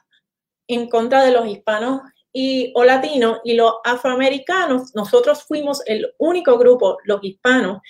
en 0.67 0.89
contra 0.89 1.23
de 1.23 1.31
los 1.31 1.45
hispanos 1.45 2.01
y, 2.33 2.73
o 2.73 2.83
latinos 2.83 3.39
y 3.43 3.53
los 3.53 3.75
afroamericanos, 3.83 4.95
nosotros 4.95 5.43
fuimos 5.43 5.83
el 5.85 6.11
único 6.17 6.57
grupo, 6.57 6.97
los 7.03 7.23
hispanos, 7.23 7.81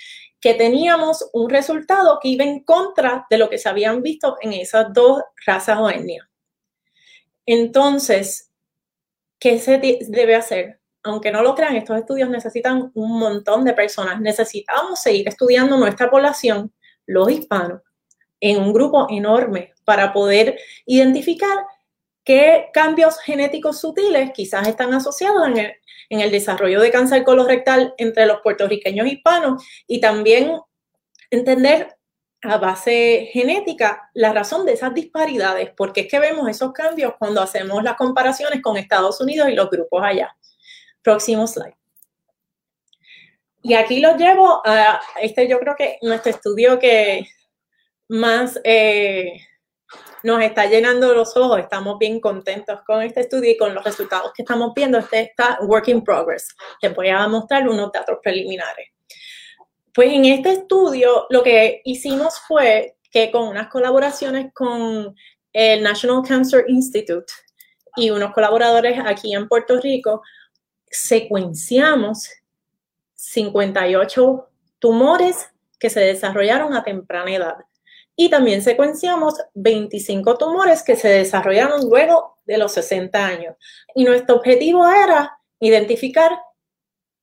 que 0.41 0.53
teníamos 0.55 1.29
un 1.31 1.49
resultado 1.49 2.19
que 2.21 2.27
iba 2.27 2.43
en 2.43 2.65
contra 2.65 3.25
de 3.29 3.37
lo 3.37 3.49
que 3.49 3.57
se 3.57 3.69
habían 3.69 4.01
visto 4.01 4.35
en 4.41 4.51
esas 4.51 4.91
dos 4.91 5.21
razas 5.45 5.79
o 5.79 5.89
etnias. 5.89 6.27
Entonces, 7.45 8.51
¿qué 9.39 9.57
se 9.57 9.77
debe 10.09 10.35
hacer? 10.35 10.81
Aunque 11.03 11.31
no 11.31 11.41
lo 11.41 11.53
crean, 11.53 11.75
estos 11.75 11.97
estudios 11.97 12.29
necesitan 12.29 12.91
un 12.93 13.19
montón 13.19 13.65
de 13.65 13.73
personas. 13.73 14.21
Necesitamos 14.21 15.01
seguir 15.01 15.27
estudiando 15.27 15.77
nuestra 15.77 16.09
población 16.09 16.73
los 17.05 17.29
hispanos, 17.29 17.81
en 18.39 18.61
un 18.61 18.73
grupo 18.73 19.07
enorme 19.09 19.73
para 19.83 20.13
poder 20.13 20.57
identificar 20.85 21.57
qué 22.23 22.69
cambios 22.73 23.19
genéticos 23.19 23.79
sutiles 23.79 24.31
quizás 24.33 24.67
están 24.67 24.93
asociados 24.93 25.47
en 25.47 25.75
el, 26.21 26.31
desarrollo 26.31 26.79
de 26.79 26.91
cáncer 26.91 27.23
colorectal 27.23 27.93
entre 27.97 28.25
los 28.25 28.39
puertorriqueños 28.41 29.07
hispanos 29.07 29.63
y 29.87 29.99
también 29.99 30.57
entender 31.29 31.97
a 32.43 32.57
base 32.57 33.29
genética 33.31 34.09
la 34.13 34.31
razón 34.31 34.65
de 34.65 34.73
esas 34.73 34.93
disparidades, 34.93 35.71
porque 35.75 36.01
es 36.01 36.07
que 36.07 36.19
vemos 36.19 36.47
esos 36.49 36.71
cambios 36.71 37.13
cuando 37.17 37.41
hacemos 37.41 37.83
las 37.83 37.95
comparaciones 37.95 38.61
con 38.61 38.77
Estados 38.77 39.19
Unidos 39.21 39.49
y 39.49 39.55
los 39.55 39.69
grupos 39.69 40.03
allá. 40.03 40.35
Próximo 41.03 41.45
slide. 41.47 41.75
Y 43.61 43.75
aquí 43.75 43.99
lo 43.99 44.17
llevo 44.17 44.61
a 44.65 45.01
este, 45.21 45.47
yo 45.47 45.59
creo 45.59 45.75
que 45.77 45.97
nuestro 46.01 46.31
estudio 46.31 46.79
que 46.79 47.27
más 48.09 48.59
eh, 48.63 49.39
nos 50.23 50.41
está 50.41 50.65
llenando 50.65 51.13
los 51.13 51.35
ojos, 51.37 51.59
estamos 51.59 51.97
bien 51.97 52.19
contentos 52.19 52.79
con 52.85 53.01
este 53.01 53.21
estudio 53.21 53.51
y 53.51 53.57
con 53.57 53.73
los 53.73 53.83
resultados 53.83 54.31
que 54.33 54.41
estamos 54.43 54.73
viendo. 54.73 54.97
Este 54.97 55.21
está 55.21 55.59
work 55.61 55.87
in 55.87 56.03
progress. 56.03 56.47
Les 56.81 56.93
voy 56.93 57.09
a 57.09 57.27
mostrar 57.27 57.67
unos 57.67 57.91
datos 57.91 58.17
preliminares. 58.21 58.89
Pues 59.93 60.11
en 60.11 60.25
este 60.25 60.51
estudio 60.53 61.27
lo 61.29 61.43
que 61.43 61.81
hicimos 61.85 62.39
fue 62.47 62.97
que 63.11 63.31
con 63.31 63.47
unas 63.47 63.67
colaboraciones 63.67 64.51
con 64.53 65.15
el 65.53 65.83
National 65.83 66.23
Cancer 66.27 66.65
Institute 66.67 67.31
y 67.95 68.09
unos 68.09 68.33
colaboradores 68.33 68.99
aquí 69.05 69.35
en 69.35 69.47
Puerto 69.47 69.79
Rico, 69.79 70.21
secuenciamos 70.93 72.29
58 73.15 74.49
tumores 74.79 75.49
que 75.79 75.89
se 75.89 75.99
desarrollaron 75.99 76.73
a 76.73 76.83
temprana 76.83 77.33
edad. 77.33 77.55
Y 78.15 78.29
también 78.29 78.61
secuenciamos 78.61 79.35
25 79.55 80.37
tumores 80.37 80.83
que 80.83 80.95
se 80.95 81.09
desarrollaron 81.09 81.89
luego 81.89 82.37
de 82.45 82.57
los 82.57 82.73
60 82.73 83.25
años. 83.25 83.55
Y 83.95 84.03
nuestro 84.03 84.35
objetivo 84.35 84.87
era 84.87 85.39
identificar 85.59 86.31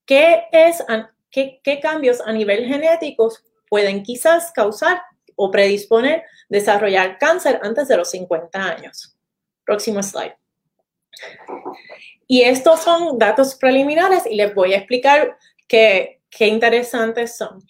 qué 0.04 0.44
es 0.50 0.84
qué, 1.30 1.80
cambios 1.80 2.20
a 2.20 2.32
nivel 2.32 2.66
genético 2.66 3.32
pueden 3.68 4.02
quizás 4.02 4.50
causar 4.52 5.00
o 5.36 5.50
predisponer 5.50 6.24
desarrollar 6.48 7.18
cáncer 7.18 7.60
antes 7.62 7.86
de 7.86 7.96
los 7.96 8.10
50 8.10 8.60
años. 8.60 9.16
Próximo 9.64 10.02
slide. 10.02 10.39
Y 12.26 12.42
estos 12.42 12.80
son 12.80 13.18
datos 13.18 13.54
preliminares 13.56 14.24
y 14.26 14.36
les 14.36 14.54
voy 14.54 14.74
a 14.74 14.78
explicar 14.78 15.36
qué, 15.66 16.20
qué 16.30 16.46
interesantes 16.46 17.36
son. 17.36 17.62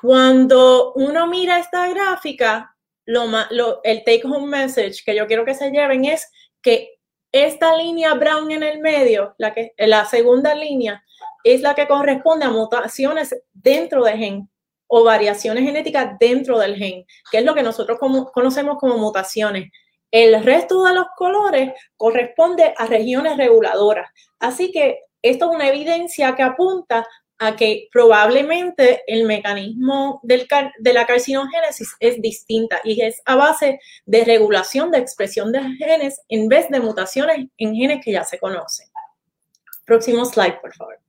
Cuando 0.00 0.92
uno 0.94 1.26
mira 1.26 1.58
esta 1.58 1.88
gráfica, 1.88 2.74
lo, 3.06 3.26
lo, 3.50 3.80
el 3.84 3.98
take 3.98 4.22
home 4.24 4.46
message 4.46 5.02
que 5.04 5.14
yo 5.14 5.26
quiero 5.26 5.44
que 5.44 5.54
se 5.54 5.70
lleven 5.70 6.04
es 6.04 6.30
que 6.62 6.98
esta 7.32 7.76
línea 7.76 8.14
brown 8.14 8.50
en 8.52 8.62
el 8.62 8.78
medio, 8.78 9.34
la, 9.38 9.52
que, 9.52 9.74
la 9.76 10.04
segunda 10.04 10.54
línea, 10.54 11.04
es 11.42 11.60
la 11.60 11.74
que 11.74 11.88
corresponde 11.88 12.46
a 12.46 12.50
mutaciones 12.50 13.34
dentro 13.52 14.04
del 14.04 14.18
gen 14.18 14.50
o 14.86 15.02
variaciones 15.02 15.64
genéticas 15.64 16.16
dentro 16.20 16.58
del 16.58 16.76
gen, 16.76 17.04
que 17.30 17.38
es 17.38 17.44
lo 17.44 17.54
que 17.54 17.62
nosotros 17.62 17.98
conocemos 18.32 18.78
como 18.78 18.96
mutaciones. 18.98 19.70
El 20.14 20.44
resto 20.44 20.84
de 20.84 20.94
los 20.94 21.08
colores 21.16 21.72
corresponde 21.96 22.72
a 22.78 22.86
regiones 22.86 23.36
reguladoras. 23.36 24.08
Así 24.38 24.70
que 24.70 25.00
esto 25.20 25.46
es 25.46 25.56
una 25.56 25.68
evidencia 25.68 26.36
que 26.36 26.44
apunta 26.44 27.04
a 27.36 27.56
que 27.56 27.88
probablemente 27.90 29.02
el 29.08 29.24
mecanismo 29.24 30.20
de 30.22 30.46
la 30.92 31.04
carcinogénesis 31.04 31.96
es 31.98 32.22
distinta 32.22 32.80
y 32.84 33.02
es 33.02 33.22
a 33.24 33.34
base 33.34 33.80
de 34.06 34.24
regulación 34.24 34.92
de 34.92 34.98
expresión 34.98 35.50
de 35.50 35.62
genes 35.78 36.20
en 36.28 36.48
vez 36.48 36.68
de 36.68 36.78
mutaciones 36.78 37.48
en 37.58 37.74
genes 37.74 38.04
que 38.04 38.12
ya 38.12 38.22
se 38.22 38.38
conocen. 38.38 38.86
Próximo 39.84 40.24
slide, 40.24 40.60
por 40.60 40.72
favor. 40.76 41.00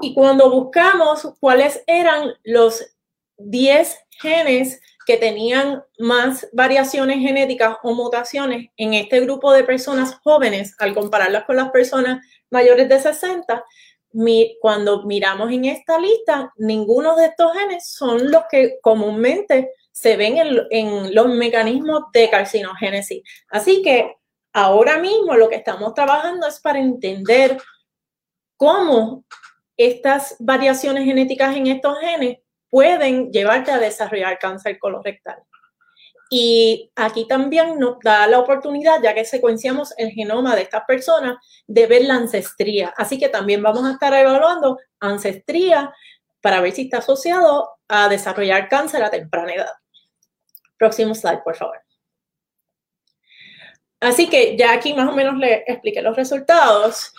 Y 0.00 0.14
cuando 0.14 0.50
buscamos 0.50 1.28
cuáles 1.40 1.84
eran 1.86 2.32
los 2.42 2.86
10 3.36 3.98
genes 4.12 4.80
que 5.08 5.16
tenían 5.16 5.82
más 5.98 6.46
variaciones 6.52 7.20
genéticas 7.20 7.78
o 7.82 7.94
mutaciones 7.94 8.68
en 8.76 8.92
este 8.92 9.20
grupo 9.20 9.54
de 9.54 9.64
personas 9.64 10.20
jóvenes, 10.22 10.76
al 10.78 10.94
compararlas 10.94 11.44
con 11.44 11.56
las 11.56 11.70
personas 11.70 12.22
mayores 12.50 12.90
de 12.90 13.00
60, 13.00 13.64
cuando 14.60 15.04
miramos 15.04 15.50
en 15.50 15.64
esta 15.64 15.98
lista, 15.98 16.52
ninguno 16.58 17.16
de 17.16 17.24
estos 17.24 17.54
genes 17.54 17.88
son 17.88 18.30
los 18.30 18.42
que 18.50 18.80
comúnmente 18.82 19.70
se 19.92 20.18
ven 20.18 20.36
en, 20.36 20.58
en 20.70 21.14
los 21.14 21.28
mecanismos 21.28 22.02
de 22.12 22.28
carcinogénesis. 22.28 23.22
Así 23.48 23.80
que 23.80 24.14
ahora 24.52 24.98
mismo 24.98 25.36
lo 25.36 25.48
que 25.48 25.56
estamos 25.56 25.94
trabajando 25.94 26.46
es 26.46 26.60
para 26.60 26.80
entender 26.80 27.56
cómo 28.58 29.24
estas 29.74 30.36
variaciones 30.38 31.06
genéticas 31.06 31.56
en 31.56 31.68
estos 31.68 31.98
genes 31.98 32.40
pueden 32.70 33.30
llevarte 33.30 33.70
a 33.70 33.78
desarrollar 33.78 34.38
cáncer 34.38 34.78
colorectal. 34.78 35.42
Y 36.30 36.90
aquí 36.94 37.26
también 37.26 37.78
nos 37.78 37.98
da 38.00 38.26
la 38.26 38.38
oportunidad, 38.38 39.00
ya 39.02 39.14
que 39.14 39.24
secuenciamos 39.24 39.94
el 39.96 40.10
genoma 40.10 40.54
de 40.54 40.62
estas 40.62 40.84
personas, 40.84 41.38
de 41.66 41.86
ver 41.86 42.04
la 42.04 42.14
ancestría. 42.14 42.92
Así 42.96 43.18
que 43.18 43.30
también 43.30 43.62
vamos 43.62 43.84
a 43.84 43.92
estar 43.92 44.12
evaluando 44.12 44.78
ancestría 45.00 45.94
para 46.42 46.60
ver 46.60 46.72
si 46.72 46.82
está 46.82 46.98
asociado 46.98 47.78
a 47.88 48.08
desarrollar 48.08 48.68
cáncer 48.68 49.02
a 49.02 49.10
temprana 49.10 49.54
edad. 49.54 49.72
Próximo 50.76 51.14
slide, 51.14 51.42
por 51.42 51.56
favor. 51.56 51.80
Así 54.00 54.28
que 54.28 54.56
ya 54.56 54.72
aquí 54.72 54.94
más 54.94 55.08
o 55.08 55.12
menos 55.12 55.36
le 55.38 55.64
expliqué 55.66 56.02
los 56.02 56.14
resultados. 56.14 57.12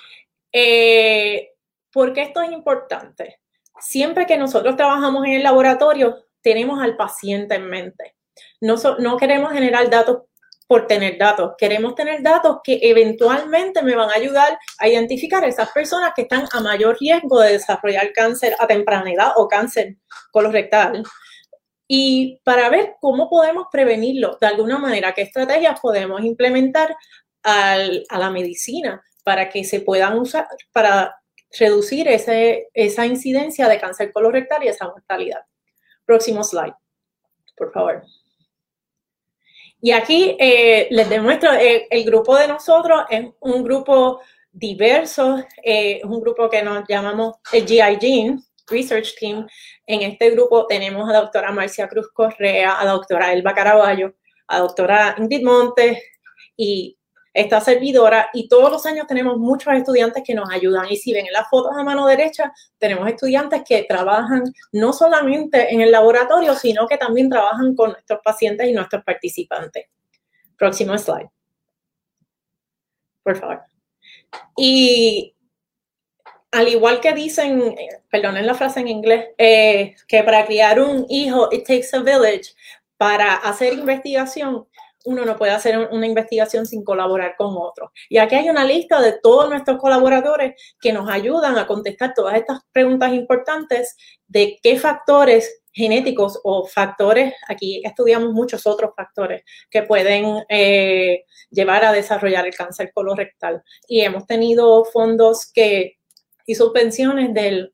Eh, 0.51 1.49
¿Por 1.91 2.13
qué 2.13 2.21
esto 2.21 2.41
es 2.41 2.51
importante? 2.51 3.41
Siempre 3.81 4.25
que 4.25 4.37
nosotros 4.37 4.75
trabajamos 4.75 5.25
en 5.25 5.33
el 5.33 5.43
laboratorio, 5.43 6.17
tenemos 6.41 6.81
al 6.81 6.95
paciente 6.95 7.55
en 7.55 7.69
mente. 7.69 8.15
No, 8.61 8.75
no 8.99 9.17
queremos 9.17 9.51
generar 9.51 9.89
datos 9.89 10.23
por 10.69 10.85
tener 10.85 11.17
datos. 11.17 11.53
Queremos 11.57 11.95
tener 11.95 12.21
datos 12.21 12.59
que 12.63 12.79
eventualmente 12.83 13.81
me 13.81 13.95
van 13.95 14.11
a 14.11 14.13
ayudar 14.13 14.57
a 14.77 14.87
identificar 14.87 15.43
a 15.43 15.47
esas 15.47 15.71
personas 15.71 16.11
que 16.15 16.21
están 16.21 16.47
a 16.51 16.59
mayor 16.59 16.95
riesgo 16.99 17.39
de 17.41 17.53
desarrollar 17.53 18.13
cáncer 18.13 18.55
a 18.59 18.67
temprana 18.67 19.11
edad 19.11 19.31
o 19.35 19.47
cáncer 19.47 19.95
colorectal. 20.31 21.03
Y 21.87 22.39
para 22.43 22.69
ver 22.69 22.97
cómo 23.01 23.27
podemos 23.31 23.65
prevenirlo 23.71 24.37
de 24.39 24.45
alguna 24.45 24.77
manera, 24.77 25.13
qué 25.13 25.23
estrategias 25.23 25.79
podemos 25.79 26.23
implementar 26.23 26.95
a 27.41 27.77
la 28.19 28.29
medicina 28.29 29.03
para 29.23 29.49
que 29.49 29.63
se 29.63 29.81
puedan 29.81 30.19
usar 30.19 30.47
para 30.71 31.18
reducir 31.57 32.07
ese, 32.07 32.69
esa 32.73 33.05
incidencia 33.05 33.67
de 33.67 33.79
cáncer 33.79 34.11
colorectal 34.11 34.63
y 34.63 34.67
esa 34.67 34.87
mortalidad. 34.87 35.41
Próximo 36.05 36.43
slide, 36.43 36.75
por 37.55 37.71
favor. 37.71 38.03
Y 39.81 39.91
aquí 39.91 40.35
eh, 40.39 40.87
les 40.91 41.09
demuestro, 41.09 41.53
eh, 41.53 41.87
el 41.89 42.03
grupo 42.03 42.35
de 42.35 42.47
nosotros 42.47 43.03
es 43.09 43.27
un 43.39 43.63
grupo 43.63 44.19
diverso, 44.51 45.37
eh, 45.63 45.97
es 45.97 46.03
un 46.03 46.19
grupo 46.19 46.49
que 46.49 46.61
nos 46.61 46.83
llamamos 46.87 47.35
el 47.53 47.65
GI 47.65 47.97
Gene 47.99 48.39
Research 48.67 49.15
Team. 49.17 49.47
En 49.85 50.01
este 50.01 50.31
grupo 50.31 50.67
tenemos 50.67 51.07
a 51.09 51.13
la 51.13 51.21
doctora 51.21 51.51
Marcia 51.51 51.87
Cruz 51.87 52.09
Correa, 52.13 52.73
a 52.73 52.83
la 52.83 52.91
doctora 52.91 53.31
Elba 53.31 53.53
Caraballo, 53.53 54.15
a 54.47 54.55
la 54.55 54.61
doctora 54.61 55.15
Ingrid 55.17 55.43
Montes 55.43 55.97
y 56.57 56.98
esta 57.39 57.61
servidora 57.61 58.29
y 58.33 58.47
todos 58.47 58.71
los 58.71 58.85
años 58.85 59.07
tenemos 59.07 59.37
muchos 59.37 59.73
estudiantes 59.73 60.23
que 60.25 60.33
nos 60.33 60.49
ayudan. 60.51 60.87
Y 60.89 60.97
si 60.97 61.13
ven 61.13 61.27
en 61.27 61.33
las 61.33 61.49
fotos 61.49 61.71
a 61.77 61.83
mano 61.83 62.05
derecha, 62.05 62.51
tenemos 62.77 63.07
estudiantes 63.07 63.63
que 63.67 63.83
trabajan 63.83 64.43
no 64.71 64.93
solamente 64.93 65.73
en 65.73 65.81
el 65.81 65.91
laboratorio, 65.91 66.55
sino 66.55 66.87
que 66.87 66.97
también 66.97 67.29
trabajan 67.29 67.75
con 67.75 67.91
nuestros 67.91 68.19
pacientes 68.23 68.67
y 68.67 68.73
nuestros 68.73 69.03
participantes. 69.03 69.87
Próximo 70.57 70.97
slide. 70.97 71.29
Por 73.23 73.37
favor. 73.37 73.61
Y 74.57 75.35
al 76.51 76.67
igual 76.67 76.99
que 76.99 77.13
dicen, 77.13 77.75
perdonen 78.09 78.47
la 78.47 78.55
frase 78.55 78.79
en 78.79 78.87
inglés, 78.87 79.29
eh, 79.37 79.95
que 80.07 80.23
para 80.23 80.45
criar 80.45 80.79
un 80.79 81.05
hijo, 81.09 81.49
it 81.51 81.65
takes 81.65 81.89
a 81.93 81.99
village, 81.99 82.53
para 82.97 83.35
hacer 83.35 83.73
investigación, 83.73 84.67
uno 85.05 85.25
no 85.25 85.37
puede 85.37 85.51
hacer 85.51 85.89
una 85.91 86.05
investigación 86.05 86.65
sin 86.65 86.83
colaborar 86.83 87.35
con 87.37 87.55
otros. 87.57 87.91
Y 88.09 88.17
aquí 88.17 88.35
hay 88.35 88.49
una 88.49 88.65
lista 88.65 89.01
de 89.01 89.13
todos 89.21 89.49
nuestros 89.49 89.77
colaboradores 89.77 90.55
que 90.79 90.93
nos 90.93 91.09
ayudan 91.09 91.57
a 91.57 91.67
contestar 91.67 92.13
todas 92.13 92.35
estas 92.35 92.59
preguntas 92.71 93.13
importantes 93.13 93.95
de 94.27 94.59
qué 94.61 94.77
factores 94.77 95.61
genéticos 95.71 96.39
o 96.43 96.65
factores, 96.65 97.33
aquí 97.47 97.81
estudiamos 97.85 98.33
muchos 98.33 98.65
otros 98.67 98.91
factores 98.95 99.43
que 99.69 99.83
pueden 99.83 100.43
eh, 100.49 101.23
llevar 101.51 101.85
a 101.85 101.93
desarrollar 101.93 102.45
el 102.45 102.55
cáncer 102.55 102.91
colorectal. 102.93 103.63
Y 103.87 104.01
hemos 104.01 104.25
tenido 104.25 104.83
fondos 104.85 105.49
que 105.53 105.99
y 106.49 106.55
subvenciones 106.55 107.31
del 107.31 107.73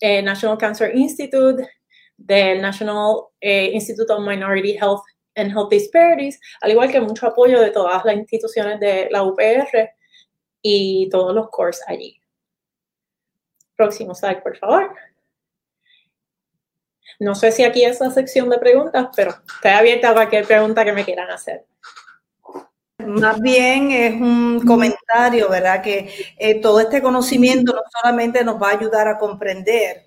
eh, 0.00 0.22
National 0.22 0.56
Cancer 0.56 0.96
Institute, 0.96 1.68
del 2.16 2.62
National 2.62 3.26
eh, 3.40 3.70
Institute 3.74 4.10
of 4.10 4.26
Minority 4.26 4.78
Health 4.78 5.02
and 5.36 5.50
Health 5.50 5.70
Disparities, 5.70 6.40
al 6.60 6.72
igual 6.72 6.90
que 6.90 7.00
mucho 7.00 7.26
apoyo 7.26 7.60
de 7.60 7.70
todas 7.70 8.04
las 8.04 8.16
instituciones 8.16 8.80
de 8.80 9.08
la 9.10 9.22
UPR 9.22 9.90
y 10.62 11.08
todos 11.10 11.34
los 11.34 11.50
courses 11.50 11.84
allí. 11.86 12.20
Próximo 13.76 14.14
slide, 14.14 14.42
por 14.42 14.56
favor. 14.56 14.94
No 17.18 17.34
sé 17.34 17.52
si 17.52 17.64
aquí 17.64 17.84
es 17.84 18.00
la 18.00 18.10
sección 18.10 18.50
de 18.50 18.58
preguntas, 18.58 19.08
pero 19.14 19.30
estoy 19.30 19.70
abierta 19.70 20.10
a 20.10 20.14
cualquier 20.14 20.46
pregunta 20.46 20.84
que 20.84 20.92
me 20.92 21.04
quieran 21.04 21.30
hacer. 21.30 21.64
Más 22.98 23.40
bien 23.40 23.90
es 23.90 24.14
un 24.14 24.62
comentario, 24.66 25.48
¿verdad? 25.48 25.82
Que 25.82 26.10
eh, 26.38 26.60
todo 26.60 26.80
este 26.80 27.02
conocimiento 27.02 27.72
no 27.72 27.82
solamente 28.00 28.44
nos 28.44 28.60
va 28.60 28.70
a 28.70 28.78
ayudar 28.78 29.08
a 29.08 29.18
comprender 29.18 30.06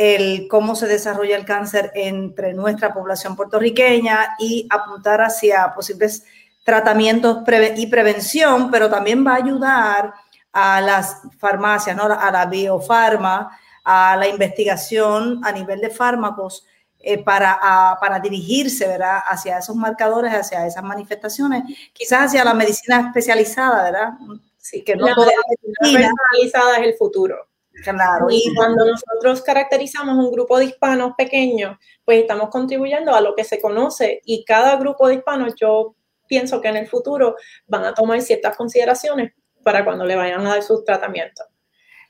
el 0.00 0.48
cómo 0.48 0.74
se 0.76 0.86
desarrolla 0.86 1.36
el 1.36 1.44
cáncer 1.44 1.92
entre 1.94 2.54
nuestra 2.54 2.94
población 2.94 3.36
puertorriqueña 3.36 4.34
y 4.38 4.66
apuntar 4.70 5.20
hacia 5.20 5.74
posibles 5.74 6.24
tratamientos 6.64 7.40
y 7.76 7.86
prevención, 7.88 8.70
pero 8.70 8.88
también 8.88 9.26
va 9.26 9.32
a 9.32 9.44
ayudar 9.44 10.14
a 10.54 10.80
las 10.80 11.20
farmacias, 11.38 11.94
¿no? 11.94 12.04
a 12.04 12.30
la 12.30 12.46
biofarma, 12.46 13.50
a 13.84 14.16
la 14.16 14.26
investigación 14.26 15.42
a 15.44 15.52
nivel 15.52 15.82
de 15.82 15.90
fármacos 15.90 16.64
eh, 16.98 17.22
para, 17.22 17.58
para 18.00 18.18
dirigirse 18.20 18.88
¿verdad? 18.88 19.20
hacia 19.28 19.58
esos 19.58 19.76
marcadores, 19.76 20.32
hacia 20.32 20.66
esas 20.66 20.82
manifestaciones, 20.82 21.64
quizás 21.92 22.28
hacia 22.28 22.42
la 22.42 22.54
medicina 22.54 23.00
especializada, 23.08 23.84
¿verdad? 23.84 24.12
Sí, 24.56 24.82
que 24.82 24.96
no 24.96 25.08
la, 25.08 25.14
medicina 25.14 26.08
especializada 26.08 26.76
es 26.78 26.86
el 26.86 26.94
futuro. 26.94 27.49
Claro. 27.82 28.26
Y 28.30 28.54
cuando 28.54 28.84
nosotros 28.84 29.42
caracterizamos 29.42 30.16
un 30.16 30.30
grupo 30.30 30.58
de 30.58 30.66
hispanos 30.66 31.12
pequeños, 31.16 31.78
pues 32.04 32.20
estamos 32.20 32.50
contribuyendo 32.50 33.14
a 33.14 33.20
lo 33.20 33.34
que 33.34 33.44
se 33.44 33.60
conoce 33.60 34.20
y 34.24 34.44
cada 34.44 34.76
grupo 34.76 35.08
de 35.08 35.14
hispanos, 35.14 35.54
yo 35.54 35.94
pienso 36.26 36.60
que 36.60 36.68
en 36.68 36.76
el 36.76 36.88
futuro 36.88 37.36
van 37.66 37.84
a 37.84 37.94
tomar 37.94 38.20
ciertas 38.22 38.56
consideraciones 38.56 39.32
para 39.62 39.84
cuando 39.84 40.04
le 40.04 40.16
vayan 40.16 40.46
a 40.46 40.50
dar 40.50 40.62
sus 40.62 40.84
tratamientos. 40.84 41.46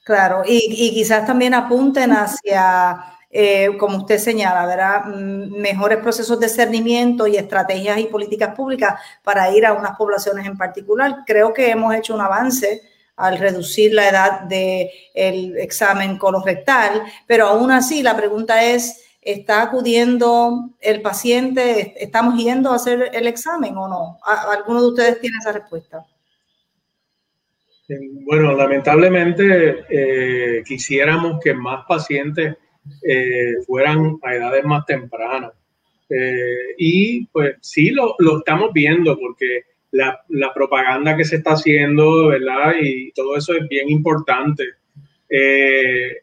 Claro, 0.05 0.43
y, 0.47 0.59
y 0.69 0.95
quizás 0.95 1.27
también 1.27 1.55
apunten 1.55 2.13
hacia 2.13 3.19
eh, 3.33 3.77
como 3.79 3.99
usted 3.99 4.19
señala, 4.19 4.67
¿verdad? 4.67 5.05
Mm, 5.07 5.61
mejores 5.61 5.99
procesos 5.99 6.41
de 6.41 6.49
discernimiento 6.49 7.29
y 7.29 7.37
estrategias 7.37 7.99
y 7.99 8.07
políticas 8.07 8.57
públicas 8.57 9.01
para 9.23 9.51
ir 9.53 9.65
a 9.65 9.73
unas 9.73 9.97
poblaciones 9.97 10.47
en 10.47 10.59
particular. 10.59 11.19
Creo 11.25 11.55
que 11.55 11.71
hemos 11.71 11.95
hecho 11.95 12.15
un 12.15 12.23
avance 12.23 12.83
al 13.17 13.39
reducir 13.39 13.93
la 13.95 14.09
edad 14.09 14.41
del 14.43 15.57
examen 15.59 16.17
colorectal, 16.19 17.03
pero 17.27 17.47
aún 17.47 17.71
así 17.71 18.03
la 18.03 18.17
pregunta 18.17 18.65
es, 18.65 19.05
¿está 19.21 19.63
acudiendo 19.63 20.71
el 20.81 21.03
paciente? 21.03 21.95
¿Estamos 22.03 22.43
yendo 22.43 22.71
a 22.71 22.77
hacer 22.77 23.11
el 23.13 23.27
examen 23.27 23.77
o 23.77 23.89
no? 23.89 24.19
¿Alguno 24.25 24.83
de 24.83 24.89
ustedes 24.89 25.21
tiene 25.21 25.37
esa 25.41 25.53
respuesta? 25.53 26.07
Bueno, 28.25 28.55
lamentablemente 28.55 29.85
eh, 29.89 30.63
quisiéramos 30.65 31.41
que 31.43 31.55
más 31.55 31.85
pacientes 31.89 32.57
eh, 33.03 33.55
fueran 33.67 34.19
a 34.23 34.35
edades 34.35 34.65
más 34.65 34.87
tempranas. 34.87 35.53
Eh, 36.09 36.75
y 36.79 37.27
pues 37.27 37.57
sí, 37.61 37.91
lo, 37.91 38.15
lo, 38.19 38.39
estamos 38.39 38.73
viendo 38.73 39.19
porque 39.19 39.65
la, 39.93 40.55
propaganda 40.55 41.17
que 41.17 41.25
se 41.25 41.37
está 41.37 41.53
haciendo, 41.53 42.29
¿verdad? 42.29 42.75
Y 42.81 43.13
todo 43.13 43.37
eso 43.37 43.55
es 43.55 43.69
bien 43.69 43.89
importante. 43.89 44.65
Eh, 45.29 46.23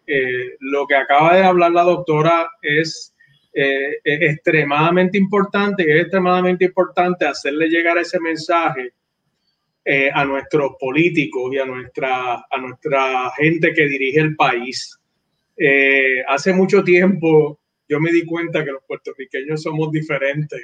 lo 0.60 0.86
que 0.86 0.96
acaba 0.96 1.36
de 1.36 1.44
hablar 1.44 1.72
la 1.72 1.84
doctora 1.84 2.50
es, 2.62 3.14
es 3.54 4.00
extremadamente 4.04 5.18
importante 5.18 5.84
y 5.84 5.92
es 5.92 6.02
extremadamente 6.02 6.66
importante 6.66 7.26
hacerle 7.26 7.70
llegar 7.70 7.98
ese 7.98 8.20
mensaje 8.20 8.94
a 10.14 10.26
nuestros 10.26 10.74
políticos 10.80 11.54
y 11.54 11.60
a 11.60 11.66
nuestra, 11.66 12.46
a 12.50 12.58
nuestra 12.60 13.32
gente 13.38 13.74
que 13.74 13.88
dirige 13.88 14.20
el 14.20 14.36
país. 14.36 14.98
Eh, 15.58 16.24
hace 16.28 16.54
mucho 16.54 16.84
tiempo 16.84 17.60
yo 17.90 18.00
me 18.00 18.12
di 18.12 18.24
cuenta 18.26 18.64
que 18.64 18.72
los 18.72 18.84
puertorriqueños 18.88 19.64
somos 19.64 19.92
diferentes 19.92 20.62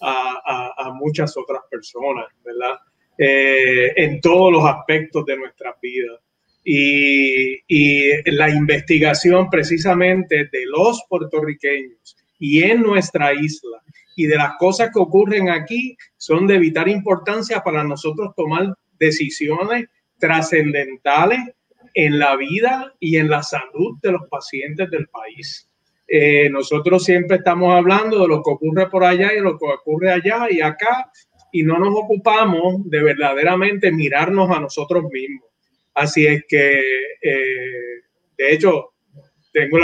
a, 0.00 0.90
muchas 0.94 1.36
otras 1.36 1.62
personas, 1.70 2.26
¿verdad? 2.44 2.78
Eh, 3.16 3.92
en 3.96 4.20
todos 4.20 4.52
los 4.52 4.64
aspectos 4.64 5.24
de 5.26 5.36
nuestra 5.36 5.76
vida. 5.82 6.20
Y, 6.64 7.60
y, 7.66 8.30
la 8.32 8.50
investigación 8.50 9.48
precisamente 9.48 10.48
de 10.52 10.66
los 10.66 11.02
puertorriqueños 11.08 12.16
y 12.38 12.62
en 12.62 12.82
nuestra 12.82 13.32
isla 13.32 13.82
y 14.16 14.26
de 14.26 14.36
las 14.36 14.56
cosas 14.58 14.90
que 14.92 14.98
ocurren 14.98 15.48
aquí 15.48 15.96
son 16.16 16.46
de 16.46 16.58
vital 16.58 16.88
importancia 16.88 17.60
para 17.60 17.84
nosotros 17.84 18.34
tomar 18.36 18.74
decisiones 18.98 19.86
trascendentales 20.18 21.38
en 21.94 22.18
la 22.18 22.36
vida 22.36 22.92
y 23.00 23.16
en 23.16 23.30
la 23.30 23.42
salud 23.42 23.96
de 24.02 24.12
los 24.12 24.22
pacientes 24.28 24.90
del 24.90 25.08
país. 25.08 25.67
Eh, 26.10 26.48
nosotros 26.48 27.04
siempre 27.04 27.36
estamos 27.36 27.74
hablando 27.74 28.22
de 28.22 28.28
lo 28.28 28.42
que 28.42 28.50
ocurre 28.50 28.88
por 28.88 29.04
allá 29.04 29.34
y 29.34 29.40
lo 29.40 29.58
que 29.58 29.66
ocurre 29.66 30.10
allá 30.10 30.46
y 30.50 30.62
acá, 30.62 31.10
y 31.52 31.62
no 31.62 31.78
nos 31.78 31.94
ocupamos 31.94 32.88
de 32.88 33.02
verdaderamente 33.02 33.92
mirarnos 33.92 34.50
a 34.50 34.58
nosotros 34.58 35.04
mismos. 35.12 35.44
Así 35.92 36.26
es 36.26 36.44
que, 36.48 36.80
eh, 37.20 38.02
de 38.38 38.52
hecho, 38.52 38.92
tengo 39.52 39.76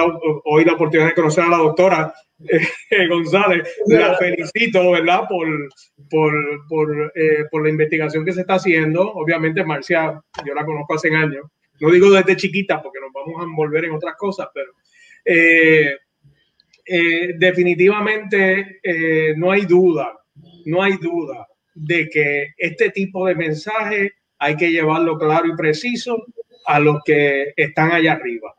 hoy 0.45 0.65
la 0.65 0.73
oportunidad 0.73 1.09
de 1.09 1.15
conocer 1.15 1.45
a 1.45 1.49
la 1.49 1.59
doctora 1.59 2.15
eh, 2.49 3.09
González. 3.09 3.77
La 3.87 4.17
felicito, 4.17 4.93
¿verdad? 4.93 5.25
Por, 5.29 5.47
por, 6.09 6.33
por, 6.69 7.13
por, 7.51 7.63
la 7.65 7.69
investigación 7.69 8.25
que 8.25 8.33
se 8.33 8.43
está 8.43 8.55
haciendo. 8.55 9.13
Obviamente, 9.13 9.65
Marcia, 9.65 10.23
yo 10.47 10.55
la 10.55 10.65
conozco 10.65 10.95
hace 10.95 11.15
años. 11.15 11.45
No 11.81 11.91
digo 11.91 12.11
desde 12.11 12.37
chiquita 12.37 12.81
porque 12.81 13.01
nos 13.01 13.13
vamos 13.13 13.43
a 13.43 13.45
envolver 13.45 13.85
en 13.85 13.93
otras 13.93 14.15
cosas, 14.17 14.49
pero 14.55 14.71
eh, 15.25 15.97
eh, 16.87 17.35
definitivamente 17.39 18.81
eh, 18.83 19.35
no 19.37 19.51
hay 19.51 19.67
duda, 19.67 20.13
no 20.67 20.83
hay 20.83 20.97
duda 20.97 21.47
de 21.75 22.09
que 22.09 22.49
este 22.57 22.91
tipo 22.91 23.27
de 23.27 23.35
mensaje 23.35 24.13
hay 24.39 24.57
que 24.57 24.71
llevarlo 24.71 25.19
claro 25.19 25.47
y 25.47 25.57
preciso 25.57 26.25
a 26.67 26.81
los 26.81 27.03
que 27.05 27.53
están 27.57 27.93
allá 27.93 28.13
arriba, 28.13 28.55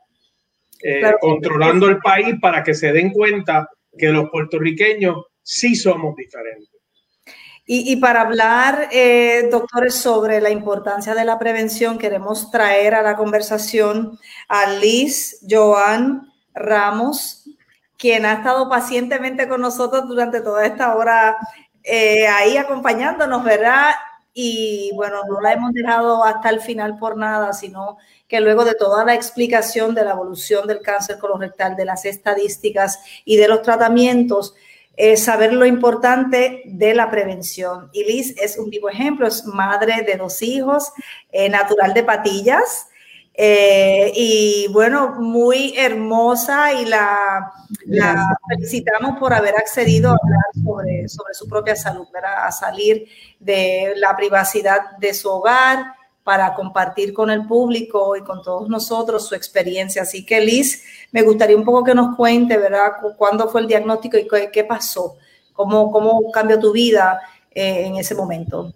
controlando 1.20 1.88
el 1.88 1.98
país 1.98 2.36
para 2.40 2.62
que 2.62 2.74
se 2.74 2.92
den 2.92 3.10
cuenta 3.10 3.68
que 3.96 4.08
los 4.08 4.30
puertorriqueños 4.30 5.24
sí 5.42 5.74
somos 5.74 6.14
diferentes. 6.16 6.76
Y, 7.68 7.96
para 7.96 8.20
hablar, 8.20 8.90
eh, 8.92 9.48
doctores, 9.50 9.94
sobre 9.94 10.40
la 10.40 10.50
importancia 10.50 11.16
de 11.16 11.24
la 11.24 11.36
prevención, 11.36 11.98
queremos 11.98 12.52
traer 12.52 12.94
a 12.94 13.02
la 13.02 13.16
conversación 13.16 14.20
a 14.46 14.70
Liz 14.74 15.44
Joan 15.50 16.32
Ramos, 16.54 17.45
quien 17.98 18.26
ha 18.26 18.34
estado 18.34 18.68
pacientemente 18.68 19.48
con 19.48 19.60
nosotros 19.60 20.06
durante 20.08 20.40
toda 20.40 20.66
esta 20.66 20.94
hora 20.94 21.36
eh, 21.82 22.26
ahí 22.26 22.56
acompañándonos, 22.56 23.44
¿verdad? 23.44 23.94
Y 24.34 24.90
bueno, 24.94 25.22
no 25.28 25.40
la 25.40 25.52
hemos 25.52 25.72
dejado 25.72 26.24
hasta 26.24 26.50
el 26.50 26.60
final 26.60 26.98
por 26.98 27.16
nada, 27.16 27.52
sino 27.52 27.98
que 28.28 28.40
luego 28.40 28.64
de 28.64 28.74
toda 28.74 29.04
la 29.04 29.14
explicación 29.14 29.94
de 29.94 30.04
la 30.04 30.10
evolución 30.10 30.66
del 30.66 30.82
cáncer 30.82 31.18
colorectal, 31.18 31.76
de 31.76 31.84
las 31.84 32.04
estadísticas 32.04 32.98
y 33.24 33.36
de 33.36 33.48
los 33.48 33.62
tratamientos, 33.62 34.54
saber 35.16 35.52
lo 35.52 35.66
importante 35.66 36.62
de 36.64 36.94
la 36.94 37.10
prevención. 37.10 37.90
Y 37.92 38.04
Liz 38.04 38.34
es 38.40 38.58
un 38.58 38.70
vivo 38.70 38.88
ejemplo, 38.88 39.26
es 39.26 39.44
madre 39.44 40.02
de 40.02 40.16
dos 40.16 40.42
hijos, 40.42 40.92
eh, 41.30 41.48
natural 41.48 41.94
de 41.94 42.02
Patillas. 42.02 42.88
Eh, 43.38 44.12
y 44.14 44.66
bueno, 44.72 45.16
muy 45.20 45.74
hermosa 45.76 46.72
y 46.72 46.86
la, 46.86 47.52
felicitamos 48.48 49.18
por 49.18 49.34
haber 49.34 49.54
accedido 49.56 50.10
a 50.10 50.16
hablar 50.22 50.44
sobre, 50.64 51.08
sobre 51.08 51.34
su 51.34 51.46
propia 51.46 51.76
salud, 51.76 52.06
a 52.24 52.50
salir 52.50 53.06
de 53.38 53.92
la 53.96 54.16
privacidad 54.16 54.96
de 54.98 55.12
su 55.12 55.28
hogar 55.28 55.96
para 56.24 56.54
compartir 56.54 57.12
con 57.12 57.30
el 57.30 57.46
público 57.46 58.16
y 58.16 58.22
con 58.22 58.42
todos 58.42 58.70
nosotros 58.70 59.28
su 59.28 59.34
experiencia. 59.34 60.02
Así 60.02 60.24
que 60.24 60.40
Liz, 60.40 60.82
me 61.12 61.22
gustaría 61.22 61.56
un 61.56 61.64
poco 61.64 61.84
que 61.84 61.94
nos 61.94 62.16
cuente, 62.16 62.56
¿verdad? 62.56 62.94
¿Cuándo 63.18 63.48
fue 63.48 63.60
el 63.60 63.68
diagnóstico 63.68 64.16
y 64.16 64.26
qué, 64.50 64.64
pasó? 64.64 65.16
¿Cómo, 65.52 65.92
¿Cómo 65.92 66.32
cambió 66.32 66.58
tu 66.58 66.72
vida 66.72 67.20
eh, 67.54 67.86
en 67.86 67.96
ese 67.96 68.14
momento? 68.14 68.72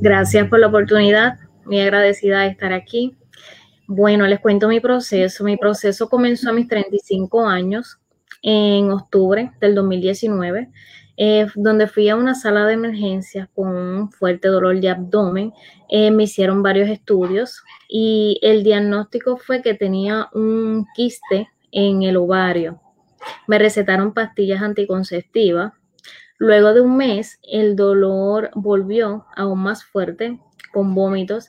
Gracias 0.00 0.48
por 0.48 0.58
la 0.58 0.66
oportunidad, 0.66 1.38
muy 1.64 1.80
agradecida 1.80 2.40
de 2.40 2.48
estar 2.48 2.72
aquí. 2.72 3.16
Bueno, 3.88 4.26
les 4.26 4.40
cuento 4.40 4.68
mi 4.68 4.80
proceso. 4.80 5.44
Mi 5.44 5.56
proceso 5.56 6.08
comenzó 6.08 6.50
a 6.50 6.52
mis 6.52 6.68
35 6.68 7.46
años, 7.46 7.98
en 8.42 8.90
octubre 8.90 9.52
del 9.60 9.74
2019. 9.74 10.70
Eh, 11.18 11.46
donde 11.54 11.86
fui 11.86 12.10
a 12.10 12.16
una 12.16 12.34
sala 12.34 12.66
de 12.66 12.74
emergencias 12.74 13.48
con 13.54 13.68
un 13.68 14.12
fuerte 14.12 14.48
dolor 14.48 14.78
de 14.80 14.90
abdomen. 14.90 15.52
Eh, 15.88 16.10
me 16.10 16.24
hicieron 16.24 16.62
varios 16.62 16.90
estudios 16.90 17.62
y 17.88 18.38
el 18.42 18.62
diagnóstico 18.62 19.38
fue 19.38 19.62
que 19.62 19.72
tenía 19.72 20.28
un 20.34 20.86
quiste 20.94 21.48
en 21.72 22.02
el 22.02 22.18
ovario. 22.18 22.82
Me 23.46 23.58
recetaron 23.58 24.12
pastillas 24.12 24.60
anticonceptivas. 24.60 25.72
Luego 26.38 26.74
de 26.74 26.82
un 26.82 26.98
mes, 26.98 27.38
el 27.42 27.76
dolor 27.76 28.50
volvió 28.54 29.24
aún 29.34 29.60
más 29.60 29.84
fuerte, 29.84 30.38
con 30.70 30.94
vómitos. 30.94 31.48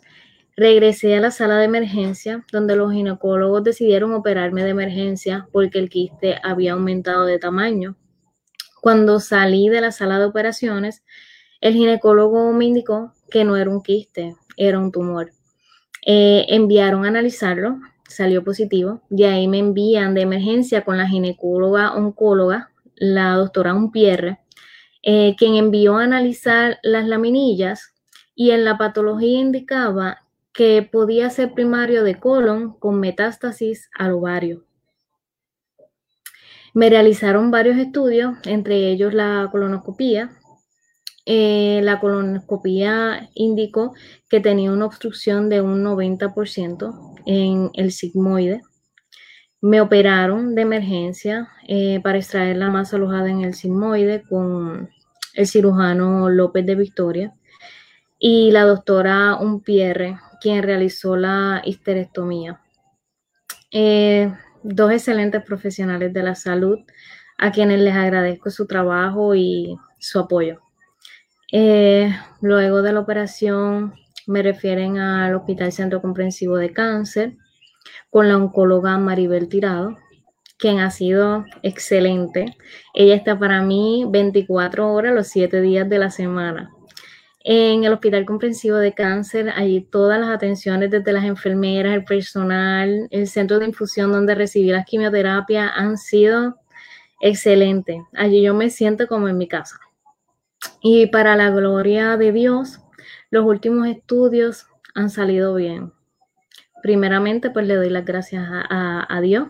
Regresé 0.60 1.16
a 1.16 1.20
la 1.20 1.30
sala 1.30 1.60
de 1.60 1.66
emergencia, 1.66 2.44
donde 2.52 2.76
los 2.76 2.92
ginecólogos 2.92 3.64
decidieron 3.64 4.12
operarme 4.16 4.64
de 4.64 4.72
emergencia 4.72 5.48
porque 5.52 5.78
el 5.78 5.88
quiste 5.88 6.40
había 6.42 6.74
aumentado 6.74 7.26
de 7.26 7.38
tamaño. 7.38 7.96
Cuando 8.82 9.20
salí 9.20 9.70
de 9.70 9.82
la 9.82 9.92
sala 9.92 10.18
de 10.18 10.26
operaciones, 10.26 11.04
el 11.62 11.76
ginecólogo 11.76 12.52
me 12.54 12.66
indicó 12.66 13.14
que 13.30 13.44
no 13.44 13.56
era 13.56 13.70
un 13.70 13.84
quiste, 13.84 14.36
era 14.56 14.80
un 14.80 14.92
tumor. 14.92 15.30
Eh, 16.04 16.48
enviaron 16.50 17.06
a 17.06 17.10
analizarlo, 17.10 17.80
salió 18.08 18.44
positivo, 18.44 19.04
y 19.12 19.26
ahí 19.26 19.48
me 19.48 19.60
envían 19.60 20.16
de 20.16 20.22
emergencia 20.22 20.84
con 20.84 20.98
la 20.98 21.08
ginecóloga 21.08 21.94
oncóloga, 21.94 22.72
la 22.96 23.36
doctora 23.36 23.76
Umpierre, 23.76 24.40
eh, 25.04 25.36
quien 25.38 25.54
envió 25.54 25.98
a 25.98 26.06
analizar 26.06 26.80
las 26.82 27.06
laminillas 27.06 27.94
y 28.34 28.50
en 28.52 28.66
la 28.66 28.80
patología 28.80 29.40
indicaba 29.40 30.24
que 30.58 30.82
podía 30.82 31.30
ser 31.30 31.54
primario 31.54 32.04
de 32.04 32.20
colon 32.20 32.74
con 32.80 33.00
metástasis 33.00 33.92
al 33.96 34.14
ovario. 34.14 34.66
Me 36.74 36.90
realizaron 36.90 37.52
varios 37.52 37.78
estudios, 37.78 38.40
entre 38.44 38.90
ellos 38.90 39.14
la 39.14 39.50
colonoscopía, 39.52 40.32
eh, 41.28 41.82
la 41.84 42.00
colonoscopía 42.00 43.30
indicó 43.36 43.94
que 44.30 44.40
tenía 44.40 44.72
una 44.72 44.88
obstrucción 44.88 45.48
de 45.48 45.62
un 45.62 45.84
90% 45.84 47.14
en 47.28 47.70
el 47.76 47.92
sigmoide. 47.92 48.64
Me 49.62 49.80
operaron 49.80 50.56
de 50.56 50.64
emergencia 50.64 51.50
eh, 51.68 52.00
para 52.02 52.18
extraer 52.18 52.58
la 52.58 52.72
masa 52.72 52.96
alojada 52.96 53.30
en 53.30 53.42
el 53.42 53.54
sigmoide 53.54 54.24
con 54.28 54.90
el 55.36 55.48
cirujano 55.48 56.30
López 56.32 56.66
de 56.66 56.74
Victoria 56.74 57.36
y 58.18 58.50
la 58.50 58.64
doctora 58.64 59.36
Umpierre, 59.36 60.18
quien 60.42 60.64
realizó 60.64 61.16
la 61.16 61.62
histerectomía. 61.66 62.62
Eh, 63.72 64.32
dos 64.64 64.92
excelentes 64.92 65.44
profesionales 65.44 66.14
de 66.14 66.24
la 66.24 66.36
salud 66.36 66.80
a 67.38 67.52
quienes 67.52 67.80
les 67.80 67.96
agradezco 67.96 68.50
su 68.50 68.66
trabajo 68.66 69.36
y 69.36 69.78
su 70.00 70.20
apoyo. 70.20 70.62
Eh, 71.52 72.14
luego 72.42 72.82
de 72.82 72.94
la 72.94 73.00
operación 73.00 73.94
me 74.26 74.44
refieren 74.44 74.98
al 74.98 75.36
Hospital 75.36 75.72
Centro 75.72 76.02
Comprensivo 76.02 76.58
de 76.58 76.74
Cáncer 76.74 77.38
con 78.10 78.28
la 78.28 78.38
oncóloga 78.38 78.98
Maribel 78.98 79.48
Tirado, 79.48 79.98
quien 80.58 80.80
ha 80.80 80.92
sido 80.92 81.46
excelente. 81.64 82.58
Ella 82.94 83.16
está 83.16 83.38
para 83.38 83.62
mí 83.62 84.06
24 84.10 84.92
horas 84.92 85.14
los 85.14 85.28
7 85.28 85.62
días 85.62 85.88
de 85.88 86.00
la 86.00 86.10
semana. 86.10 86.72
En 87.50 87.86
el 87.86 87.94
Hospital 87.94 88.26
Comprensivo 88.26 88.76
de 88.76 88.94
Cáncer, 88.94 89.54
allí 89.56 89.80
todas 89.80 90.20
las 90.20 90.32
atenciones 90.32 90.92
desde 90.92 91.14
las 91.14 91.24
enfermeras, 91.24 91.94
el 91.94 92.04
personal, 92.04 93.08
el 93.10 93.26
centro 93.30 93.58
de 93.58 93.68
infusión 93.68 94.12
donde 94.12 94.36
recibí 94.36 94.68
las 94.68 94.86
quimioterapias 94.86 95.72
han 95.74 95.98
sido 95.98 96.58
excelentes. 97.22 98.02
Allí 98.16 98.42
yo 98.42 98.54
me 98.54 98.70
siento 98.70 99.08
como 99.08 99.30
en 99.30 99.38
mi 99.38 99.48
casa. 99.48 99.80
Y 100.82 101.08
para 101.08 101.38
la 101.38 101.50
gloria 101.50 102.18
de 102.18 102.34
Dios, 102.34 102.82
los 103.32 103.46
últimos 103.46 103.88
estudios 103.88 104.68
han 104.94 105.10
salido 105.10 105.56
bien. 105.56 105.94
Primeramente, 106.84 107.50
pues 107.50 107.66
le 107.66 107.76
doy 107.76 107.90
las 107.90 108.04
gracias 108.04 108.44
a, 108.46 109.20
Dios 109.22 109.48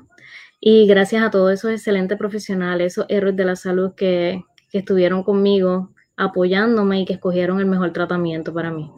y 0.59 0.85
gracias 0.85 1.23
a 1.23 1.31
todos 1.31 1.51
esos 1.51 1.71
excelentes 1.71 2.19
profesionales, 2.19 2.93
esos 2.93 3.07
héroes 3.09 3.35
de 3.35 3.45
la 3.45 3.55
salud 3.55 3.95
que, 3.95 4.43
que 4.69 4.77
estuvieron 4.77 5.23
conmigo 5.23 5.95
apoyándome 6.17 7.01
y 7.01 7.05
que 7.05 7.13
escogieron 7.13 7.59
el 7.59 7.67
mejor 7.67 7.93
tratamiento 7.93 8.53
para 8.53 8.71
mí. 8.71 8.91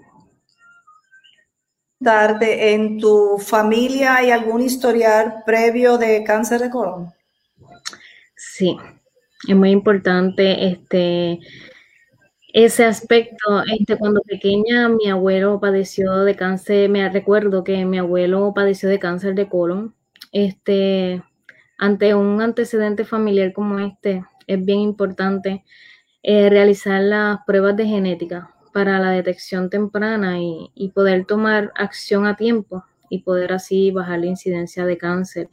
¿En 2.41 2.97
tu 2.97 3.37
familia 3.37 4.15
hay 4.15 4.31
algún 4.31 4.61
historial 4.61 5.43
previo 5.45 5.97
de 5.97 6.23
cáncer 6.23 6.61
de 6.61 6.69
colon? 6.69 7.13
Sí, 8.35 8.77
es 9.47 9.55
muy 9.55 9.71
importante. 9.71 10.65
Este, 10.65 11.39
ese 12.53 12.85
aspecto, 12.85 13.63
este, 13.77 13.97
cuando 13.97 14.21
pequeña 14.21 14.87
mi 14.87 15.09
abuelo 15.09 15.59
padeció 15.59 16.19
de 16.23 16.37
cáncer, 16.37 16.89
me 16.89 17.09
recuerdo 17.09 17.65
que 17.65 17.83
mi 17.83 17.99
abuelo 17.99 18.53
padeció 18.55 18.87
de 18.87 18.99
cáncer 18.99 19.35
de 19.35 19.49
colon. 19.49 19.93
Este, 20.31 21.21
ante 21.77 22.15
un 22.15 22.41
antecedente 22.41 23.03
familiar 23.03 23.51
como 23.51 23.77
este, 23.79 24.23
es 24.47 24.63
bien 24.63 24.79
importante 24.79 25.65
eh, 26.21 26.49
realizar 26.49 27.01
las 27.01 27.39
pruebas 27.45 27.75
de 27.77 27.85
genética 27.85 28.53
para 28.73 28.99
la 28.99 29.11
detección 29.11 29.69
temprana 29.69 30.39
y, 30.39 30.91
poder 30.93 31.25
tomar 31.25 31.71
acción 31.75 32.25
a 32.25 32.35
tiempo 32.35 32.83
y 33.09 33.19
poder 33.19 33.53
así 33.53 33.91
bajar 33.91 34.19
la 34.19 34.27
incidencia 34.27 34.85
de 34.85 34.97
cáncer. 34.97 35.49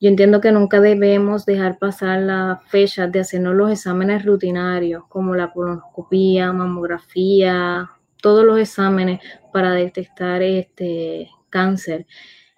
Yo 0.00 0.08
entiendo 0.08 0.40
que 0.40 0.50
nunca 0.52 0.80
debemos 0.80 1.46
dejar 1.46 1.78
pasar 1.78 2.20
la 2.22 2.60
fecha 2.66 3.06
de 3.06 3.20
hacernos 3.20 3.54
los 3.54 3.70
exámenes 3.70 4.24
rutinarios, 4.24 5.04
como 5.08 5.34
la 5.36 5.52
colonoscopía, 5.52 6.52
mamografía, 6.52 7.88
todos 8.20 8.44
los 8.44 8.58
exámenes 8.58 9.20
para 9.52 9.72
detectar 9.72 10.42
este 10.42 11.30
cáncer. 11.50 12.06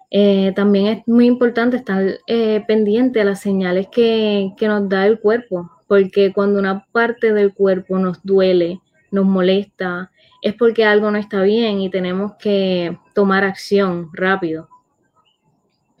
Eh, 0.09 0.53
también 0.55 0.87
es 0.87 1.07
muy 1.07 1.25
importante 1.25 1.77
estar 1.77 2.03
eh, 2.27 2.63
pendiente 2.67 3.21
a 3.21 3.25
las 3.25 3.41
señales 3.41 3.87
que, 3.91 4.53
que 4.57 4.67
nos 4.67 4.87
da 4.87 5.05
el 5.05 5.19
cuerpo, 5.19 5.69
porque 5.87 6.33
cuando 6.33 6.59
una 6.59 6.85
parte 6.91 7.33
del 7.33 7.53
cuerpo 7.53 7.97
nos 7.97 8.23
duele, 8.23 8.81
nos 9.11 9.25
molesta, 9.25 10.11
es 10.41 10.53
porque 10.53 10.85
algo 10.85 11.11
no 11.11 11.17
está 11.17 11.41
bien 11.41 11.79
y 11.79 11.89
tenemos 11.89 12.33
que 12.39 12.97
tomar 13.13 13.43
acción 13.43 14.09
rápido 14.13 14.69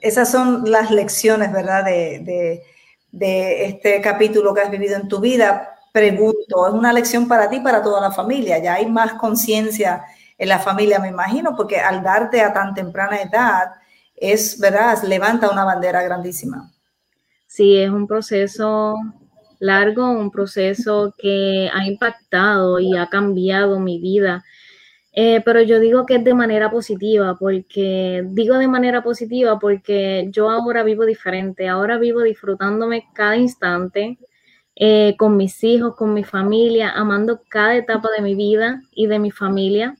esas 0.05 0.29
son 0.31 0.69
las 0.69 0.91
lecciones, 0.91 1.51
¿verdad? 1.51 1.83
De, 1.83 2.63
este 3.11 4.01
capítulo 4.01 4.53
que 4.53 4.61
has 4.61 4.69
vivido 4.69 4.97
en 4.97 5.07
tu 5.07 5.19
vida. 5.19 5.79
Pregunto, 5.91 6.67
¿es 6.67 6.73
una 6.73 6.93
lección 6.93 7.27
para 7.27 7.49
ti, 7.49 7.59
para 7.59 7.81
toda 7.81 8.01
la 8.01 8.11
familia? 8.11 8.59
Ya 8.59 8.75
hay 8.75 8.85
más 8.85 9.13
conciencia 9.13 10.03
en 10.37 10.49
la 10.49 10.59
familia, 10.59 10.99
me 10.99 11.07
imagino, 11.07 11.55
porque 11.55 11.79
al 11.79 12.03
darte 12.03 12.41
a 12.41 12.53
tan 12.53 12.75
temprana 12.75 13.21
edad, 13.21 13.71
es, 14.15 14.59
¿verdad? 14.59 15.01
Levanta 15.03 15.49
una 15.49 15.65
bandera 15.65 16.03
grandísima. 16.03 16.71
Sí, 17.47 17.77
es 17.77 17.89
un 17.89 18.05
proceso 18.05 18.95
largo, 19.59 20.09
un 20.09 20.31
proceso 20.31 21.13
que 21.17 21.69
ha 21.73 21.85
impactado 21.85 22.79
y 22.79 22.95
ha 22.95 23.07
cambiado 23.07 23.79
mi 23.79 23.99
vida 23.99 24.43
eh, 25.17 25.41
pero 25.45 25.61
yo 25.61 25.79
digo 25.79 26.05
que 26.05 26.15
es 26.15 26.23
de 26.25 26.33
manera 26.33 26.69
positiva, 26.69 27.37
porque 27.39 28.21
digo 28.31 28.57
de 28.57 28.67
manera 28.67 29.01
positiva 29.01 29.57
porque 29.59 30.27
yo 30.29 30.49
ahora 30.49 30.83
vivo 30.83 31.05
diferente, 31.05 31.69
ahora 31.69 31.97
vivo 31.97 32.21
disfrutándome 32.21 33.07
cada 33.13 33.37
instante 33.37 34.19
eh, 34.75 35.15
con 35.17 35.37
mis 35.37 35.63
hijos, 35.63 35.95
con 35.95 36.13
mi 36.13 36.25
familia, 36.25 36.91
amando 36.91 37.41
cada 37.49 37.75
etapa 37.77 38.09
de 38.15 38.21
mi 38.23 38.35
vida 38.35 38.81
y 38.91 39.07
de 39.07 39.19
mi 39.19 39.31
familia. 39.31 39.95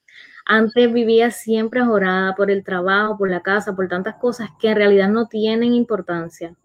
Antes 0.46 0.92
vivía 0.92 1.32
siempre 1.32 1.80
ajorada 1.80 2.36
por 2.36 2.52
el 2.52 2.66
trabajo, 2.66 3.18
por 3.18 3.30
la 3.32 3.42
casa, 3.42 3.74
por 3.74 3.88
tantas 3.88 4.16
cosas 4.16 4.50
que 4.60 4.70
en 4.72 4.76
realidad 4.76 5.08
no 5.10 5.28
tienen 5.28 5.74
importancia. 5.74 6.56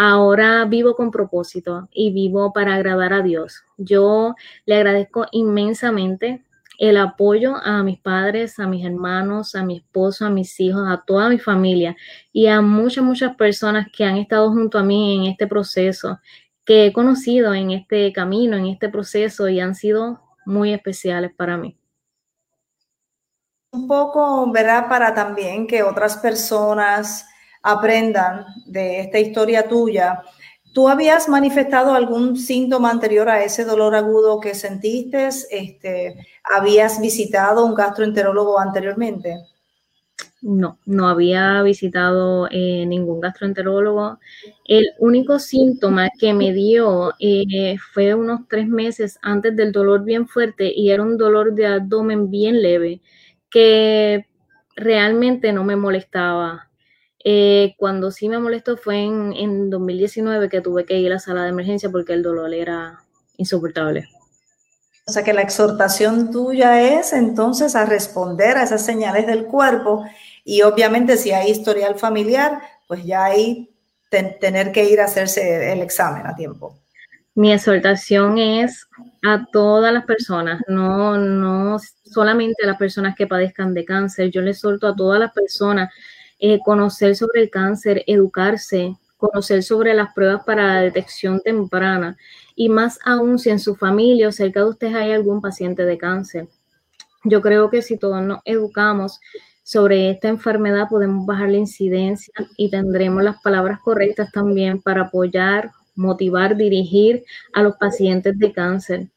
Ahora 0.00 0.64
vivo 0.64 0.94
con 0.94 1.10
propósito 1.10 1.88
y 1.90 2.12
vivo 2.12 2.52
para 2.52 2.76
agradar 2.76 3.12
a 3.12 3.20
Dios. 3.20 3.64
Yo 3.76 4.36
le 4.64 4.76
agradezco 4.76 5.26
inmensamente 5.32 6.44
el 6.78 6.96
apoyo 6.98 7.56
a 7.56 7.82
mis 7.82 7.98
padres, 7.98 8.60
a 8.60 8.68
mis 8.68 8.86
hermanos, 8.86 9.56
a 9.56 9.64
mi 9.64 9.78
esposo, 9.78 10.24
a 10.24 10.30
mis 10.30 10.60
hijos, 10.60 10.84
a 10.86 11.02
toda 11.04 11.28
mi 11.28 11.40
familia 11.40 11.96
y 12.32 12.46
a 12.46 12.60
muchas, 12.60 13.02
muchas 13.02 13.34
personas 13.34 13.88
que 13.92 14.04
han 14.04 14.18
estado 14.18 14.52
junto 14.52 14.78
a 14.78 14.84
mí 14.84 15.16
en 15.16 15.32
este 15.32 15.48
proceso, 15.48 16.20
que 16.64 16.86
he 16.86 16.92
conocido 16.92 17.52
en 17.52 17.72
este 17.72 18.12
camino, 18.12 18.56
en 18.56 18.66
este 18.66 18.88
proceso 18.88 19.48
y 19.48 19.58
han 19.58 19.74
sido 19.74 20.20
muy 20.46 20.72
especiales 20.72 21.32
para 21.36 21.56
mí. 21.56 21.76
Un 23.72 23.88
poco, 23.88 24.48
¿verdad? 24.52 24.88
Para 24.88 25.12
también 25.12 25.66
que 25.66 25.82
otras 25.82 26.16
personas 26.18 27.26
aprendan 27.62 28.46
de 28.66 29.00
esta 29.00 29.18
historia 29.18 29.68
tuya 29.68 30.22
¿Tú 30.78 30.88
habías 30.88 31.28
manifestado 31.28 31.92
algún 31.92 32.36
síntoma 32.36 32.90
anterior 32.90 33.28
a 33.28 33.42
ese 33.42 33.64
dolor 33.64 33.96
agudo 33.96 34.38
que 34.38 34.54
sentiste? 34.54 35.28
Este, 35.50 36.14
¿Habías 36.44 37.00
visitado 37.00 37.64
un 37.64 37.74
gastroenterólogo 37.74 38.60
anteriormente? 38.60 39.38
No, 40.40 40.78
no 40.86 41.08
había 41.08 41.62
visitado 41.62 42.46
eh, 42.52 42.86
ningún 42.86 43.20
gastroenterólogo. 43.20 44.20
El 44.64 44.86
único 45.00 45.40
síntoma 45.40 46.10
que 46.16 46.32
me 46.32 46.52
dio 46.52 47.12
eh, 47.18 47.76
fue 47.92 48.14
unos 48.14 48.46
tres 48.48 48.68
meses 48.68 49.18
antes 49.22 49.56
del 49.56 49.72
dolor 49.72 50.04
bien 50.04 50.28
fuerte 50.28 50.72
y 50.72 50.90
era 50.90 51.02
un 51.02 51.18
dolor 51.18 51.54
de 51.54 51.66
abdomen 51.66 52.30
bien 52.30 52.62
leve 52.62 53.00
que 53.50 54.26
realmente 54.76 55.52
no 55.52 55.64
me 55.64 55.74
molestaba 55.74 56.67
Eh, 57.24 57.74
cuando 57.78 58.10
sí 58.10 58.28
me 58.28 58.38
molestó 58.38 58.76
fue 58.76 59.02
en, 59.02 59.32
en 59.32 59.70
2019 59.70 60.48
que 60.48 60.60
tuve 60.60 60.84
que 60.84 60.98
ir 60.98 61.10
a 61.10 61.14
la 61.14 61.18
sala 61.18 61.42
de 61.42 61.50
emergencia 61.50 61.90
porque 61.90 62.12
el 62.12 62.22
dolor 62.22 62.54
era 62.54 63.02
insoportable. 63.36 64.08
O 65.06 65.10
sea 65.10 65.24
que 65.24 65.32
la 65.32 65.40
exhortación 65.40 66.30
tuya 66.30 66.82
es 66.82 67.14
entonces 67.14 67.74
a 67.74 67.86
responder 67.86 68.58
a 68.58 68.64
esas 68.64 68.84
señales 68.84 69.26
del 69.26 69.46
cuerpo 69.46 70.04
y 70.44 70.62
obviamente 70.62 71.16
si 71.16 71.32
hay 71.32 71.50
historial 71.50 71.98
familiar, 71.98 72.60
pues 72.86 73.04
ya 73.04 73.24
ahí 73.24 73.70
tener 74.10 74.70
que 74.70 74.84
ir 74.84 75.00
a 75.00 75.06
hacerse 75.06 75.72
el 75.72 75.80
examen 75.80 76.26
a 76.26 76.34
tiempo. 76.34 76.78
Mi 77.34 77.52
exhortación 77.52 78.36
es 78.36 78.86
a 79.24 79.46
todas 79.52 79.92
las 79.94 80.04
personas, 80.04 80.60
no, 80.66 81.16
no 81.16 81.78
solamente 82.04 82.64
a 82.64 82.66
las 82.66 82.76
personas 82.76 83.14
que 83.16 83.26
padezcan 83.26 83.74
de 83.74 83.84
cáncer, 83.84 84.30
yo 84.30 84.42
les 84.42 84.56
exhorto 84.56 84.88
a 84.88 84.96
todas 84.96 85.20
las 85.20 85.32
personas 85.32 85.90
eh, 86.38 86.60
conocer 86.64 87.16
sobre 87.16 87.42
el 87.42 87.50
cáncer, 87.50 88.04
educarse, 88.06 88.96
conocer 89.16 89.62
sobre 89.62 89.94
las 89.94 90.14
pruebas 90.14 90.44
para 90.44 90.74
la 90.74 90.80
detección 90.80 91.40
temprana 91.40 92.16
y 92.54 92.68
más 92.68 92.98
aún 93.04 93.38
si 93.38 93.50
en 93.50 93.58
su 93.58 93.74
familia 93.74 94.28
o 94.28 94.32
cerca 94.32 94.60
de 94.60 94.70
ustedes 94.70 94.94
hay 94.94 95.12
algún 95.12 95.40
paciente 95.40 95.84
de 95.84 95.98
cáncer. 95.98 96.48
Yo 97.24 97.42
creo 97.42 97.68
que 97.68 97.82
si 97.82 97.98
todos 97.98 98.22
nos 98.22 98.40
educamos 98.44 99.20
sobre 99.64 100.10
esta 100.10 100.28
enfermedad 100.28 100.88
podemos 100.88 101.26
bajar 101.26 101.50
la 101.50 101.58
incidencia 101.58 102.32
y 102.56 102.70
tendremos 102.70 103.22
las 103.22 103.42
palabras 103.42 103.80
correctas 103.80 104.30
también 104.32 104.80
para 104.80 105.02
apoyar, 105.02 105.72
motivar, 105.94 106.56
dirigir 106.56 107.24
a 107.52 107.62
los 107.62 107.76
pacientes 107.76 108.38
de 108.38 108.52
cáncer. 108.52 109.08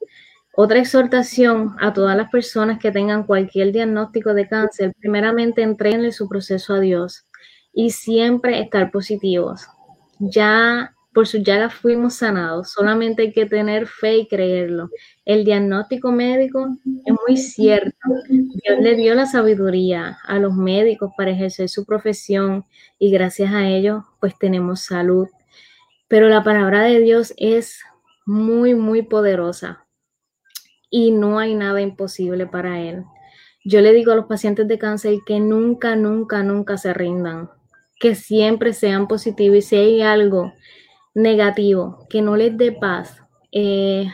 Otra 0.53 0.79
exhortación 0.79 1.75
a 1.79 1.93
todas 1.93 2.17
las 2.17 2.29
personas 2.29 2.77
que 2.77 2.91
tengan 2.91 3.23
cualquier 3.23 3.71
diagnóstico 3.71 4.33
de 4.33 4.49
cáncer, 4.49 4.93
primeramente 4.99 5.61
entrenle 5.61 6.11
su 6.11 6.27
proceso 6.27 6.73
a 6.73 6.81
Dios 6.81 7.25
y 7.73 7.91
siempre 7.91 8.59
estar 8.59 8.91
positivos. 8.91 9.65
Ya 10.19 10.93
por 11.13 11.25
su 11.27 11.37
llaga 11.37 11.69
fuimos 11.69 12.15
sanados. 12.15 12.71
Solamente 12.71 13.21
hay 13.21 13.31
que 13.31 13.45
tener 13.45 13.87
fe 13.87 14.17
y 14.17 14.27
creerlo. 14.27 14.89
El 15.23 15.45
diagnóstico 15.45 16.11
médico 16.11 16.67
es 17.05 17.15
muy 17.25 17.37
cierto. 17.37 17.97
Dios 18.29 18.79
le 18.81 18.95
dio 18.95 19.15
la 19.15 19.27
sabiduría 19.27 20.17
a 20.25 20.37
los 20.37 20.53
médicos 20.53 21.11
para 21.15 21.31
ejercer 21.31 21.69
su 21.69 21.85
profesión 21.85 22.65
y 22.99 23.09
gracias 23.09 23.53
a 23.53 23.67
ello 23.69 24.05
pues 24.19 24.37
tenemos 24.37 24.81
salud. 24.81 25.29
Pero 26.09 26.27
la 26.27 26.43
palabra 26.43 26.83
de 26.83 26.99
Dios 26.99 27.33
es 27.37 27.81
muy, 28.25 28.75
muy 28.75 29.01
poderosa 29.01 29.85
y 30.91 31.09
no 31.09 31.39
hay 31.39 31.55
nada 31.55 31.81
imposible 31.81 32.45
para 32.45 32.79
Él. 32.81 33.05
Yo 33.63 33.81
le 33.81 33.93
digo 33.93 34.11
a 34.11 34.15
los 34.15 34.25
pacientes 34.25 34.67
de 34.67 34.77
cáncer 34.77 35.19
que 35.25 35.39
nunca, 35.39 35.95
nunca, 35.95 36.43
nunca 36.43 36.77
se 36.77 36.93
rindan, 36.93 37.49
que 37.99 38.13
siempre 38.13 38.73
sean 38.73 39.07
positivos 39.07 39.57
y 39.57 39.61
si 39.61 39.75
hay 39.77 40.01
algo 40.01 40.53
negativo, 41.15 42.05
que 42.09 42.21
no 42.21 42.35
les 42.35 42.57
dé 42.57 42.71
paz, 42.71 43.23
eh, 43.51 44.11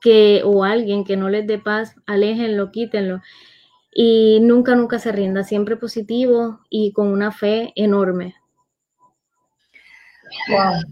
que, 0.00 0.42
o 0.44 0.64
alguien 0.64 1.04
que 1.04 1.16
no 1.16 1.28
les 1.28 1.46
dé 1.46 1.58
paz, 1.58 1.94
aléjenlo, 2.06 2.70
quítenlo. 2.70 3.20
Y 3.92 4.40
nunca, 4.40 4.74
nunca 4.74 4.98
se 4.98 5.12
rinda, 5.12 5.42
siempre 5.42 5.76
positivo 5.76 6.60
y 6.70 6.92
con 6.92 7.08
una 7.08 7.32
fe 7.32 7.72
enorme. 7.76 8.34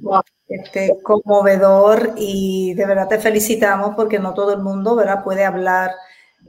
Wow, 0.03 0.23
Este, 0.49 0.99
conmovedor 1.03 2.13
y 2.17 2.75
de 2.75 2.85
verdad 2.85 3.09
te 3.09 3.19
felicitamos 3.19 3.95
porque 3.97 4.19
no 4.19 4.35
todo 4.35 4.53
el 4.53 4.61
mundo 4.61 4.95
¿verdad? 4.95 5.25
puede 5.25 5.43
hablar 5.43 5.93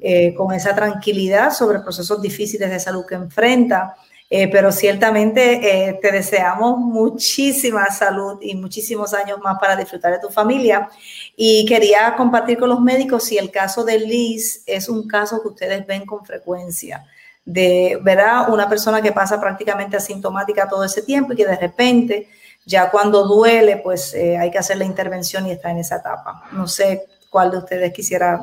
eh, 0.02 0.34
con 0.36 0.54
esa 0.54 0.76
tranquilidad 0.76 1.54
sobre 1.54 1.80
procesos 1.80 2.22
difíciles 2.22 2.70
de 2.70 2.80
salud 2.80 3.06
que 3.08 3.16
enfrenta. 3.16 3.96
Eh, 4.28 4.50
pero 4.52 4.72
ciertamente 4.72 5.88
eh, 5.88 6.00
te 6.02 6.12
deseamos 6.12 6.80
muchísima 6.80 7.86
salud 7.92 8.40
y 8.42 8.56
muchísimos 8.56 9.14
años 9.14 9.38
más 9.44 9.60
para 9.60 9.76
disfrutar 9.76 10.14
de 10.14 10.20
tu 10.20 10.30
familia. 10.30 10.90
Y 11.38 11.66
quería 11.66 12.16
compartir 12.16 12.58
con 12.58 12.70
los 12.70 12.82
médicos 12.82 13.24
si 13.24 13.38
el 13.38 13.52
caso 13.52 13.86
de 13.86 14.00
Liz 14.00 14.64
es 14.66 14.90
un 14.90 15.08
caso 15.08 15.42
que 15.42 15.50
ustedes 15.50 15.86
ven 15.86 16.06
con 16.06 16.26
frecuencia 16.26 17.06
de, 17.46 18.00
¿verdad? 18.02 18.52
Una 18.52 18.68
persona 18.68 19.02
que 19.02 19.12
pasa 19.12 19.40
prácticamente 19.40 19.98
asintomática 19.98 20.68
todo 20.68 20.84
ese 20.84 21.04
tiempo 21.04 21.34
y 21.34 21.36
que 21.36 21.46
de 21.46 21.56
repente, 21.56 22.28
ya 22.66 22.90
cuando 22.90 23.28
duele, 23.28 23.78
pues 23.78 24.14
eh, 24.16 24.38
hay 24.38 24.50
que 24.50 24.58
hacer 24.58 24.78
la 24.78 24.86
intervención 24.86 25.46
y 25.46 25.52
está 25.52 25.72
en 25.72 25.78
esa 25.78 25.98
etapa. 25.98 26.50
No 26.52 26.68
sé 26.68 27.04
cuál 27.30 27.52
de 27.52 27.60
ustedes 27.60 27.94
quisiera 27.94 28.40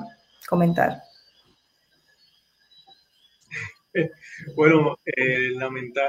comentar. 0.48 1.02
Bueno, 4.56 4.98
eh, 5.06 5.52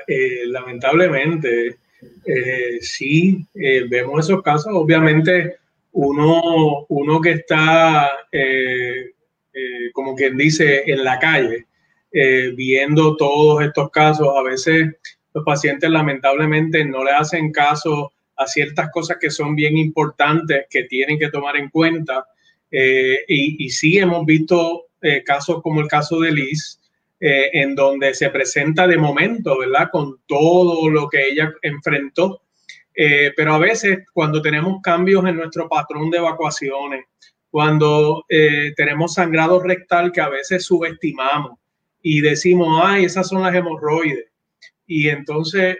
eh, 0.07 0.43
lamentablemente, 0.47 1.77
sí, 2.81 3.45
vemos 3.53 4.25
esos 4.25 4.41
casos. 4.41 4.73
Obviamente, 4.73 5.57
uno, 5.91 6.85
uno 6.89 7.21
que 7.21 7.31
está, 7.33 8.09
como 9.93 10.15
quien 10.15 10.35
dice, 10.35 10.81
en 10.87 11.03
la 11.03 11.19
calle, 11.19 11.67
viendo 12.55 13.15
todos 13.17 13.61
estos 13.61 13.91
casos, 13.91 14.29
a 14.35 14.41
veces 14.41 14.95
los 15.33 15.43
pacientes 15.43 15.89
lamentablemente 15.89 16.85
no 16.85 17.03
le 17.03 17.11
hacen 17.11 17.51
caso 17.51 18.13
a 18.35 18.47
ciertas 18.47 18.89
cosas 18.91 19.17
que 19.19 19.29
son 19.29 19.55
bien 19.55 19.77
importantes 19.77 20.65
que 20.69 20.83
tienen 20.83 21.19
que 21.19 21.29
tomar 21.29 21.55
en 21.57 21.69
cuenta. 21.69 22.25
y, 22.71 23.65
y, 23.65 23.69
sí 23.69 23.99
hemos 23.99 24.25
visto 24.25 24.87
casos 25.25 25.61
como 25.61 25.81
el 25.81 25.87
caso 25.87 26.19
de 26.19 26.31
Liz, 26.31 26.79
eh, 27.25 27.61
en 27.61 27.73
donde 27.73 28.13
se 28.13 28.29
presenta 28.31 28.85
de 28.85 28.97
momento, 28.97 29.57
¿verdad? 29.57 29.87
Con 29.89 30.19
todo 30.27 30.89
lo 30.89 31.07
que 31.07 31.29
ella 31.29 31.53
enfrentó. 31.61 32.41
Eh, 32.93 33.31
pero 33.37 33.53
a 33.53 33.59
veces 33.59 33.99
cuando 34.11 34.41
tenemos 34.41 34.81
cambios 34.81 35.25
en 35.25 35.37
nuestro 35.37 35.69
patrón 35.69 36.09
de 36.09 36.17
evacuaciones, 36.17 37.05
cuando 37.49 38.25
eh, 38.27 38.73
tenemos 38.75 39.13
sangrado 39.13 39.63
rectal 39.63 40.11
que 40.11 40.19
a 40.19 40.27
veces 40.27 40.65
subestimamos 40.65 41.53
y 42.01 42.19
decimos, 42.19 42.81
ay, 42.83 43.05
esas 43.05 43.29
son 43.29 43.41
las 43.41 43.55
hemorroides. 43.55 44.25
Y 44.95 45.09
entonces 45.09 45.77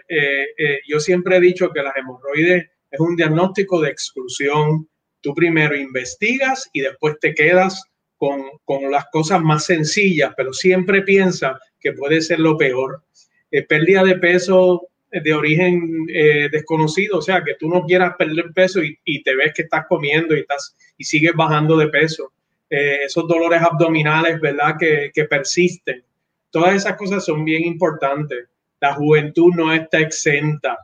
yo 0.88 0.98
siempre 0.98 1.36
he 1.36 1.40
dicho 1.40 1.70
que 1.70 1.82
las 1.82 1.96
hemorroides 1.96 2.66
es 2.90 3.00
un 3.00 3.14
diagnóstico 3.14 3.80
de 3.80 3.90
exclusión. 3.90 4.88
Tú 5.20 5.32
primero 5.34 5.76
investigas 5.76 6.68
y 6.72 6.80
después 6.80 7.16
te 7.20 7.32
quedas 7.32 7.80
con, 8.16 8.90
las 8.90 9.06
cosas 9.12 9.40
más 9.42 9.64
sencillas, 9.66 10.32
pero 10.36 10.52
siempre 10.52 11.02
piensa 11.02 11.58
que 11.80 11.92
puede 11.92 12.20
ser 12.20 12.40
lo 12.40 12.56
peor. 12.56 13.02
Eh, 13.50 13.62
pérdida 13.62 14.02
de 14.02 14.16
peso 14.16 14.88
de 15.10 15.32
origen 15.32 16.06
eh, 16.12 16.48
desconocido, 16.50 17.18
o 17.18 17.22
sea, 17.22 17.44
que 17.44 17.54
tú 17.54 17.68
no 17.68 17.84
quieras 17.84 18.14
perder 18.18 18.52
peso 18.52 18.80
y, 18.82 19.22
te 19.22 19.36
ves 19.36 19.52
que 19.54 19.62
estás 19.62 19.86
comiendo 19.88 20.34
y, 20.36 20.40
estás, 20.40 20.76
y 20.98 21.04
sigues 21.04 21.34
bajando 21.34 21.76
de 21.76 21.86
peso. 21.88 22.32
Eh, 22.68 23.04
esos 23.04 23.28
dolores 23.28 23.62
abdominales, 23.62 24.40
¿verdad? 24.40 24.74
Que 24.78 25.24
persisten. 25.24 26.02
Todas 26.50 26.74
esas 26.74 26.96
cosas 26.96 27.24
son 27.24 27.44
bien 27.44 27.64
importantes. 27.64 28.48
La 28.84 28.92
juventud 28.92 29.50
no 29.54 29.72
está 29.72 29.98
exenta. 29.98 30.76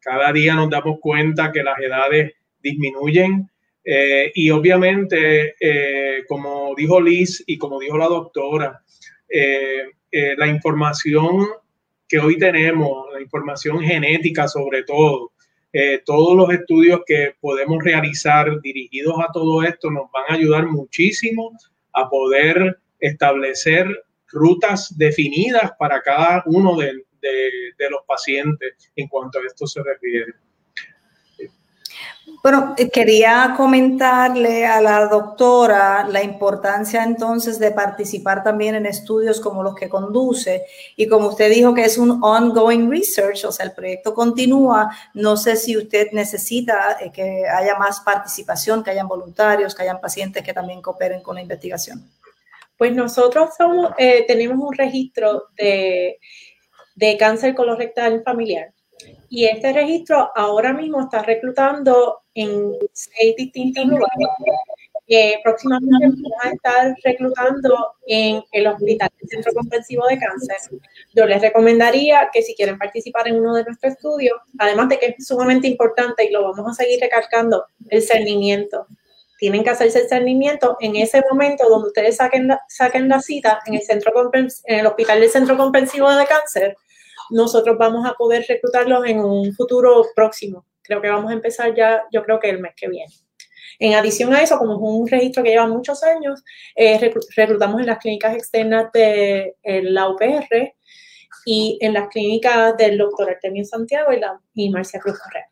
Cada 0.00 0.32
día 0.32 0.54
nos 0.54 0.70
damos 0.70 0.98
cuenta 0.98 1.52
que 1.52 1.62
las 1.62 1.78
edades 1.78 2.32
disminuyen, 2.62 3.50
eh, 3.84 4.32
y 4.34 4.48
obviamente, 4.48 5.54
eh, 5.60 6.24
como 6.26 6.74
dijo 6.74 6.98
Liz 7.02 7.44
y 7.46 7.58
como 7.58 7.78
dijo 7.80 7.98
la 7.98 8.06
doctora, 8.06 8.82
eh, 9.28 9.88
la 10.38 10.46
información 10.46 11.46
que 12.08 12.18
hoy 12.18 12.38
tenemos, 12.38 13.12
la 13.12 13.20
información 13.20 13.78
genética 13.82 14.48
sobre 14.48 14.82
todo, 14.84 15.32
todos 16.06 16.36
los 16.36 16.50
estudios 16.50 17.00
que 17.04 17.34
podemos 17.40 17.84
realizar 17.84 18.58
dirigidos 18.62 19.16
a 19.18 19.30
todo 19.32 19.62
esto 19.64 19.90
nos 19.90 20.10
van 20.12 20.24
a 20.30 20.34
ayudar 20.34 20.66
muchísimo 20.66 21.50
a 21.92 22.08
poder 22.08 22.78
establecer 23.00 23.86
rutas 24.28 24.96
definidas 24.96 25.72
para 25.78 26.00
cada 26.00 26.42
uno 26.46 26.76
de 26.76 27.04
los 27.90 28.02
pacientes 28.06 28.92
en 28.96 29.08
cuanto 29.08 29.38
a 29.38 29.42
esto 29.46 29.66
se 29.66 29.82
refiere. 29.82 30.34
Bueno, 32.42 32.74
quería 32.92 33.54
comentarle 33.56 34.66
a 34.66 34.80
la 34.80 35.06
doctora 35.06 36.06
la 36.08 36.22
importancia 36.22 37.02
entonces 37.02 37.58
de 37.58 37.70
participar 37.70 38.42
también 38.42 38.74
en 38.74 38.86
estudios 38.86 39.40
como 39.40 39.62
los 39.62 39.74
que 39.74 39.88
conduce 39.88 40.64
y 40.96 41.06
como 41.06 41.28
usted 41.28 41.50
dijo 41.50 41.74
que 41.74 41.84
es 41.84 41.96
un 41.96 42.22
ongoing 42.22 42.90
research, 42.90 43.44
o 43.44 43.52
sea, 43.52 43.66
el 43.66 43.72
proyecto 43.72 44.14
continúa, 44.14 44.94
no 45.14 45.36
sé 45.36 45.56
si 45.56 45.76
usted 45.76 46.08
necesita 46.12 46.98
eh, 47.00 47.10
que 47.12 47.46
haya 47.46 47.76
más 47.76 48.00
participación, 48.00 48.84
que 48.84 48.90
hayan 48.90 49.08
voluntarios, 49.08 49.74
que 49.74 49.82
hayan 49.82 50.00
pacientes 50.00 50.42
que 50.42 50.52
también 50.52 50.82
cooperen 50.82 51.22
con 51.22 51.36
la 51.36 51.42
investigación. 51.42 52.10
Pues 52.76 52.94
nosotros 52.94 53.50
somos, 53.56 53.92
eh, 53.96 54.24
tenemos 54.26 54.58
un 54.58 54.74
registro 54.74 55.44
de, 55.56 56.18
de 56.94 57.16
cáncer 57.16 57.54
colorectal 57.54 58.22
familiar 58.22 58.74
y 59.28 59.46
este 59.46 59.72
registro 59.72 60.30
ahora 60.34 60.72
mismo 60.72 61.00
está 61.00 61.22
reclutando 61.22 62.20
en 62.34 62.72
seis 62.92 63.34
distintos 63.36 63.84
lugares. 63.84 64.28
próximamente 65.42 66.06
vamos 66.06 66.32
a 66.42 66.50
estar 66.50 66.96
reclutando 67.02 67.94
en 68.06 68.42
el 68.52 68.66
Hospital 68.66 69.10
del 69.20 69.28
Centro 69.28 69.52
Comprensivo 69.52 70.06
de 70.06 70.18
Cáncer. 70.18 70.56
Yo 71.14 71.26
les 71.26 71.42
recomendaría 71.42 72.30
que 72.32 72.42
si 72.42 72.54
quieren 72.54 72.78
participar 72.78 73.28
en 73.28 73.40
uno 73.40 73.54
de 73.54 73.64
nuestros 73.64 73.94
estudios, 73.94 74.38
además 74.58 74.88
de 74.88 74.98
que 74.98 75.16
es 75.18 75.26
sumamente 75.26 75.68
importante 75.68 76.24
y 76.24 76.30
lo 76.30 76.42
vamos 76.42 76.70
a 76.70 76.82
seguir 76.82 77.00
recalcando, 77.00 77.66
el 77.88 78.02
cernimiento. 78.02 78.86
Tienen 79.38 79.64
que 79.64 79.70
hacerse 79.70 80.02
el 80.02 80.08
cernimiento 80.08 80.76
en 80.80 80.96
ese 80.96 81.22
momento 81.28 81.68
donde 81.68 81.88
ustedes 81.88 82.16
saquen 82.16 82.46
la, 82.46 82.62
saquen 82.68 83.08
la 83.08 83.20
cita 83.20 83.60
en 83.66 83.74
el, 83.74 83.82
centro 83.82 84.12
en 84.32 84.78
el 84.78 84.86
Hospital 84.86 85.20
del 85.20 85.30
Centro 85.30 85.56
Comprensivo 85.56 86.08
de 86.10 86.24
Cáncer. 86.24 86.76
Nosotros 87.30 87.76
vamos 87.78 88.06
a 88.06 88.14
poder 88.14 88.44
reclutarlos 88.48 89.06
en 89.06 89.20
un 89.20 89.52
futuro 89.54 90.04
próximo. 90.14 90.66
Creo 90.82 91.00
que 91.00 91.08
vamos 91.08 91.30
a 91.30 91.34
empezar 91.34 91.74
ya, 91.74 92.02
yo 92.12 92.22
creo 92.22 92.38
que 92.38 92.50
el 92.50 92.60
mes 92.60 92.72
que 92.76 92.88
viene. 92.88 93.12
En 93.78 93.94
adición 93.94 94.32
a 94.32 94.42
eso, 94.42 94.58
como 94.58 94.74
es 94.74 94.78
un 94.80 95.08
registro 95.08 95.42
que 95.42 95.50
lleva 95.50 95.66
muchos 95.66 96.02
años, 96.02 96.42
eh, 96.76 97.12
reclutamos 97.36 97.80
en 97.80 97.86
las 97.86 97.98
clínicas 97.98 98.34
externas 98.34 98.92
de 98.92 99.56
la 99.64 100.08
UPR 100.08 100.74
y 101.44 101.78
en 101.80 101.92
las 101.94 102.08
clínicas 102.08 102.76
del 102.76 102.98
doctor 102.98 103.30
Artemio 103.30 103.64
Santiago 103.64 104.12
y, 104.12 104.20
la, 104.20 104.40
y 104.54 104.70
Marcia 104.70 105.00
Cruz 105.00 105.18
Correa. 105.18 105.50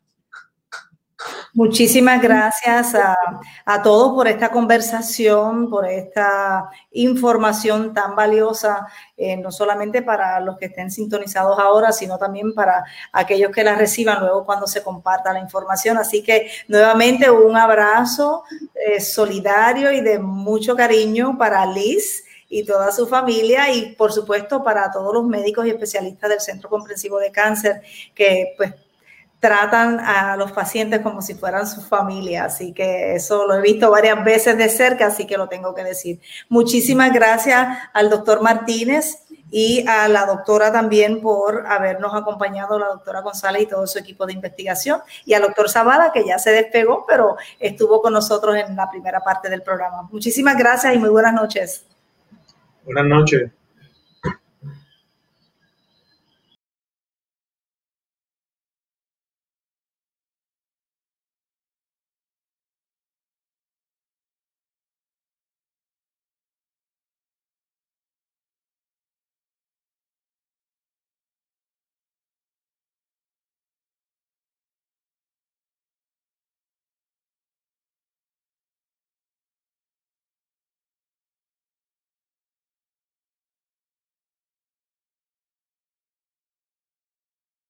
Muchísimas 1.54 2.22
gracias 2.22 2.94
a, 2.94 3.82
todos 3.82 4.14
por 4.14 4.26
esta 4.26 4.50
conversación, 4.50 5.68
por 5.68 5.86
esta 5.86 6.70
información 6.92 7.92
tan 7.92 8.16
valiosa, 8.16 8.86
eh, 9.16 9.36
no 9.36 9.52
solamente 9.52 10.00
para 10.00 10.40
los 10.40 10.56
que 10.56 10.66
estén 10.66 10.90
sintonizados 10.90 11.58
ahora, 11.58 11.92
sino 11.92 12.16
también 12.16 12.54
para 12.54 12.84
aquellos 13.12 13.50
que 13.50 13.64
la 13.64 13.74
reciban 13.74 14.20
luego 14.20 14.46
cuando 14.46 14.66
se 14.66 14.82
comparta 14.82 15.32
la 15.32 15.40
información. 15.40 15.98
Así 15.98 16.22
que 16.22 16.50
nuevamente 16.68 17.30
un 17.30 17.56
abrazo 17.56 18.44
eh, 18.74 19.00
solidario 19.00 19.92
y 19.92 20.00
de 20.00 20.18
mucho 20.18 20.74
cariño 20.74 21.36
para 21.36 21.66
Liz 21.66 22.24
y 22.48 22.64
toda 22.64 22.92
su 22.92 23.06
familia 23.06 23.72
y 23.72 23.94
por 23.94 24.12
supuesto 24.12 24.62
para 24.62 24.90
todos 24.90 25.12
los 25.12 25.24
médicos 25.24 25.66
y 25.66 25.70
especialistas 25.70 26.30
del 26.30 26.40
Centro 26.40 26.68
Comprensivo 26.68 27.18
de 27.18 27.32
Cáncer 27.32 27.82
que 28.14 28.54
pues 28.56 28.74
tratan 29.42 29.98
a 29.98 30.36
los 30.36 30.52
pacientes 30.52 31.00
como 31.00 31.20
si 31.20 31.34
fueran 31.34 31.66
su 31.66 31.82
familia, 31.82 32.44
así 32.44 32.72
que 32.72 33.16
eso 33.16 33.44
lo 33.44 33.56
he 33.56 33.60
visto 33.60 33.90
varias 33.90 34.22
veces 34.24 34.56
de 34.56 34.68
cerca, 34.68 35.06
así 35.06 35.26
que 35.26 35.36
lo 35.36 35.48
tengo 35.48 35.74
que 35.74 35.82
decir. 35.82 36.20
Muchísimas 36.48 37.12
gracias 37.12 37.66
al 37.92 38.08
doctor 38.08 38.40
Martínez 38.40 39.24
y 39.50 39.84
a 39.88 40.06
la 40.06 40.26
doctora 40.26 40.70
también 40.70 41.20
por 41.20 41.66
habernos 41.66 42.14
acompañado, 42.14 42.78
la 42.78 42.86
doctora 42.86 43.20
González 43.22 43.62
y 43.62 43.66
todo 43.66 43.84
su 43.88 43.98
equipo 43.98 44.26
de 44.26 44.32
investigación, 44.34 45.00
y 45.24 45.34
al 45.34 45.42
doctor 45.42 45.68
Zavala, 45.68 46.12
que 46.12 46.24
ya 46.24 46.38
se 46.38 46.52
despegó, 46.52 47.04
pero 47.04 47.34
estuvo 47.58 48.00
con 48.00 48.12
nosotros 48.12 48.54
en 48.54 48.76
la 48.76 48.88
primera 48.88 49.18
parte 49.18 49.50
del 49.50 49.62
programa. 49.62 50.08
Muchísimas 50.12 50.56
gracias 50.56 50.94
y 50.94 50.98
muy 50.98 51.10
buenas 51.10 51.34
noches. 51.34 51.84
Buenas 52.84 53.06
noches. 53.06 53.50